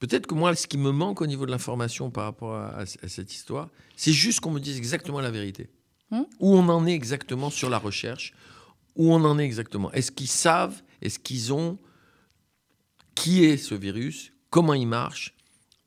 Peut-être 0.00 0.26
que 0.26 0.34
moi, 0.34 0.52
ce 0.56 0.66
qui 0.66 0.78
me 0.78 0.90
manque 0.90 1.20
au 1.20 1.26
niveau 1.28 1.46
de 1.46 1.52
l'information 1.52 2.10
par 2.10 2.24
rapport 2.24 2.56
à, 2.56 2.70
à- 2.80 2.82
à 2.82 3.08
cette 3.08 3.32
histoire, 3.32 3.68
c'est 3.96 4.12
juste 4.12 4.40
qu'on 4.40 4.50
me 4.50 4.58
dise 4.58 4.76
exactement 4.78 5.20
la 5.20 5.30
vérité. 5.30 5.70
Mm. 6.10 6.22
Où 6.40 6.56
on 6.56 6.68
en 6.68 6.86
est 6.88 6.92
exactement 6.92 7.50
sur 7.50 7.70
la 7.70 7.78
recherche, 7.78 8.34
où 8.96 9.14
on 9.14 9.24
en 9.24 9.38
est 9.38 9.44
exactement? 9.44 9.92
Est-ce 9.92 10.10
qu'ils 10.10 10.26
savent, 10.26 10.82
est-ce 11.02 11.20
qu'ils 11.20 11.52
ont 11.52 11.78
qui 13.14 13.44
est 13.44 13.56
ce 13.56 13.74
virus, 13.74 14.32
comment 14.50 14.74
il 14.74 14.86
marche, 14.86 15.34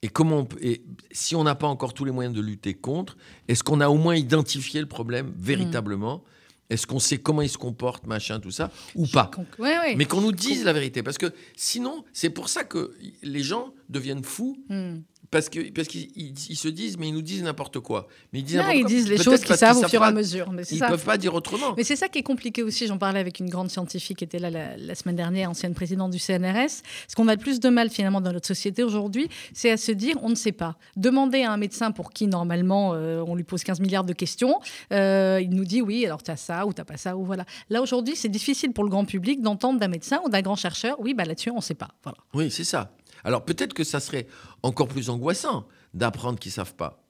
et 0.01 0.07
comment 0.09 0.39
on 0.39 0.45
peut- 0.45 0.59
et 0.61 0.83
si 1.11 1.35
on 1.35 1.43
n'a 1.43 1.55
pas 1.55 1.67
encore 1.67 1.93
tous 1.93 2.05
les 2.05 2.11
moyens 2.11 2.35
de 2.35 2.41
lutter 2.41 2.73
contre, 2.73 3.17
est-ce 3.47 3.63
qu'on 3.63 3.81
a 3.81 3.89
au 3.89 3.97
moins 3.97 4.15
identifié 4.15 4.79
le 4.81 4.87
problème 4.87 5.33
véritablement? 5.37 6.23
Est-ce 6.69 6.87
qu'on 6.87 6.97
sait 6.99 7.19
comment 7.19 7.43
il 7.43 7.49
se 7.49 7.59
comporte, 7.59 8.07
machin, 8.07 8.39
tout 8.39 8.49
ça, 8.51 8.71
ou 8.95 9.05
pas? 9.05 9.29
Donc, 9.37 9.45
ouais, 9.59 9.77
ouais. 9.77 9.95
Mais 9.95 10.05
qu'on 10.05 10.21
nous 10.21 10.31
dise 10.31 10.63
la 10.63 10.73
vérité, 10.73 11.03
parce 11.03 11.17
que 11.19 11.31
sinon, 11.55 12.03
c'est 12.11 12.31
pour 12.31 12.49
ça 12.49 12.63
que 12.63 12.95
les 13.21 13.43
gens 13.43 13.73
deviennent 13.89 14.23
fous, 14.23 14.57
Hmm. 14.69 15.01
Parce 15.31 15.49
que 15.49 15.69
parce 15.71 15.87
qu'ils 15.87 16.09
ils- 16.15 16.33
ils 16.49 16.55
se 16.55 16.67
disent, 16.67 16.97
mais 16.97 17.07
ils 17.09 17.13
nous 17.13 17.21
disent 17.21 17.43
n'importe 17.43 17.79
quoi. 17.79 18.07
Mais 18.33 18.39
ils 18.39 18.43
disent 18.43 18.57
Non, 18.57 18.69
ils 18.69 18.81
quoi, 18.81 18.89
disent 18.89 19.07
les 19.09 19.17
choses 19.17 19.41
qu'ils 19.41 19.55
savent 19.55 19.77
au 19.77 19.87
fur 19.87 20.01
et 20.01 20.05
à 20.05 20.11
mesure. 20.11 20.51
Mais 20.51 20.63
Ils 20.71 20.77
ça. 20.77 20.87
peuvent 20.87 21.03
pas 21.03 21.17
dire 21.17 21.33
autrement. 21.33 21.73
Mais 21.77 21.83
c'est 21.83 21.95
ça 21.95 22.07
qui 22.07 22.19
est 22.19 22.23
compliqué 22.23 22.63
aussi. 22.63 22.87
J'en 22.87 22.97
parlais 22.97 23.19
avec 23.19 23.39
une 23.39 23.49
grande 23.49 23.69
scientifique 23.69 24.17
qui 24.19 24.23
était 24.23 24.39
là 24.39 24.49
la, 24.49 24.77
la 24.77 24.95
semaine 24.95 25.15
dernière, 25.15 25.49
ancienne 25.49 25.73
présidente 25.73 26.11
du 26.11 26.19
CNRS. 26.19 26.81
Ce 27.07 27.15
qu'on 27.15 27.27
a 27.27 27.33
le 27.35 27.39
plus 27.41 27.59
de 27.59 27.69
mal 27.69 27.89
finalement 27.89 28.21
dans 28.21 28.31
notre 28.31 28.47
société 28.47 28.83
aujourd'hui, 28.83 29.27
c'est 29.53 29.71
à 29.71 29.77
se 29.77 29.91
dire 29.91 30.15
on 30.21 30.29
ne 30.29 30.35
sait 30.35 30.51
pas. 30.51 30.77
Demander 30.95 31.41
à 31.43 31.51
un 31.51 31.57
médecin 31.57 31.91
pour 31.91 32.11
qui 32.11 32.27
normalement 32.27 32.93
euh, 32.93 33.23
on 33.25 33.35
lui 33.35 33.43
pose 33.43 33.63
15 33.63 33.79
milliards 33.79 34.03
de 34.05 34.13
questions, 34.13 34.59
euh, 34.93 35.39
il 35.41 35.49
nous 35.51 35.65
dit 35.65 35.81
oui, 35.81 36.05
alors 36.05 36.21
tu 36.23 36.31
as 36.31 36.37
ça 36.37 36.65
ou 36.65 36.73
tu 36.73 36.83
pas 36.83 36.97
ça 36.97 37.17
ou 37.17 37.25
voilà. 37.25 37.45
Là 37.69 37.81
aujourd'hui, 37.81 38.15
c'est 38.15 38.29
difficile 38.29 38.71
pour 38.73 38.83
le 38.83 38.89
grand 38.89 39.05
public 39.05 39.41
d'entendre 39.41 39.79
d'un 39.79 39.87
médecin 39.87 40.19
ou 40.25 40.29
d'un 40.29 40.41
grand 40.41 40.55
chercheur 40.55 40.95
oui, 40.99 41.13
bah 41.13 41.25
là-dessus 41.25 41.49
on 41.51 41.57
ne 41.57 41.61
sait 41.61 41.73
pas. 41.73 41.89
Voilà. 42.03 42.17
Oui, 42.33 42.51
c'est 42.51 42.63
ça. 42.63 42.91
Alors 43.25 43.43
peut-être 43.43 43.73
que 43.73 43.83
ça 43.83 43.99
serait 43.99 44.27
encore 44.63 44.87
plus 44.87 45.09
angoissant 45.09 45.67
d'apprendre 45.93 46.39
qu'ils 46.39 46.51
savent 46.53 46.75
pas. 46.75 47.03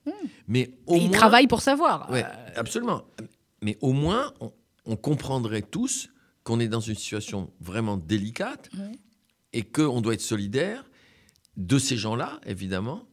Mais 0.48 0.72
au 0.88 0.96
ils 0.96 1.08
moins, 1.10 1.18
travaillent 1.18 1.48
pour 1.48 1.62
savoir. 1.62 2.10
Absolument. 2.56 3.04
Mais 3.62 3.78
au 3.82 3.92
moins, 3.94 4.34
on, 4.40 4.52
on 4.86 4.96
comprendrait 4.96 5.62
tous 5.64 6.10
qu'on 6.44 6.60
est 6.60 6.68
dans 6.68 6.80
une 6.80 6.96
situation 6.96 7.52
vraiment 7.60 7.98
délicate 7.98 8.70
Mhm. 8.74 8.92
et 9.54 9.64
qu'on 9.64 10.02
doit 10.02 10.14
être 10.14 10.22
solidaire 10.22 10.84
de 11.58 11.80
ces 11.80 11.98
gens-là, 11.98 12.40
évidemment, 12.46 13.08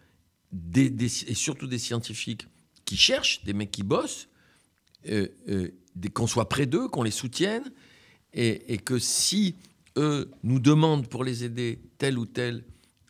des- 0.52 0.90
des- 0.90 1.24
et 1.30 1.34
surtout 1.34 1.66
des 1.66 1.78
scientifiques 1.78 2.46
qui 2.84 2.96
cherchent, 2.98 3.42
des 3.44 3.54
mecs 3.54 3.70
qui 3.70 3.82
bossent, 3.84 4.28
euh, 5.08 5.28
euh, 5.48 5.68
qu'on 6.12 6.26
soit 6.26 6.48
près 6.48 6.66
d'eux, 6.66 6.88
qu'on 6.88 7.02
les 7.04 7.10
soutienne, 7.10 7.72
et, 8.34 8.74
et 8.74 8.78
que 8.78 8.98
si 8.98 9.56
eux 9.96 10.30
nous 10.42 10.58
demandent 10.58 11.06
pour 11.08 11.24
les 11.24 11.44
aider 11.44 11.80
telle 11.98 12.18
ou 12.18 12.26
telle 12.26 12.64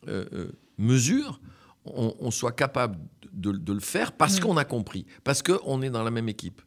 euh, 0.07 0.25
euh, 0.33 0.51
mesure, 0.77 1.39
on, 1.85 2.15
on 2.19 2.31
soit 2.31 2.51
capable 2.53 2.97
de, 3.31 3.51
de 3.51 3.73
le 3.73 3.79
faire 3.79 4.11
parce 4.13 4.37
Mm. 4.37 4.43
qu'on 4.43 4.57
a 4.57 4.65
compris, 4.65 5.05
parce 5.23 5.41
qu'on 5.41 5.81
est 5.81 5.89
dans 5.89 6.03
la 6.03 6.11
même 6.11 6.29
équipe. 6.29 6.61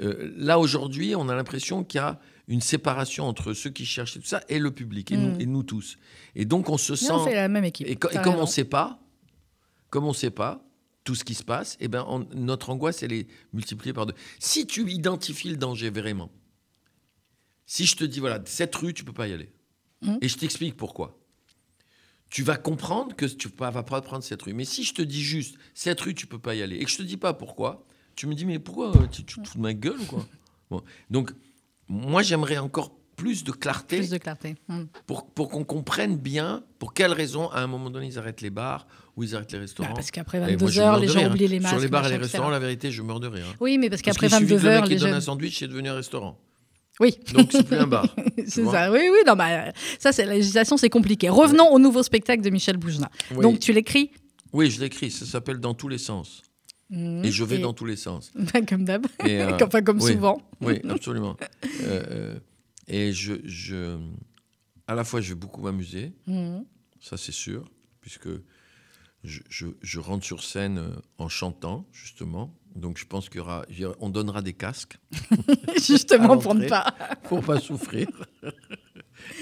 Euh, 0.00 0.32
là, 0.36 0.58
aujourd'hui, 0.58 1.14
on 1.16 1.28
a 1.28 1.34
l'impression 1.34 1.82
qu'il 1.84 1.98
y 1.98 2.02
a 2.02 2.20
une 2.46 2.60
séparation 2.60 3.26
entre 3.26 3.52
ceux 3.52 3.70
qui 3.70 3.84
cherchent 3.84 4.16
et 4.16 4.20
tout 4.20 4.26
ça 4.26 4.42
et 4.48 4.58
le 4.58 4.70
public, 4.70 5.10
et, 5.12 5.16
Mm. 5.16 5.20
nous, 5.22 5.40
et 5.40 5.46
nous 5.46 5.62
tous. 5.62 5.98
Et 6.34 6.44
donc, 6.44 6.68
on 6.68 6.78
se 6.78 6.94
sent... 6.94 7.08
non, 7.08 7.24
c'est 7.24 7.34
la 7.34 7.48
même 7.48 7.64
équipe. 7.64 7.86
Et, 7.88 7.96
co- 7.96 8.08
et 8.10 8.14
T'as 8.14 8.22
comme 8.22 8.36
on 8.36 8.42
ne 8.42 8.46
sait 8.46 8.64
pas, 8.64 9.00
comme 9.90 10.04
on 10.04 10.12
sait 10.12 10.30
pas 10.30 10.62
tout 11.04 11.14
ce 11.14 11.24
qui 11.24 11.34
se 11.34 11.42
passe, 11.44 11.76
eh 11.80 11.88
ben, 11.88 12.04
on- 12.06 12.26
notre 12.34 12.68
angoisse, 12.70 13.02
elle 13.02 13.12
est 13.14 13.26
multipliée 13.54 13.92
par 13.94 14.04
deux. 14.06 14.14
Si 14.38 14.66
tu 14.66 14.88
identifies 14.90 15.48
le 15.48 15.56
danger 15.56 15.88
vraiment, 15.90 16.30
si 17.66 17.86
je 17.86 17.96
te 17.96 18.04
dis, 18.04 18.20
voilà, 18.20 18.40
cette 18.44 18.74
rue, 18.76 18.92
tu 18.94 19.04
peux 19.04 19.12
pas 19.12 19.28
y 19.28 19.32
aller, 19.32 19.50
Mhm. 20.02 20.18
et 20.20 20.28
je 20.28 20.36
t'explique 20.36 20.76
pourquoi, 20.76 21.18
tu 22.30 22.42
vas 22.42 22.56
comprendre 22.56 23.16
que 23.16 23.26
tu 23.26 23.48
ne 23.48 23.52
vas 23.70 23.82
pas 23.82 24.00
prendre 24.00 24.22
cette 24.22 24.42
rue. 24.42 24.52
Mais 24.52 24.64
si 24.64 24.84
je 24.84 24.94
te 24.94 25.02
dis 25.02 25.22
juste, 25.22 25.56
cette 25.74 26.00
rue, 26.00 26.14
tu 26.14 26.26
peux 26.26 26.38
pas 26.38 26.54
y 26.54 26.62
aller, 26.62 26.76
et 26.76 26.84
que 26.84 26.90
je 26.90 26.98
te 26.98 27.02
dis 27.02 27.16
pas 27.16 27.32
pourquoi, 27.34 27.86
tu 28.16 28.26
me 28.26 28.34
dis, 28.34 28.44
mais 28.44 28.58
pourquoi 28.58 28.94
euh, 28.96 29.06
tu, 29.10 29.24
tu 29.24 29.40
te 29.40 29.48
fous 29.48 29.56
de 29.58 29.62
ma 29.62 29.74
gueule 29.74 30.00
ou 30.00 30.06
quoi? 30.06 30.26
Bon. 30.70 30.82
Donc, 31.08 31.30
moi, 31.88 32.22
j'aimerais 32.22 32.58
encore 32.58 32.92
plus 33.16 33.42
de 33.42 33.52
clarté 33.52 33.96
Plus 33.96 34.10
de 34.10 34.18
clarté. 34.18 34.54
Hmm. 34.68 34.84
pour, 35.06 35.30
pour 35.30 35.48
qu'on 35.48 35.64
comprenne 35.64 36.16
bien 36.18 36.62
pour 36.78 36.92
quelles 36.92 37.12
raisons, 37.12 37.48
à 37.50 37.60
un 37.60 37.66
moment 37.66 37.88
donné, 37.88 38.06
ils 38.06 38.18
arrêtent 38.18 38.42
les 38.42 38.50
bars 38.50 38.86
ou 39.16 39.24
ils 39.24 39.34
arrêtent 39.34 39.52
les 39.52 39.58
restaurants. 39.58 39.88
Bah, 39.88 39.94
parce 39.96 40.10
qu'après 40.10 40.38
Et 40.38 40.56
moi, 40.56 40.68
22 40.68 40.68
je 40.68 40.80
heures, 40.80 40.90
meurs 40.92 41.00
les 41.00 41.06
de 41.06 41.12
gens 41.12 41.20
hein. 41.24 41.30
oublient 41.30 41.48
les 41.48 41.58
masques. 41.60 41.74
Sur 41.74 41.82
les 41.82 41.88
bars 41.88 42.06
et 42.06 42.10
les 42.10 42.16
restaurants, 42.18 42.50
la 42.50 42.58
vérité, 42.58 42.92
je 42.92 43.00
meurs 43.02 43.18
de 43.18 43.26
rire. 43.28 43.46
hein. 43.50 43.56
Oui, 43.60 43.78
mais 43.78 43.88
parce 43.88 44.02
qu'après 44.02 44.28
qu'il 44.28 44.36
suffit 44.36 44.52
22 44.54 44.58
que 44.60 44.62
le 44.66 44.72
heures, 44.72 44.82
mec 44.82 44.90
qui 44.90 44.96
donne 44.96 45.14
un 45.14 45.20
sandwich, 45.22 45.58
c'est 45.58 45.68
devenu 45.68 45.88
un 45.88 45.94
restaurant. 45.94 46.38
Oui, 47.00 47.16
Donc, 47.32 47.50
c'est 47.52 47.64
plus 47.66 47.76
un 47.76 47.86
bar. 47.86 48.06
c'est 48.46 48.64
ça. 48.64 48.90
Oui, 48.90 49.00
oui, 49.10 49.18
non, 49.26 49.34
bah, 49.36 49.72
ça, 49.98 50.12
c'est 50.12 50.26
la 50.26 50.34
législation, 50.34 50.76
c'est 50.76 50.90
compliqué. 50.90 51.28
Revenons 51.28 51.68
au 51.72 51.78
nouveau 51.78 52.02
spectacle 52.02 52.42
de 52.42 52.50
Michel 52.50 52.76
Boujna. 52.76 53.10
Oui. 53.32 53.42
Donc, 53.42 53.60
tu 53.60 53.72
l'écris? 53.72 54.10
Oui, 54.52 54.70
je 54.70 54.80
l'écris. 54.80 55.10
Ça 55.10 55.24
s'appelle 55.26 55.58
Dans 55.58 55.74
tous 55.74 55.88
les 55.88 55.98
sens. 55.98 56.42
Mhm. 56.90 57.24
Et 57.24 57.30
je 57.30 57.44
vais 57.44 57.56
Et- 57.56 57.60
dans 57.60 57.74
tous 57.74 57.84
les 57.84 57.96
sens. 57.96 58.32
Bah, 58.52 58.60
comme 58.62 58.84
d'hab. 58.84 59.06
Euh, 59.24 59.56
enfin, 59.62 59.82
comme 59.82 60.00
oui. 60.00 60.12
souvent. 60.12 60.40
Oui, 60.60 60.80
absolument. 60.88 61.36
Euh, 61.82 62.38
et 62.88 63.12
je, 63.12 63.34
je, 63.44 63.98
à 64.86 64.94
la 64.94 65.04
fois, 65.04 65.20
je 65.20 65.28
vais 65.28 65.34
beaucoup 65.38 65.60
m'amuser. 65.60 66.12
Mhm. 66.26 66.64
Ça, 67.00 67.16
c'est 67.16 67.32
sûr, 67.32 67.64
puisque 68.00 68.28
je, 69.22 69.40
je- 69.50 69.66
je 69.82 69.98
rentre 70.00 70.24
sur 70.24 70.42
scène 70.42 70.78
euh, 70.78 70.88
en 71.18 71.28
chantant, 71.28 71.86
justement. 71.92 72.54
Donc, 72.78 72.98
je 72.98 73.04
pense 73.06 73.28
qu'il 73.28 73.38
y 73.38 73.40
aura, 73.40 73.64
on 74.00 74.08
donnera 74.08 74.40
des 74.42 74.52
casques 74.54 74.98
Justement, 75.86 76.38
pour 76.38 76.54
ne 76.54 76.68
pas. 76.68 76.94
pour 77.24 77.40
pas 77.42 77.60
souffrir. 77.60 78.08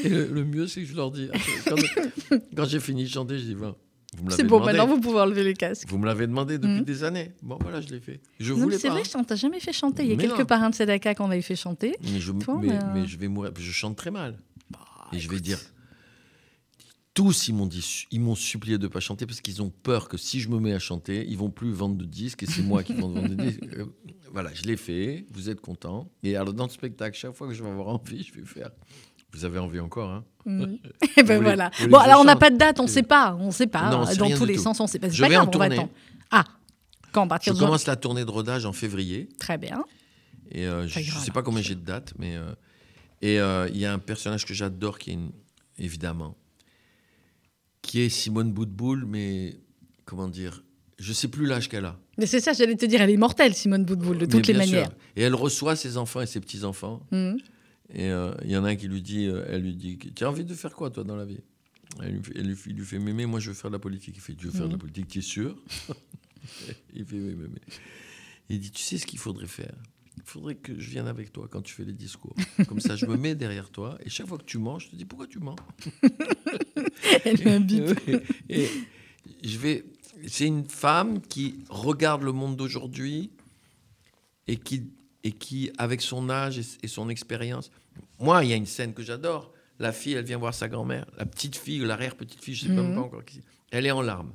Et 0.02 0.08
le, 0.08 0.26
le 0.26 0.44
mieux, 0.44 0.66
c'est 0.66 0.80
que 0.82 0.86
je 0.88 0.94
leur 0.96 1.10
dis, 1.10 1.28
quand, 1.68 1.76
quand 2.56 2.64
j'ai 2.64 2.80
fini 2.80 3.04
de 3.04 3.08
chanter, 3.08 3.38
je 3.38 3.44
dis, 3.44 3.54
me 3.54 3.72
C'est 4.30 4.42
bon, 4.44 4.56
demandé. 4.56 4.72
maintenant 4.72 4.86
vous 4.86 5.00
pouvez 5.00 5.20
enlever 5.20 5.44
les 5.44 5.54
casques. 5.54 5.86
Vous 5.88 5.98
me 5.98 6.06
l'avez 6.06 6.26
demandé 6.26 6.58
depuis 6.58 6.78
Mhm. 6.78 6.84
des 6.84 7.04
années. 7.04 7.32
Bon, 7.42 7.58
voilà, 7.60 7.80
je 7.80 7.88
l'ai 7.88 8.00
fait. 8.00 8.20
Je 8.40 8.52
Non, 8.54 8.60
voulais 8.60 8.78
c'est 8.78 8.88
vrai, 8.88 9.02
on 9.14 9.24
t'a 9.24 9.36
jamais 9.36 9.60
fait 9.60 9.72
chanter. 9.74 10.02
Il 10.04 10.08
y 10.08 10.12
a 10.12 10.16
Mais 10.16 10.24
quelques 10.24 10.38
non. 10.40 10.46
parrains 10.46 10.70
de 10.70 10.74
Sedaka 10.74 11.14
qu'on 11.14 11.30
avait 11.30 11.42
fait 11.42 11.56
chanter. 11.56 11.94
Mais 12.02 12.18
je, 12.20 12.32
Toi, 12.32 12.58
mais, 12.62 12.68
mais, 12.94 13.00
euh, 13.00 13.06
je 13.06 13.16
vais 13.18 13.28
mourir. 13.28 13.52
Je 13.58 13.70
chante 13.70 13.96
très 13.96 14.10
mal. 14.10 14.38
Bah, 14.70 14.78
Et 15.12 15.18
je 15.18 15.28
vais 15.28 15.40
dire. 15.40 15.58
Tous, 17.16 17.48
ils 17.48 17.54
m'ont 17.54 17.64
dit, 17.66 18.06
ils 18.10 18.20
m'ont 18.20 18.34
supplié 18.34 18.76
de 18.76 18.86
pas 18.88 19.00
chanter 19.00 19.24
parce 19.24 19.40
qu'ils 19.40 19.62
ont 19.62 19.70
peur 19.70 20.06
que 20.08 20.16
si 20.18 20.38
je 20.38 20.50
me 20.50 20.60
mets 20.60 20.74
à 20.74 20.78
chanter, 20.78 21.24
ils 21.26 21.38
vont 21.38 21.48
plus 21.50 21.72
vendre 21.72 21.96
de 21.96 22.04
disques 22.04 22.42
et 22.42 22.46
c'est 22.46 22.60
moi 22.62 22.82
qui 22.82 22.92
vends 22.92 23.08
vendre 23.08 23.28
des 23.34 23.46
disques. 23.46 23.62
Euh, 23.72 23.86
voilà, 24.32 24.52
je 24.52 24.64
l'ai 24.64 24.76
fait. 24.76 25.24
Vous 25.32 25.48
êtes 25.48 25.62
content. 25.62 26.10
Et 26.22 26.36
alors 26.36 26.52
dans 26.52 26.66
le 26.66 26.70
spectacle, 26.70 27.16
chaque 27.16 27.32
fois 27.32 27.48
que 27.48 27.54
je 27.54 27.62
vais 27.64 27.70
avoir 27.70 27.88
envie, 27.88 28.22
je 28.22 28.34
vais 28.38 28.44
faire. 28.46 28.68
Vous 29.32 29.46
avez 29.46 29.58
envie 29.58 29.80
encore, 29.80 30.10
hein? 30.10 30.24
Et 30.46 31.22
ben 31.22 31.36
voulez- 31.36 31.38
voilà. 31.40 31.70
Bon, 31.88 31.98
je 32.00 32.04
alors 32.04 32.20
on 32.20 32.24
n'a 32.24 32.36
pas 32.36 32.50
de 32.50 32.56
date, 32.58 32.78
on 32.80 32.84
ne 32.84 32.88
sait 32.88 33.02
pas. 33.02 33.34
On 33.40 33.46
ne 33.46 33.50
sait 33.50 33.66
pas. 33.66 33.90
Non, 33.90 34.04
Dans 34.18 34.36
tous 34.36 34.44
les 34.44 34.56
tout. 34.56 34.62
sens, 34.62 34.78
on 34.80 34.84
ne 34.84 34.88
sait 34.88 34.98
pas. 34.98 35.08
Je 35.08 35.22
pas 35.22 35.28
vais 35.30 35.36
en 35.38 35.46
grave, 35.46 35.58
va 35.70 35.74
tournée. 35.76 35.90
Ah, 36.30 36.44
quand 37.12 37.24
Je 37.24 37.28
partir 37.30 37.54
de 37.54 37.58
commence 37.58 37.86
la 37.86 37.96
tournée 37.96 38.24
de 38.26 38.30
rodage 38.30 38.66
en 38.66 38.72
février. 38.74 39.28
Très 39.40 39.56
bien. 39.56 39.84
Et 40.50 40.66
euh, 40.66 40.86
je 40.86 40.98
ne 41.00 41.04
sais 41.20 41.30
pas 41.32 41.42
combien 41.42 41.62
j'ai 41.62 41.74
de 41.74 41.80
dates, 41.80 42.12
mais. 42.18 42.36
euh, 42.36 42.52
et 43.22 43.36
il 43.74 43.80
y 43.80 43.86
a 43.86 43.92
un 43.94 43.98
personnage 43.98 44.44
que 44.44 44.52
j'adore 44.52 44.98
qui 44.98 45.10
est, 45.10 45.14
une- 45.14 45.32
évidemment, 45.78 46.36
qui 47.86 48.00
est 48.00 48.08
Simone 48.08 48.52
Boutboul, 48.52 49.04
mais. 49.06 49.56
Comment 50.04 50.28
dire 50.28 50.62
Je 50.98 51.12
sais 51.12 51.28
plus 51.28 51.46
l'âge 51.46 51.68
qu'elle 51.68 51.84
a. 51.84 51.98
Mais 52.18 52.26
c'est 52.26 52.40
ça, 52.40 52.52
j'allais 52.52 52.76
te 52.76 52.86
dire, 52.86 53.00
elle 53.02 53.10
est 53.10 53.14
immortelle, 53.14 53.54
Simone 53.54 53.84
Boutboul, 53.84 54.18
de 54.18 54.26
toutes 54.26 54.46
les 54.46 54.54
manières. 54.54 54.86
sûr. 54.86 54.96
Et 55.16 55.22
elle 55.22 55.34
reçoit 55.34 55.74
ses 55.76 55.96
enfants 55.96 56.20
et 56.20 56.26
ses 56.26 56.40
petits-enfants. 56.40 57.04
Mhm. 57.10 57.38
Et 57.94 58.10
euh, 58.10 58.32
il 58.44 58.50
y 58.50 58.56
en 58.56 58.64
a 58.64 58.70
un 58.70 58.76
qui 58.76 58.88
lui 58.88 59.02
dit, 59.02 59.26
euh, 59.26 59.44
elle 59.48 59.62
lui 59.62 59.74
dit, 59.74 59.98
tu 60.14 60.24
as 60.24 60.28
envie 60.28 60.44
de 60.44 60.54
faire 60.54 60.74
quoi 60.74 60.90
toi 60.90 61.04
dans 61.04 61.16
la 61.16 61.24
vie? 61.24 61.38
Elle 62.02 62.12
lui, 62.12 62.20
elle 62.34 62.56
il 62.66 62.74
lui 62.74 62.84
fait, 62.84 62.98
mémé, 62.98 63.26
moi 63.26 63.38
je 63.40 63.48
veux 63.50 63.54
faire 63.54 63.70
de 63.70 63.76
la 63.76 63.80
politique. 63.80 64.14
Il 64.16 64.20
fait, 64.20 64.34
tu 64.34 64.46
veux 64.46 64.52
faire 64.52 64.62
de 64.66 64.70
la 64.70 64.74
Mhm. 64.74 64.80
politique, 64.80 65.08
tu 65.08 65.18
es 65.20 65.22
sûr? 65.22 65.56
Il 66.94 67.04
fait, 67.04 67.16
oui, 67.16 67.34
mémé. 67.34 67.58
Il 68.48 68.60
dit, 68.60 68.70
tu 68.70 68.82
sais 68.82 68.98
ce 68.98 69.06
qu'il 69.06 69.18
faudrait 69.18 69.46
faire? 69.48 69.74
Il 70.16 70.22
faudrait 70.24 70.54
que 70.56 70.78
je 70.78 70.90
vienne 70.90 71.06
avec 71.06 71.32
toi 71.32 71.46
quand 71.50 71.62
tu 71.62 71.72
fais 71.74 71.84
les 71.84 71.92
discours. 71.92 72.34
Comme 72.68 72.80
ça, 72.80 72.96
je 72.96 73.06
me 73.06 73.16
mets 73.16 73.34
derrière 73.34 73.70
toi 73.70 73.96
et 74.04 74.10
chaque 74.10 74.26
fois 74.26 74.38
que 74.38 74.44
tu 74.44 74.58
mens, 74.58 74.78
je 74.80 74.88
te 74.88 74.96
dis 74.96 75.04
pourquoi 75.04 75.26
tu 75.26 75.38
mens? 75.38 75.56
Elle 77.24 77.64
bip. 77.64 77.98
et 78.48 78.68
je 79.42 79.58
vais. 79.58 79.84
C'est 80.26 80.46
une 80.46 80.66
femme 80.66 81.20
qui 81.20 81.58
regarde 81.68 82.22
le 82.22 82.32
monde 82.32 82.56
d'aujourd'hui 82.56 83.30
et 84.46 84.56
qui, 84.56 84.90
et 85.24 85.32
qui, 85.32 85.70
avec 85.78 86.00
son 86.00 86.30
âge 86.30 86.58
et, 86.58 86.64
et 86.82 86.88
son 86.88 87.08
expérience. 87.10 87.70
Moi, 88.18 88.42
il 88.44 88.50
y 88.50 88.52
a 88.52 88.56
une 88.56 88.66
scène 88.66 88.94
que 88.94 89.02
j'adore. 89.02 89.52
La 89.78 89.92
fille, 89.92 90.14
elle 90.14 90.24
vient 90.24 90.38
voir 90.38 90.54
sa 90.54 90.68
grand-mère. 90.68 91.04
La 91.18 91.26
petite 91.26 91.54
fille, 91.56 91.80
l'arrière-petite 91.80 92.42
fille, 92.42 92.54
je 92.54 92.64
ne 92.68 92.70
sais 92.70 92.76
même 92.76 92.90
Mhm. 92.90 92.94
pas 92.94 93.00
encore 93.02 93.24
qui 93.24 93.34
c'est. 93.36 93.42
Elle 93.70 93.84
est 93.86 93.90
en 93.90 94.00
larmes. 94.00 94.32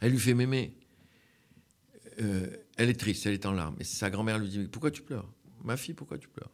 Elle 0.00 0.10
lui 0.10 0.18
fait 0.18 0.34
mémé. 0.34 0.74
Euh, 2.20 2.48
elle 2.76 2.90
est 2.90 2.98
triste, 3.00 3.26
elle 3.26 3.34
est 3.34 3.46
en 3.46 3.52
larmes. 3.52 3.76
Et 3.80 3.84
sa 3.84 4.10
grand-mère 4.10 4.38
lui 4.38 4.48
dit 4.48 4.58
Mais 4.58 4.68
Pourquoi 4.68 4.90
tu 4.90 5.02
pleures? 5.02 5.30
Ma 5.64 5.76
fille, 5.76 5.94
pourquoi 5.94 6.18
tu 6.18 6.28
pleures? 6.28 6.50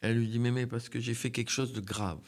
Elle 0.00 0.18
lui 0.18 0.28
dit 0.28 0.38
Mémé, 0.38 0.66
parce 0.66 0.88
que 0.88 0.98
j'ai 1.00 1.14
fait 1.14 1.30
quelque 1.30 1.50
chose 1.50 1.72
de 1.72 1.80
grave. 1.80 2.20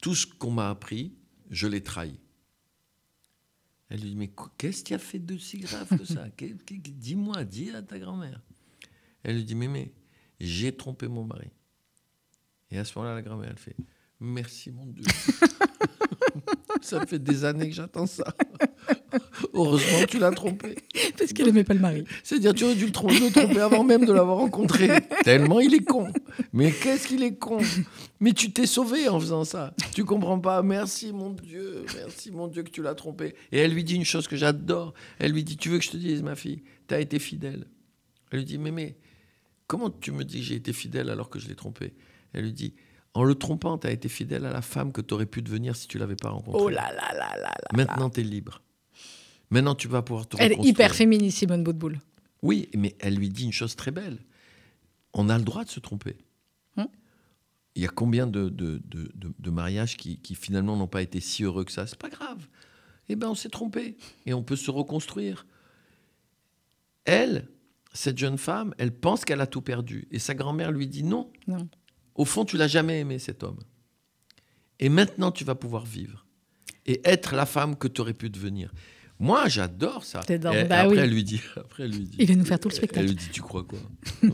Tout 0.00 0.14
ce 0.14 0.26
qu'on 0.26 0.50
m'a 0.50 0.70
appris, 0.70 1.14
je 1.50 1.66
l'ai 1.66 1.82
trahi. 1.82 2.18
Elle 3.88 4.00
lui 4.00 4.10
dit 4.10 4.16
Mais 4.16 4.28
qu- 4.28 4.48
qu'est-ce 4.58 4.82
qu'il 4.82 4.92
y 4.92 4.96
a 4.96 4.98
fait 4.98 5.18
de 5.18 5.36
si 5.38 5.58
grave 5.58 5.88
que 5.96 6.04
ça? 6.04 6.26
Dis-moi, 6.68 7.44
dis 7.44 7.70
à 7.70 7.82
ta 7.82 7.98
grand-mère. 7.98 8.40
Elle 9.22 9.36
lui 9.36 9.44
dit 9.44 9.54
Mémé, 9.54 9.92
j'ai 10.40 10.74
trompé 10.76 11.06
mon 11.08 11.24
mari. 11.24 11.48
Et 12.70 12.78
à 12.78 12.84
ce 12.84 12.98
moment-là, 12.98 13.14
la 13.14 13.22
grand-mère, 13.22 13.50
elle 13.50 13.58
fait 13.58 13.76
Merci, 14.20 14.70
mon 14.70 14.86
Dieu. 14.86 15.04
ça 16.82 17.04
fait 17.06 17.18
des 17.18 17.44
années 17.44 17.68
que 17.68 17.74
j'attends 17.74 18.06
ça. 18.06 18.24
Heureusement 19.54 20.00
que 20.00 20.06
tu 20.06 20.18
l'as 20.18 20.30
trompé. 20.32 20.74
Parce 21.18 21.32
qu'elle 21.32 21.46
n'aimait 21.46 21.64
pas 21.64 21.74
le 21.74 21.80
mari. 21.80 22.04
C'est-à-dire, 22.22 22.54
tu 22.54 22.64
aurais 22.64 22.74
dû 22.74 22.86
le 22.86 22.92
trom- 22.92 23.08
le 23.12 23.30
tromper 23.30 23.60
avant 23.60 23.84
même 23.84 24.04
de 24.04 24.12
l'avoir 24.12 24.38
rencontré. 24.38 24.88
Tellement 25.24 25.60
il 25.60 25.74
est 25.74 25.84
con. 25.84 26.12
Mais 26.52 26.72
qu'est-ce 26.72 27.08
qu'il 27.08 27.22
est 27.22 27.36
con. 27.36 27.58
Mais 28.20 28.32
tu 28.32 28.52
t'es 28.52 28.66
sauvé 28.66 29.08
en 29.08 29.18
faisant 29.20 29.44
ça. 29.44 29.74
Tu 29.94 30.04
comprends 30.04 30.38
pas. 30.40 30.62
Merci, 30.62 31.12
mon 31.12 31.30
Dieu. 31.30 31.84
Merci, 31.96 32.30
mon 32.30 32.48
Dieu, 32.48 32.62
que 32.62 32.70
tu 32.70 32.82
l'as 32.82 32.94
trompé. 32.94 33.34
Et 33.52 33.58
elle 33.58 33.72
lui 33.72 33.84
dit 33.84 33.94
une 33.96 34.04
chose 34.04 34.26
que 34.28 34.36
j'adore. 34.36 34.94
Elle 35.18 35.32
lui 35.32 35.44
dit 35.44 35.56
Tu 35.56 35.68
veux 35.68 35.78
que 35.78 35.84
je 35.84 35.90
te 35.90 35.96
dise, 35.96 36.22
ma 36.22 36.34
fille, 36.36 36.62
tu 36.88 36.94
as 36.94 37.00
été 37.00 37.18
fidèle. 37.18 37.66
Elle 38.30 38.38
lui 38.40 38.44
dit 38.46 38.58
Mais, 38.58 38.70
mais, 38.70 38.96
comment 39.66 39.90
tu 39.90 40.10
me 40.12 40.24
dis 40.24 40.38
que 40.38 40.44
j'ai 40.44 40.54
été 40.56 40.72
fidèle 40.72 41.10
alors 41.10 41.30
que 41.30 41.38
je 41.38 41.48
l'ai 41.48 41.54
trompé? 41.54 41.94
Elle 42.32 42.44
lui 42.44 42.52
dit 42.52 42.74
En 43.14 43.22
le 43.24 43.34
trompant, 43.36 43.78
tu 43.78 43.86
as 43.86 43.90
été 43.92 44.08
fidèle 44.08 44.44
à 44.44 44.52
la 44.52 44.62
femme 44.62 44.90
que 44.92 45.00
tu 45.00 45.14
aurais 45.14 45.26
pu 45.26 45.42
devenir 45.42 45.76
si 45.76 45.86
tu 45.86 45.98
l'avais 45.98 46.16
pas 46.16 46.30
rencontrée. 46.30 46.60
Oh 46.60 46.68
là 46.68 46.90
là 46.92 47.12
là 47.12 47.30
là 47.36 47.42
là. 47.42 47.68
Maintenant, 47.74 48.10
tu 48.10 48.20
es 48.20 48.24
libre. 48.24 48.60
Maintenant, 49.54 49.76
tu 49.76 49.86
vas 49.86 50.02
pouvoir 50.02 50.26
te 50.26 50.36
Elle 50.40 50.50
est 50.52 50.64
hyper 50.64 50.92
féministe, 50.96 51.38
Simone 51.38 51.62
Boutboul. 51.62 52.00
Oui, 52.42 52.68
mais 52.74 52.96
elle 52.98 53.14
lui 53.14 53.28
dit 53.28 53.44
une 53.44 53.52
chose 53.52 53.76
très 53.76 53.92
belle. 53.92 54.18
On 55.12 55.28
a 55.28 55.38
le 55.38 55.44
droit 55.44 55.62
de 55.64 55.70
se 55.70 55.78
tromper. 55.78 56.16
Hum. 56.76 56.88
Il 57.76 57.82
y 57.82 57.86
a 57.86 57.88
combien 57.88 58.26
de, 58.26 58.48
de, 58.48 58.82
de- 58.84 59.12
de- 59.14 59.32
de 59.38 59.50
mariages 59.50 59.96
qui, 59.96 60.18
qui 60.18 60.34
finalement 60.34 60.76
n'ont 60.76 60.88
pas 60.88 61.02
été 61.02 61.20
si 61.20 61.44
heureux 61.44 61.64
que 61.64 61.70
ça? 61.70 61.86
C'est 61.86 61.98
pas 61.98 62.08
grave. 62.08 62.48
Eh 63.08 63.14
bien, 63.14 63.30
on 63.30 63.36
s'est 63.36 63.48
trompé. 63.48 63.96
Et 64.26 64.34
on 64.34 64.42
peut 64.42 64.56
se 64.56 64.72
reconstruire. 64.72 65.46
Elle, 67.04 67.48
cette 67.92 68.18
jeune 68.18 68.38
femme, 68.38 68.74
elle 68.78 68.92
pense 68.92 69.24
qu'elle 69.24 69.40
a 69.40 69.46
tout 69.46 69.60
perdu. 69.62 70.08
Et 70.10 70.18
sa 70.18 70.34
grand-mère 70.34 70.72
lui 70.72 70.88
dit 70.88 71.04
non. 71.04 71.30
Non. 71.46 71.68
Au 72.16 72.24
fond, 72.24 72.44
tu 72.44 72.56
l'as 72.56 72.66
jamais 72.68 72.98
aimé, 72.98 73.20
cet 73.20 73.44
homme. 73.44 73.60
Et 74.80 74.88
maintenant, 74.88 75.30
tu 75.30 75.44
vas 75.44 75.54
pouvoir 75.54 75.84
vivre. 75.86 76.26
Et 76.86 77.00
être 77.04 77.36
la 77.36 77.46
femme 77.46 77.76
que 77.76 77.86
tu 77.86 78.00
aurais 78.00 78.14
pu 78.14 78.30
devenir. 78.30 78.72
Moi, 79.20 79.44
j'adore 79.48 80.04
ça. 80.04 80.20
Et- 80.28 80.34
et 80.34 80.38
bah 80.38 80.50
après, 80.52 80.86
oui. 80.88 80.98
elle 80.98 81.10
lui 81.10 81.24
dit, 81.24 81.40
après, 81.56 81.84
elle 81.84 81.92
lui 81.92 82.00
dit, 82.04 82.16
Il 82.18 82.26
va 82.28 82.34
nous 82.34 82.44
faire 82.44 82.58
tout 82.58 82.68
le 82.68 82.74
elle 82.74 82.78
spectacle. 82.78 83.06
lui 83.06 83.14
dit, 83.14 83.28
tu 83.32 83.42
crois 83.42 83.62
quoi? 83.64 83.78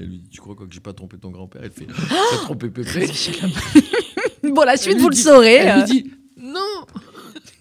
Elle 0.00 0.04
lui 0.06 0.18
dit, 0.18 0.28
tu 0.30 0.40
crois 0.40 0.54
quoi 0.54 0.64
que 0.68 0.72
j'ai 0.72 0.78
pas 0.78 0.92
trompé 0.92 1.18
ton 1.18 1.30
grand-père? 1.30 1.60
Elle 1.64 1.72
fait, 1.72 1.86
t'as 2.30 2.36
trompé 2.38 2.68
Pépé. 2.70 3.06
Bon, 4.44 4.62
la 4.62 4.76
suite, 4.76 4.94
Elle 4.96 5.00
vous 5.02 5.08
le 5.08 5.16
saurez. 5.16 5.54
Elle 5.54 5.68
euh. 5.70 5.76
lui 5.78 5.84
dit, 5.84 6.10
non. 6.36 6.60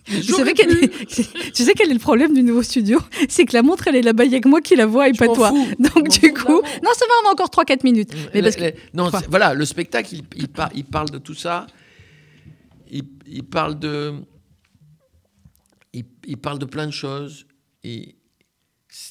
Tu 0.06 0.22
sais, 0.22 0.54
quel 0.54 0.72
est... 0.84 1.06
tu 1.52 1.64
sais 1.64 1.74
quel 1.74 1.90
est 1.90 1.94
le 1.94 2.00
problème 2.00 2.34
du 2.34 2.44
nouveau 2.44 2.62
studio? 2.64 3.00
C'est 3.28 3.46
que 3.46 3.54
la 3.54 3.62
montre, 3.64 3.88
elle 3.88 3.96
est 3.96 4.02
là-bas, 4.04 4.24
il 4.24 4.30
n'y 4.30 4.36
a 4.36 4.40
que 4.40 4.48
moi 4.48 4.62
qui 4.62 4.76
la 4.76 4.86
vois 4.86 5.10
et 5.10 5.14
Je 5.14 5.18
pas 5.20 5.26
toi. 5.28 5.50
fous. 5.50 5.68
Donc, 5.80 6.08
du 6.22 6.32
coup. 6.32 6.62
Non, 6.84 6.92
ça 6.96 7.06
va, 7.08 7.14
on 7.26 7.30
a 7.30 7.32
encore 7.34 7.50
3-4 7.50 7.80
minutes. 7.84 8.12
Mais 8.34 8.42
parce 8.44 8.56
que- 8.56 8.62
Les- 8.62 8.72
les- 8.72 8.78
non, 8.94 9.10
voilà, 9.30 9.54
le 9.56 9.66
spectacle, 9.66 10.14
il, 10.14 10.24
il, 10.36 10.48
par- 10.48 10.70
il 10.76 10.86
parle 10.86 11.10
de 11.10 11.18
tout 11.18 11.34
ça. 11.34 11.66
Il, 12.90 13.04
il 13.26 13.44
parle 13.44 13.78
de. 13.80 14.14
Il, 15.98 16.06
il 16.26 16.38
parle 16.38 16.60
de 16.60 16.66
plein 16.66 16.86
de 16.88 16.92
choses. 16.92 17.46
Et 17.84 18.16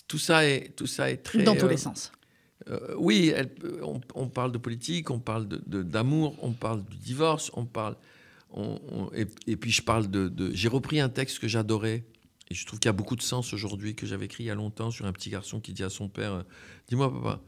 tout 0.08 0.18
ça 0.18 0.46
est, 0.46 0.74
tout 0.76 0.86
ça 0.86 1.10
est 1.10 1.18
très. 1.18 1.42
Dans 1.44 1.56
tous 1.56 1.66
euh, 1.66 1.70
les 1.70 1.76
sens. 1.76 2.12
euh, 2.68 2.94
oui, 2.98 3.32
elle- 3.34 3.54
on, 3.82 4.00
on 4.14 4.28
parle 4.28 4.52
de 4.52 4.58
politique, 4.58 5.10
on 5.10 5.18
parle 5.20 5.46
de- 5.48 5.62
de- 5.66 5.82
d'amour, 5.82 6.36
on 6.42 6.52
parle 6.52 6.84
du 6.84 6.96
divorce, 6.98 7.50
on 7.54 7.64
parle. 7.66 7.96
on- 8.50 8.80
on- 8.90 9.10
et, 9.12 9.26
et 9.46 9.56
puis 9.56 9.70
je 9.70 9.82
parle 9.82 10.10
de. 10.10 10.28
de- 10.28 10.50
J'ai 10.54 10.68
repris 10.68 11.00
un 11.00 11.08
texte 11.08 11.38
que 11.40 11.48
j'adorais. 11.48 12.04
Et 12.48 12.54
je 12.54 12.64
trouve 12.64 12.78
qu'il 12.78 12.88
y 12.88 12.90
a 12.90 12.92
beaucoup 12.92 13.16
de 13.16 13.22
sens 13.22 13.52
aujourd'hui, 13.52 13.96
que 13.96 14.06
j'avais 14.06 14.26
écrit 14.26 14.44
il 14.44 14.46
y 14.46 14.50
a 14.50 14.54
longtemps 14.54 14.92
sur 14.92 15.04
un 15.06 15.12
petit 15.12 15.30
garçon 15.30 15.60
qui 15.60 15.72
dit 15.72 15.82
à 15.82 15.90
son 15.90 16.08
père 16.08 16.32
euh, 16.32 16.42
Dis-moi, 16.88 17.12
papa, 17.12 17.40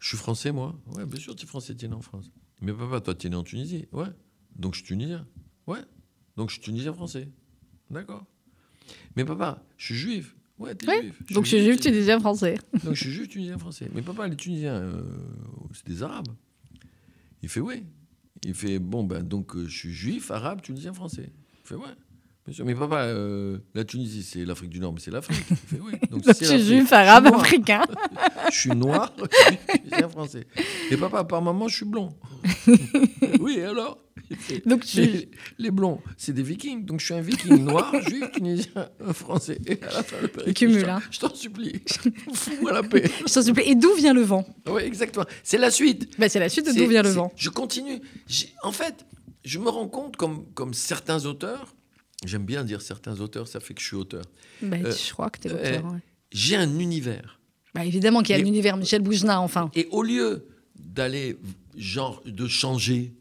je 0.00 0.08
suis 0.08 0.16
français, 0.16 0.50
moi? 0.50 0.74
Ouais, 0.96 1.06
bien 1.06 1.20
sûr, 1.20 1.36
tu 1.36 1.44
es 1.44 1.46
français, 1.48 1.74
tu 1.76 1.84
es 1.84 1.88
né 1.88 1.94
en 1.94 2.00
France. 2.02 2.32
Mais 2.60 2.72
papa, 2.72 3.00
toi, 3.00 3.14
tu 3.14 3.28
es 3.28 3.30
né 3.30 3.36
en 3.36 3.44
Tunisie? 3.44 3.86
Ouais. 3.92 4.08
Donc 4.56 4.74
je 4.74 4.78
suis 4.80 4.88
tunisien? 4.88 5.24
Ouais. 5.68 5.78
Donc 6.36 6.48
je 6.50 6.54
suis 6.54 6.62
tunisien 6.62 6.92
français. 6.92 7.28
D'accord. 7.90 8.26
Mais 9.16 9.24
papa, 9.24 9.62
je 9.76 9.86
suis 9.86 9.94
juif. 9.96 10.34
Ouais, 10.58 10.74
t'es 10.74 10.86
Ouais. 10.88 11.02
juif. 11.02 11.32
Donc, 11.32 11.44
je 11.44 11.50
suis 11.56 11.64
juif 11.64 11.76
tu 11.80 11.90
tunisien 11.90 12.20
français. 12.20 12.54
donc 12.84 12.94
je 12.94 13.00
suis 13.02 13.10
juif 13.12 13.28
tunisien 13.28 13.58
français. 13.58 13.88
Mais 13.94 14.02
papa, 14.02 14.28
les 14.28 14.36
Tunisiens, 14.36 14.74
euh, 14.74 15.02
c'est 15.72 15.86
des 15.86 16.02
Arabes. 16.02 16.28
Il 17.42 17.48
fait 17.48 17.60
oui. 17.60 17.84
Il 18.44 18.54
fait 18.54 18.78
bon, 18.78 19.04
ben 19.04 19.22
donc 19.22 19.54
euh, 19.56 19.66
je 19.66 19.76
suis 19.76 19.92
juif, 19.92 20.30
arabe, 20.30 20.60
tunisien, 20.62 20.92
français. 20.92 21.30
Il 21.64 21.68
fait 21.68 21.74
ouais. 21.76 22.52
Sûr. 22.52 22.64
Mais 22.64 22.74
papa, 22.74 23.02
euh, 23.04 23.58
la 23.74 23.84
Tunisie, 23.84 24.24
c'est 24.24 24.44
l'Afrique 24.44 24.70
du 24.70 24.80
Nord, 24.80 24.92
mais 24.92 24.98
c'est 24.98 25.12
l'Afrique. 25.12 25.38
Il 25.50 25.56
fait 25.56 25.80
oui. 25.80 25.92
Donc, 26.10 26.22
Donc, 26.24 26.34
c'est 26.34 26.44
je 26.44 26.56
suis 26.56 26.62
juif, 26.64 26.92
arabe, 26.92 27.26
Je 27.30 27.30
suis 27.30 27.30
noir. 27.30 27.42
africain. 27.44 27.82
Je 28.50 28.56
suis 28.56 28.70
noir, 28.70 29.12
je 29.18 29.46
suis 29.46 29.78
tunisien, 29.82 30.08
français. 30.08 30.46
Et 30.90 30.96
papa, 30.96 31.22
par 31.24 31.42
maman, 31.42 31.68
je 31.68 31.76
suis 31.76 31.84
blond. 31.86 32.08
oui, 33.40 33.60
alors? 33.60 33.98
Donc, 34.66 34.84
les, 34.94 35.28
les 35.58 35.70
blonds, 35.70 36.00
c'est 36.16 36.32
des 36.32 36.42
vikings. 36.42 36.84
Donc 36.84 37.00
je 37.00 37.06
suis 37.06 37.14
un 37.14 37.20
viking 37.20 37.56
noir, 37.64 37.92
juif, 38.08 38.30
tunisien, 38.32 38.88
français. 39.12 39.58
Et 39.66 39.82
à 39.82 39.92
la 39.92 40.02
fin, 40.02 40.16
le 40.22 40.28
père, 40.28 40.54
cumule, 40.54 40.86
je 41.10 41.18
t'en- 41.18 41.34
supplie. 41.34 41.82
Fous-moi 42.34 42.72
la 42.72 42.82
paix. 42.82 43.10
Je 43.26 43.32
t'en 43.32 43.42
supplie. 43.42 43.64
Et 43.66 43.74
d'où 43.74 43.92
vient 43.94 44.14
le 44.14 44.22
vent? 44.22 44.46
Oui, 44.68 44.82
exactement. 44.82 45.26
C'est 45.42 45.58
la 45.58 45.70
suite. 45.70 46.18
bah, 46.18 46.28
C'est 46.28 46.38
la 46.40 46.48
suite 46.48 46.66
de 46.66 46.72
d'où 46.72 46.86
vient 46.88 47.02
le 47.02 47.10
vent. 47.10 47.32
Je 47.36 47.50
continue. 47.50 48.00
En 48.62 48.72
fait, 48.72 49.04
je 49.44 49.58
me 49.58 49.68
rends 49.68 49.88
compte, 49.88 50.16
comme, 50.16 50.44
comme 50.54 50.74
certains 50.74 51.24
auteurs, 51.26 51.74
j'aime 52.24 52.44
bien 52.44 52.62
dire 52.64 52.82
certains 52.82 53.20
auteurs, 53.20 53.48
ça 53.48 53.58
fait 53.60 53.74
que 53.74 53.80
je 53.80 53.86
suis 53.86 53.96
auteur. 53.96 54.22
Bah, 54.62 54.76
Euh, 54.84 54.92
je 54.92 55.12
crois 55.12 55.30
que 55.30 55.38
t'es 55.40 55.50
euh, 55.50 55.54
l'auteur. 55.54 55.92
ouais. 55.92 55.98
J'ai 56.32 56.56
un 56.56 56.78
univers. 56.78 57.40
Bah, 57.74 57.84
évidemment 57.84 58.22
qu'il 58.22 58.30
y 58.30 58.34
a 58.34 58.38
mais- 58.38 58.44
l'univers 58.44 58.76
Michel 58.76 59.02
Boujna, 59.02 59.40
enfin. 59.40 59.70
Et 59.74 59.88
au 59.90 60.02
lieu 60.02 60.46
d'aller, 60.78 61.36
genre, 61.76 62.22
de 62.26 62.46
changer, 62.48 63.12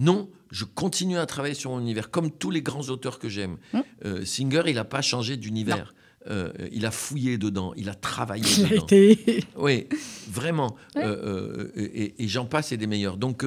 Non, 0.00 0.28
je 0.50 0.64
continue 0.64 1.18
à 1.18 1.26
travailler 1.26 1.54
sur 1.54 1.70
mon 1.70 1.78
univers, 1.80 2.10
comme 2.10 2.30
tous 2.32 2.50
les 2.50 2.62
grands 2.62 2.88
auteurs 2.88 3.18
que 3.20 3.28
j'aime. 3.28 3.58
Hum. 3.74 3.82
Euh, 4.04 4.24
Singer, 4.24 4.62
il 4.66 4.74
n'a 4.74 4.84
pas 4.84 5.02
changé 5.02 5.36
d'univers. 5.36 5.94
Euh, 6.28 6.52
il 6.72 6.84
a 6.84 6.90
fouillé 6.90 7.38
dedans, 7.38 7.72
il 7.76 7.88
a 7.88 7.94
travaillé 7.94 8.44
Il 8.58 8.64
a 8.72 8.74
été. 8.76 9.44
Oui, 9.56 9.86
vraiment. 10.28 10.74
Ouais. 10.96 11.04
Euh, 11.04 11.70
et 11.76 12.24
et 12.24 12.28
j'en 12.28 12.44
passe 12.46 12.72
et 12.72 12.76
des 12.76 12.86
meilleurs. 12.88 13.16
Donc, 13.16 13.44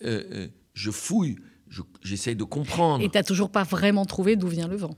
je 0.00 0.90
fouille, 0.90 1.36
je- 1.68 1.82
j'essaye 2.02 2.36
de 2.36 2.44
comprendre. 2.44 3.04
Et 3.04 3.08
t'as 3.08 3.22
toujours 3.22 3.50
pas 3.50 3.62
vraiment 3.64 4.04
trouvé 4.04 4.36
d'où 4.36 4.48
vient 4.48 4.68
le 4.68 4.76
vent? 4.76 4.96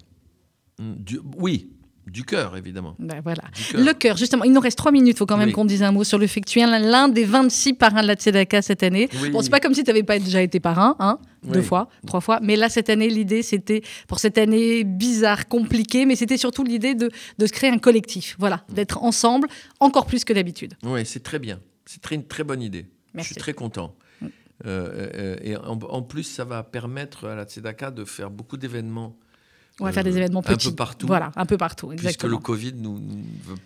Du- 0.79 1.21
oui, 1.37 1.71
du 2.07 2.25
cœur, 2.25 2.57
évidemment. 2.57 2.95
Ben 2.99 3.21
voilà. 3.23 3.43
Le 3.73 3.93
cœur, 3.93 4.17
justement, 4.17 4.45
il 4.45 4.53
nous 4.53 4.61
reste 4.61 4.77
trois 4.79 4.93
minutes. 4.93 5.17
Il 5.17 5.19
faut 5.19 5.27
quand 5.27 5.37
même 5.39 5.49
Oui. 5.49 5.53
qu'on 5.53 5.65
dise 5.65 5.83
un 5.83 5.93
mot 5.93 6.05
sur 6.05 6.19
le 6.19 6.27
fait 6.27 6.41
que 6.41 6.49
tu 6.51 6.61
es 6.61 6.67
l'un- 6.67 7.09
des 7.09 7.25
26 7.25 7.75
parrains 7.75 8.03
de 8.03 8.07
la 8.07 8.15
Tzedaka 8.15 8.61
cette 8.63 8.83
année. 8.83 9.09
Oui. 9.23 9.31
Bon, 9.31 9.41
c'est 9.43 9.51
pas 9.51 9.61
comme 9.61 9.75
si 9.75 9.83
tu 9.85 9.91
n'avais 9.91 10.03
pas 10.03 10.19
déjà 10.19 10.43
été 10.43 10.61
parrain, 10.61 10.97
hein, 10.99 11.19
deux 11.45 11.63
fois, 11.63 11.89
trois 12.07 12.21
fois. 12.21 12.41
Mais 12.43 12.57
là, 12.57 12.69
cette 12.69 12.91
année, 12.91 13.09
l'idée, 13.09 13.43
c'était, 13.43 13.83
pour 14.07 14.19
cette 14.19 14.37
année 14.39 14.85
bizarre, 14.85 15.49
compliquée, 15.49 16.05
mais 16.07 16.17
c'était 16.17 16.37
surtout 16.37 16.63
l'idée 16.65 16.95
de, 16.95 17.11
de 17.39 17.47
se 17.47 17.53
créer 17.53 17.71
un 17.71 17.79
collectif. 17.79 18.37
Voilà, 18.39 18.65
d'être 18.69 19.03
ensemble, 19.03 19.49
encore 19.81 20.07
plus 20.07 20.25
que 20.25 20.33
d'habitude. 20.33 20.75
Oui, 20.85 21.05
c'est 21.07 21.23
très 21.23 21.39
bien. 21.39 21.61
C'est 21.87 22.01
très, 22.01 22.15
une 22.17 22.25
très 22.27 22.45
bonne 22.45 22.63
idée. 22.63 22.87
Merci. 23.15 23.29
Je 23.31 23.33
suis 23.35 23.41
très 23.41 23.53
content. 23.55 23.95
Mm. 24.21 24.27
Euh, 24.67 25.09
euh, 25.15 25.37
et 25.43 25.57
en, 25.57 25.79
en 25.79 26.03
plus, 26.03 26.23
ça 26.25 26.45
va 26.45 26.63
permettre 26.63 27.27
à 27.29 27.35
la 27.35 27.45
Tzedaka 27.45 27.91
de 27.91 28.05
faire 28.05 28.31
beaucoup 28.31 28.57
d'événements. 28.57 29.17
On 29.81 29.85
va 29.85 29.91
euh, 29.91 29.93
faire 29.93 30.05
des 30.05 30.17
événements 30.17 30.39
un 30.39 30.43
peu 30.45 30.55
petits. 30.55 30.71
partout. 30.71 31.09
Voilà, 31.09 31.33
un 31.35 31.47
peu 31.47 31.57
partout, 31.57 31.89
Puisque 31.89 32.05
exactement. 32.05 32.31
le 32.33 32.39
Covid 32.39 32.75
nous, 32.77 33.01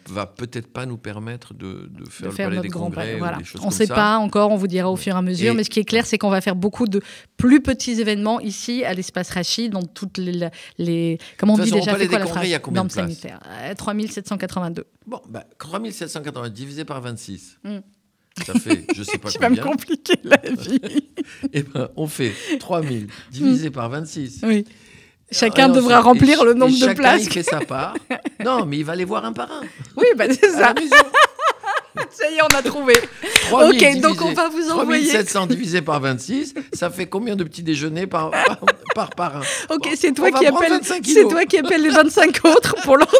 va 0.09 0.25
peut-être 0.25 0.69
pas 0.73 0.87
nous 0.87 0.97
permettre 0.97 1.53
de, 1.53 1.91
de 1.91 2.09
faire 2.09 2.23
de 2.23 2.31
le 2.31 2.31
faire 2.31 2.47
palais 2.47 2.57
notre 2.57 2.63
des 2.63 2.69
grand 2.71 2.85
congrès 2.87 3.15
ou 3.17 3.19
Voilà. 3.19 3.37
des 3.37 3.45
choses 3.45 3.61
On 3.63 3.67
ne 3.67 3.73
sait 3.73 3.85
ça. 3.85 3.95
pas 3.95 4.17
encore, 4.17 4.51
on 4.51 4.57
vous 4.57 4.69
dira 4.69 4.91
au 4.91 4.97
fur 4.97 5.15
et 5.15 5.19
à 5.19 5.23
mesure. 5.23 5.53
Et- 5.53 5.55
mais 5.57 5.65
ce 5.65 5.71
qui 5.71 5.81
est 5.81 5.85
clair, 5.85 6.07
c'est 6.07 6.17
qu'on 6.17 6.31
va 6.31 6.41
faire 6.41 6.57
beaucoup 6.57 6.87
de 6.87 7.03
plus 7.37 7.61
petits 7.61 8.01
événements 8.01 8.41
ici 8.41 8.85
à 8.85 8.95
l'espace 8.95 9.29
Rachid, 9.31 9.71
dans 9.73 9.83
toutes 9.83 10.17
les. 10.17 10.49
les- 10.79 11.19
comment 11.37 11.55
on 11.55 11.57
dit 11.59 11.65
façon, 11.65 11.77
déjà 11.85 11.99
c'est 11.99 12.07
quoi 12.09 12.19
la 12.21 12.25
Congrès, 12.25 12.47
il 12.49 12.51
y 12.51 12.55
a 12.55 12.59
combien 12.59 12.85
de 12.85 12.91
places 12.91 13.05
sanitaires. 13.05 13.41
Euh, 13.47 13.75
3782. 13.75 14.85
Bon, 15.07 15.21
bah, 15.29 15.45
3780 15.59 16.49
divisé 16.49 16.85
par 16.87 17.03
26. 17.03 17.59
Mm. 17.65 17.79
Ça 18.47 18.55
fait, 18.55 18.87
je 18.95 19.03
sais 19.03 19.19
pas 19.19 19.29
Tu 19.33 19.39
vas 19.39 19.51
me 19.51 19.57
combien. 19.57 19.73
compliquer 19.73 20.15
la 20.25 20.39
vie. 20.39 20.81
Eh 21.53 21.63
ben, 21.63 21.89
on 21.97 22.07
fait 22.07 22.33
3000 22.59 23.09
divisé 23.31 23.71
par 23.71 23.91
26. 23.91 24.41
oui. 24.45 24.65
Chacun 25.31 25.69
devra 25.69 26.01
remplir 26.01 26.45
le 26.45 26.55
nombre 26.55 26.79
de 26.79 26.93
places. 26.95 27.25
il 27.27 27.33
fait 27.33 27.43
sa 27.43 27.61
part. 27.61 27.95
Non, 28.45 28.65
mais 28.67 28.77
il 28.79 28.85
va 28.85 28.95
les 28.95 29.05
voir 29.05 29.25
un 29.25 29.33
par 29.33 29.51
un. 29.51 29.63
Oui, 29.97 30.07
bah, 30.17 30.27
c'est 30.31 30.51
ça. 30.51 30.73
Ça 32.11 32.31
y 32.31 32.35
est, 32.37 32.43
on 32.43 32.57
a 32.57 32.63
trouvé. 32.63 32.95
3000 33.51 33.97
Ok, 33.97 34.01
donc 34.01 34.23
on 34.23 34.33
va 34.33 34.49
vous 34.49 34.71
envoyer. 34.71 35.09
3700 35.09 35.47
divisé 35.47 35.83
par 35.83 35.99
26, 36.01 36.55
ça 36.73 36.91
fait 36.91 37.07
combien 37.07 37.35
de 37.35 37.43
petits 37.43 37.65
déjeuners 37.65 38.07
par, 38.07 38.31
par, 38.31 38.59
par 38.95 39.11
parrain? 39.11 39.41
Ok, 39.71 39.83
Bon, 39.85 39.91
c'est 39.97 40.13
toi 40.13 40.31
qui 40.31 40.47
appelle. 40.47 40.71
25 40.71 40.95
C'est 40.95 41.01
kilos. 41.01 41.31
toi 41.33 41.45
qui 41.45 41.59
appelle 41.59 41.83
les 41.83 41.89
25 41.91 42.39
autres 42.45 42.77
pour 42.83 42.97
leur. 42.97 43.11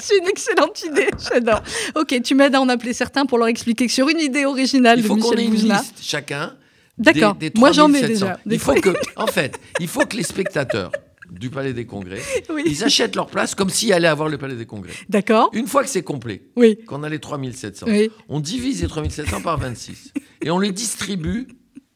c'est 0.00 0.16
une 0.18 0.28
excellente 0.28 0.80
idée. 0.84 1.08
J'adore. 1.32 1.62
Ok, 1.96 2.20
tu 2.22 2.36
m'aides 2.36 2.54
à 2.54 2.60
en 2.60 2.68
appeler 2.68 2.92
certains 2.92 3.26
pour 3.26 3.38
leur 3.38 3.48
expliquer 3.48 3.86
que 3.88 3.92
sur 3.92 4.08
une 4.08 4.20
idée 4.20 4.44
originale 4.44 5.00
Il 5.00 5.02
de 5.02 5.08
faut 5.08 5.16
qu'on 5.16 5.30
Michel 5.30 5.40
ait 5.40 5.44
une 5.46 5.54
liste 5.54 5.94
chacun. 6.00 6.54
D'accord. 6.98 7.36
Moi, 7.56 7.72
j'en 7.72 7.88
ai 7.92 8.00
3700. 8.00 8.06
déjà. 8.26 8.38
Des 8.46 8.54
Il 8.54 8.60
faut 8.60 8.74
que, 8.74 8.90
en 9.16 9.26
fait, 9.26 9.58
il 9.80 9.88
faut 9.88 10.04
que 10.06 10.16
les 10.16 10.22
spectateurs 10.22 10.92
du 11.32 11.50
Palais 11.50 11.72
des 11.72 11.86
Congrès, 11.86 12.20
Oui. 12.52 12.62
ils 12.66 12.84
achètent 12.84 13.16
leur 13.16 13.26
place 13.26 13.54
comme 13.54 13.70
s'ils 13.70 13.92
allaient 13.92 14.06
avoir 14.08 14.28
le 14.28 14.38
Palais 14.38 14.54
des 14.56 14.66
Congrès. 14.66 14.92
D'accord. 15.08 15.50
Une 15.54 15.66
fois 15.66 15.82
que 15.82 15.88
c'est 15.88 16.02
complet, 16.02 16.42
Oui. 16.56 16.78
qu'on 16.86 17.02
a 17.02 17.08
les 17.08 17.18
3700, 17.18 17.86
Oui. 17.88 18.10
on 18.28 18.40
divise 18.40 18.82
les 18.82 18.88
3700 18.88 19.40
par 19.40 19.58
26 19.58 20.12
et 20.42 20.50
on 20.50 20.58
les 20.58 20.72
distribue. 20.72 21.48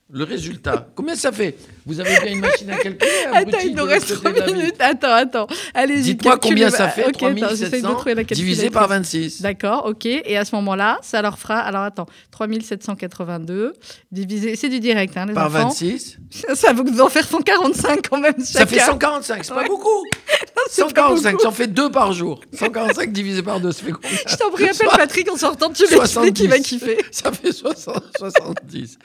Le 0.09 0.23
résultat, 0.23 0.87
combien 0.95 1.17
ça 1.17 1.33
fait? 1.33 1.57
Vous 1.85 1.99
avez 1.99 2.17
bien 2.21 2.33
une 2.35 2.39
machine 2.41 2.71
à 2.71 2.77
calculer 2.77 3.11
Attends, 3.35 3.59
il 3.65 3.75
nous 3.75 3.85
reste 3.85 4.09
l'autre 4.11 4.21
3 4.21 4.31
côté 4.31 4.41
de 4.41 4.41
la 4.41 4.47
ville 4.47 4.57
minutes. 4.63 4.77
Attends, 4.79 5.13
attends. 5.13 5.47
Allez-y. 5.75 6.03
Dites-moi 6.15 6.39
combien 6.39 6.71
ça 6.71 6.89
fait 6.89 7.07
Ok, 7.09 7.17
attends, 7.25 7.49
j'essaye 7.51 7.83
de 7.83 7.87
3700 7.89 7.95
trouver 7.97 8.15
la 8.15 8.23
divisé 8.23 8.71
par 8.71 8.87
26. 8.87 9.43
D'accord, 9.43 9.85
ok. 9.87 10.07
Et 10.07 10.37
à 10.37 10.45
ce 10.45 10.55
moment-là, 10.55 10.99
ça 11.03 11.21
leur 11.23 11.41
fera. 11.41 11.59
Alors 11.59 11.83
attends, 11.83 12.07
3782 12.31 13.73
divisé. 14.13 14.55
C'est 14.55 14.69
du 14.69 14.79
direct, 14.79 15.17
hein, 15.17 15.27
les 15.27 15.35
Par 15.35 15.49
enfants. 15.49 15.71
26, 15.71 16.19
Ça 16.55 16.73
va 16.73 16.83
vous 16.85 17.01
en 17.01 17.09
faire 17.09 17.27
145 17.27 18.09
quand 18.09 18.19
même. 18.21 18.35
ça 18.39 18.65
fait 18.65 18.77
chacun. 18.79 18.93
145, 18.93 19.45
c'est 19.45 19.53
pas 19.55 19.61
Ouais. 19.63 19.67
beaucoup. 19.67 20.05
c'est 20.71 20.83
pas 20.83 20.89
145, 20.89 21.31
beaucoup. 21.33 21.43
ça 21.43 21.49
en 21.49 21.53
fait 21.53 21.67
deux 21.67 21.91
par 21.91 22.13
jour. 22.13 22.41
145 22.53 23.11
divisé 23.11 23.43
par 23.43 23.59
2, 23.59 23.73
ça 23.73 23.83
fait 23.83 23.91
combien? 23.91 24.11
Je 24.25 24.37
t'en 24.37 24.51
prie, 24.53 24.69
appelle 24.69 24.89
Patrick 24.97 25.33
en 25.33 25.37
sortant, 25.37 25.71
tu 25.73 25.83
l'expliques, 25.83 26.41
il 26.41 26.49
va 26.49 26.57
70. 26.59 26.63
kiffer. 26.63 26.99
Ça 27.11 27.33
fait 27.33 27.51
60, 27.51 28.05
70. 28.19 28.99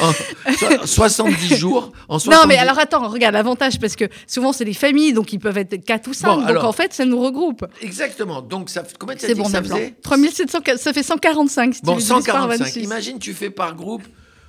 En 0.00 0.12
so- 0.12 0.86
70 0.86 1.56
jours. 1.56 1.92
En 2.08 2.18
70... 2.18 2.40
Non, 2.40 2.46
mais 2.48 2.56
alors 2.56 2.78
attends, 2.78 3.08
regarde 3.08 3.34
l'avantage, 3.34 3.78
parce 3.78 3.94
que 3.96 4.04
souvent 4.26 4.52
c'est 4.52 4.64
des 4.64 4.72
familles, 4.74 5.12
donc 5.12 5.32
ils 5.32 5.38
peuvent 5.38 5.58
être 5.58 5.76
4 5.84 6.08
ou 6.08 6.14
5. 6.14 6.26
Bon, 6.28 6.36
donc 6.40 6.48
alors- 6.48 6.64
en 6.64 6.72
fait, 6.72 6.92
ça 6.94 7.04
nous 7.04 7.20
regroupe. 7.20 7.64
Exactement. 7.82 8.40
Donc, 8.42 8.70
ça, 8.70 8.82
combien 8.98 9.16
tu 9.16 9.26
C'est 9.26 9.34
bon, 9.34 9.44
que 9.44 9.50
ça 9.50 9.62
faisait 9.62 9.94
3700, 10.02 10.58
ça 10.78 10.92
fait 10.92 11.02
145 11.02 11.74
si 11.74 11.82
Bon, 11.82 11.92
tu 11.92 11.98
le 11.98 12.02
divises 12.04 12.08
par 12.26 12.34
145. 12.42 12.64
26. 12.64 12.80
Imagine, 12.84 13.18
tu 13.18 13.34
fais 13.34 13.50
par 13.50 13.74
groupe. 13.74 14.02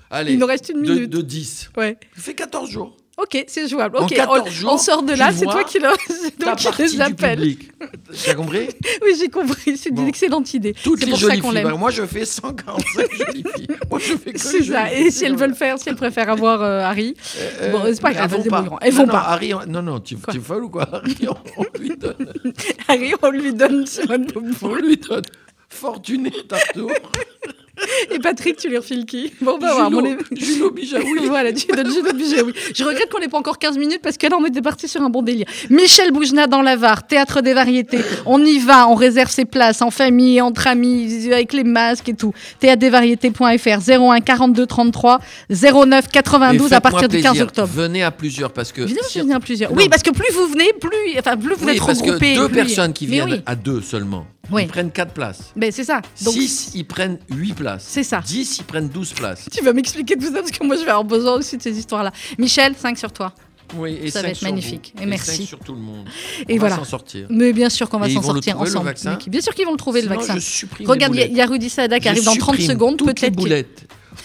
Allez, 0.10 0.34
Il 0.34 0.40
nous 0.40 0.46
reste 0.46 0.70
une 0.70 0.84
de, 0.84 0.94
minute. 0.94 1.10
de 1.10 1.22
10. 1.22 1.72
Ouais. 1.76 1.98
Ça 2.16 2.22
fait 2.22 2.36
14 2.36 2.70
jours. 2.70 2.96
Ok, 3.16 3.44
c'est 3.48 3.68
jouable. 3.68 3.98
En 3.98 4.06
Ok, 4.06 4.14
14 4.16 4.42
on, 4.48 4.50
jours, 4.50 4.74
on 4.74 4.78
sort 4.80 5.04
de 5.04 5.14
là, 5.14 5.32
c'est 5.32 5.46
toi 5.46 5.64
qui, 5.64 5.78
le, 5.78 5.88
c'est 6.08 6.36
toi 6.36 6.52
Ta 6.52 6.56
qui 6.56 6.64
partie 6.66 6.82
les 6.84 6.90
du 6.90 7.02
appelles. 7.02 7.38
public. 7.40 7.72
Tu 8.24 8.30
as 8.30 8.34
compris 8.36 8.68
Oui, 9.04 9.12
j'ai 9.20 9.30
compris, 9.30 9.78
c'est 9.78 9.90
une 9.90 10.08
excellente 10.08 10.52
idée. 10.56 10.74
Toutes 10.84 11.06
les 11.06 11.16
jolies 11.16 11.40
filles. 11.40 11.64
Ben, 11.64 11.78
moi, 11.78 11.92
je 11.92 12.06
fais 12.08 12.26
145 12.26 13.08
jolies 13.28 13.44
filles. 13.56 13.68
Moi, 13.90 14.00
je 14.00 14.16
fais 14.18 14.34
que 14.34 14.40
C'est 14.40 14.64
ça. 14.64 14.92
Et 14.92 15.12
si 15.12 15.26
elles 15.26 15.36
veulent 15.36 15.54
faire, 15.54 15.78
si 15.78 15.90
elles 15.90 15.96
préfèrent 15.96 16.32
avoir 16.32 16.64
euh, 16.64 16.80
Harry, 16.82 17.16
Euh, 17.62 17.72
bon, 17.72 17.82
c'est 17.86 18.02
pas 18.02 18.14
grave, 18.14 18.34
elles 18.34 18.42
vont 18.42 18.50
pas. 18.50 18.78
Elles 18.82 18.94
Non, 18.94 19.00
vont 19.02 19.06
non, 19.06 19.12
pas. 19.12 19.20
Harry, 19.28 19.54
on- 19.54 19.66
non, 19.68 19.82
non, 19.84 20.00
tu, 20.00 20.16
tu 20.16 20.38
es 20.38 20.40
folle 20.40 20.64
ou 20.64 20.70
quoi 20.70 20.90
Harry, 20.92 21.16
on, 21.30 21.36
on 21.62 21.80
lui 21.80 21.96
donne. 21.96 22.34
Harry, 22.88 23.14
on 23.22 23.30
lui 23.30 23.54
donne 23.54 23.86
Simone 23.86 24.26
On 24.64 24.74
lui 24.76 24.98
donne. 24.98 25.22
Fortuné 25.70 26.32
Tartour. 26.48 26.92
Et 28.12 28.20
Patrick, 28.20 28.58
tu 28.58 28.70
lui 28.70 28.78
refiles 28.78 29.06
qui? 29.06 29.32
Bon, 29.42 29.54
on 29.56 29.58
va 29.60 29.74
voir. 29.74 29.92
Mon... 29.92 30.02
Julo, 30.06 30.20
Julo 30.36 30.72
Bijaoui. 30.72 31.20
voilà, 31.28 31.52
tu 31.54 31.68
donnes 31.68 31.92
Juno 31.92 32.14
Bijaoui. 32.14 32.54
Je 32.74 32.84
regrette 32.84 33.10
qu'on 33.12 33.20
n'ait 33.20 33.28
pas 33.28 33.38
encore 33.38 33.60
15 33.60 33.78
minutes 33.78 34.02
parce 34.02 34.18
que 34.18 34.28
là, 34.28 34.36
on 34.40 34.46
était 34.46 34.62
parti 34.62 34.88
sur 34.88 35.02
un 35.02 35.10
bon 35.10 35.22
délire. 35.22 35.46
Michel 35.70 36.12
Boujna 36.12 36.48
dans 36.48 36.62
la 36.62 36.76
Var, 36.76 37.06
théâtre 37.08 37.42
des 37.42 37.54
variétés. 37.54 38.00
On 38.26 38.44
y 38.44 38.60
va, 38.60 38.88
on 38.90 38.96
réserve 38.96 39.30
ses 39.32 39.46
places 39.46 39.82
en 39.82 39.92
famille, 39.92 40.42
entre 40.42 40.68
amis, 40.68 41.28
avec 41.32 41.54
les 41.54 41.64
masques 41.64 42.10
et 42.10 42.14
tout. 42.14 42.34
Théâtre-des-variétés.fr 42.60 43.80
01 43.90 44.20
42 44.22 44.66
33 44.66 45.20
09 45.50 46.06
Et 46.06 46.10
92 46.12 46.74
à 46.74 46.82
partir 46.82 47.08
du 47.10 47.18
15 47.22 47.32
plaisir, 47.32 47.44
octobre. 47.48 47.70
Venez 47.74 48.04
à 48.04 48.12
plusieurs 48.12 48.52
parce 48.52 48.72
que. 48.72 48.82
Évidemment, 48.82 49.08
si- 49.08 49.20
je 49.20 49.26
viens 49.26 49.36
à 49.38 49.40
plusieurs. 49.40 49.72
Non. 49.72 49.78
Oui, 49.78 49.90
parce 49.90 50.04
que 50.04 50.12
plus 50.12 50.32
vous 50.34 50.48
venez, 50.48 50.72
plus, 50.80 51.20
enfin, 51.20 51.38
plus 51.38 51.56
vous 51.56 51.66
Oui, 51.66 51.74
êtes 51.74 51.86
parce 51.86 52.00
que 52.00 52.06
regroupés. 52.06 52.36
deux 52.36 52.48
plus- 52.48 52.56
personnes 52.56 52.94
qui 52.94 53.06
viennent 53.08 53.32
oui. 53.32 53.42
à 53.46 53.56
deux 53.56 53.82
seulement, 53.82 54.26
Oui. 54.52 54.64
ils 54.64 54.68
prennent 54.68 54.92
quatre 54.92 55.14
places. 55.14 55.52
Ben, 55.56 55.72
c'est 55.72 55.86
ça. 55.86 56.02
Donc, 56.22 56.34
6, 56.34 56.72
ils 56.76 56.86
prennent 56.86 57.18
8 57.30 57.54
places. 57.54 57.86
C'est 57.88 58.04
ça. 58.04 58.20
10, 58.26 58.58
ils 58.60 58.64
prennent 58.66 58.90
12 58.90 59.14
places. 59.14 59.48
tu 59.52 59.64
vas 59.64 59.72
m'expliquer 59.74 60.16
tout 60.18 60.26
ça 60.26 60.34
parce 60.42 60.52
que 60.52 60.64
moi, 60.66 60.76
je 60.76 60.82
vais 60.82 60.90
avoir 60.90 61.06
besoin 61.06 61.34
aussi 61.34 61.56
de 61.58 61.62
ces 61.62 61.78
histoires-là. 61.78 62.12
Michel, 62.38 62.76
5 62.78 62.98
sur 62.98 63.12
toi. 63.12 63.34
Oui, 63.78 63.98
et 64.04 64.12
Ça 64.12 64.22
va 64.22 64.28
être 64.28 64.42
magnifique. 64.44 64.94
vous. 64.96 65.02
Et 65.02 65.06
merci. 65.06 65.38
cinq 65.38 65.48
sur 65.48 65.60
tout 65.60 65.74
le 65.74 65.80
monde. 65.80 66.06
Et 66.48 66.56
On 66.56 66.60
voilà. 66.60 66.76
va 66.76 66.84
s'en 66.84 66.90
sortir. 66.90 67.26
Mais 67.30 67.54
bien 67.54 67.70
sûr 67.70 67.90
qu'on 67.90 67.98
va 67.98 68.08
s'en 68.10 68.22
sortir 68.22 68.60
ensemble. 68.60 68.86
vaccin 68.86 69.18
Mais 69.26 69.32
Bien 69.32 69.42
sûr 69.42 69.56
qu'ils 69.56 69.66
vont 69.66 69.72
le 69.72 69.78
trouver, 69.78 70.02
Sinon, 70.02 70.14
le 70.14 70.20
vaccin. 70.20 70.38
je 70.38 70.86
Regarde, 70.86 71.16
il 71.16 71.34
y 71.36 71.42
a- 71.42 71.70
Sada 71.70 71.98
qui 71.98 72.04
Je 72.04 72.10
arrive 72.10 72.24
dans 72.26 72.36
30 72.36 72.56
supprime 72.58 72.70
secondes. 72.70 72.98
Peut-être 73.00 73.36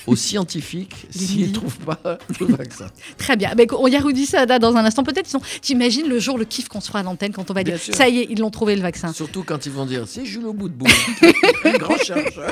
aux 0.06 0.16
scientifiques 0.16 0.94
s'ils 1.10 1.48
ne 1.48 1.52
trouvent 1.54 1.78
pas 1.78 2.18
le 2.40 2.46
vaccin. 2.46 2.86
Très 3.16 3.36
bien. 3.36 3.52
Ben, 3.56 3.66
il 3.86 3.92
y 3.92 3.96
a 3.96 4.00
Rudy 4.00 4.26
Sada 4.26 4.58
dans 4.58 4.74
un 4.76 4.84
instant. 4.84 5.02
Peut-être 5.02 5.26
ils 5.28 5.32
sont. 5.32 5.40
T'imagines 5.60 6.08
le 6.08 6.18
jour, 6.18 6.38
le 6.38 6.44
kiff 6.44 6.68
qu'on 6.68 6.80
se 6.80 6.88
fera 6.88 7.00
à 7.00 7.02
l'antenne 7.02 7.32
quand 7.32 7.50
on 7.50 7.54
va 7.54 7.62
Bien 7.62 7.74
dire 7.74 7.82
sûr. 7.82 7.94
ça 7.94 8.08
y 8.08 8.18
est, 8.20 8.26
ils 8.30 8.38
l'ont 8.38 8.50
trouvé 8.50 8.76
le 8.76 8.82
vaccin. 8.82 9.12
Surtout 9.12 9.42
quand 9.44 9.64
ils 9.66 9.72
vont 9.72 9.86
dire 9.86 10.04
c'est 10.06 10.24
Jules 10.24 10.46
au 10.46 10.52
bout 10.52 10.68
de 10.68 10.74
bout. 10.74 10.86
grand 11.78 11.96
chercheur. 11.98 12.50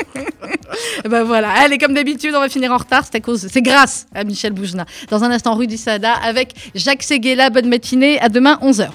Ben 1.08 1.22
voilà. 1.22 1.50
Allez, 1.50 1.78
comme 1.78 1.94
d'habitude, 1.94 2.32
on 2.34 2.40
va 2.40 2.48
finir 2.48 2.72
en 2.72 2.76
retard. 2.76 3.04
C'est 3.04 3.16
à 3.16 3.20
cause, 3.20 3.46
c'est 3.50 3.62
grâce 3.62 4.06
à 4.14 4.24
Michel 4.24 4.52
Boujna. 4.52 4.84
Dans 5.10 5.24
un 5.24 5.30
instant, 5.30 5.54
Rudy 5.54 5.78
Sada 5.78 6.12
avec 6.12 6.54
Jacques 6.74 7.02
Seguela. 7.02 7.50
Bonne 7.50 7.68
matinée. 7.68 8.18
À 8.20 8.28
demain, 8.28 8.58
11h. 8.62 8.88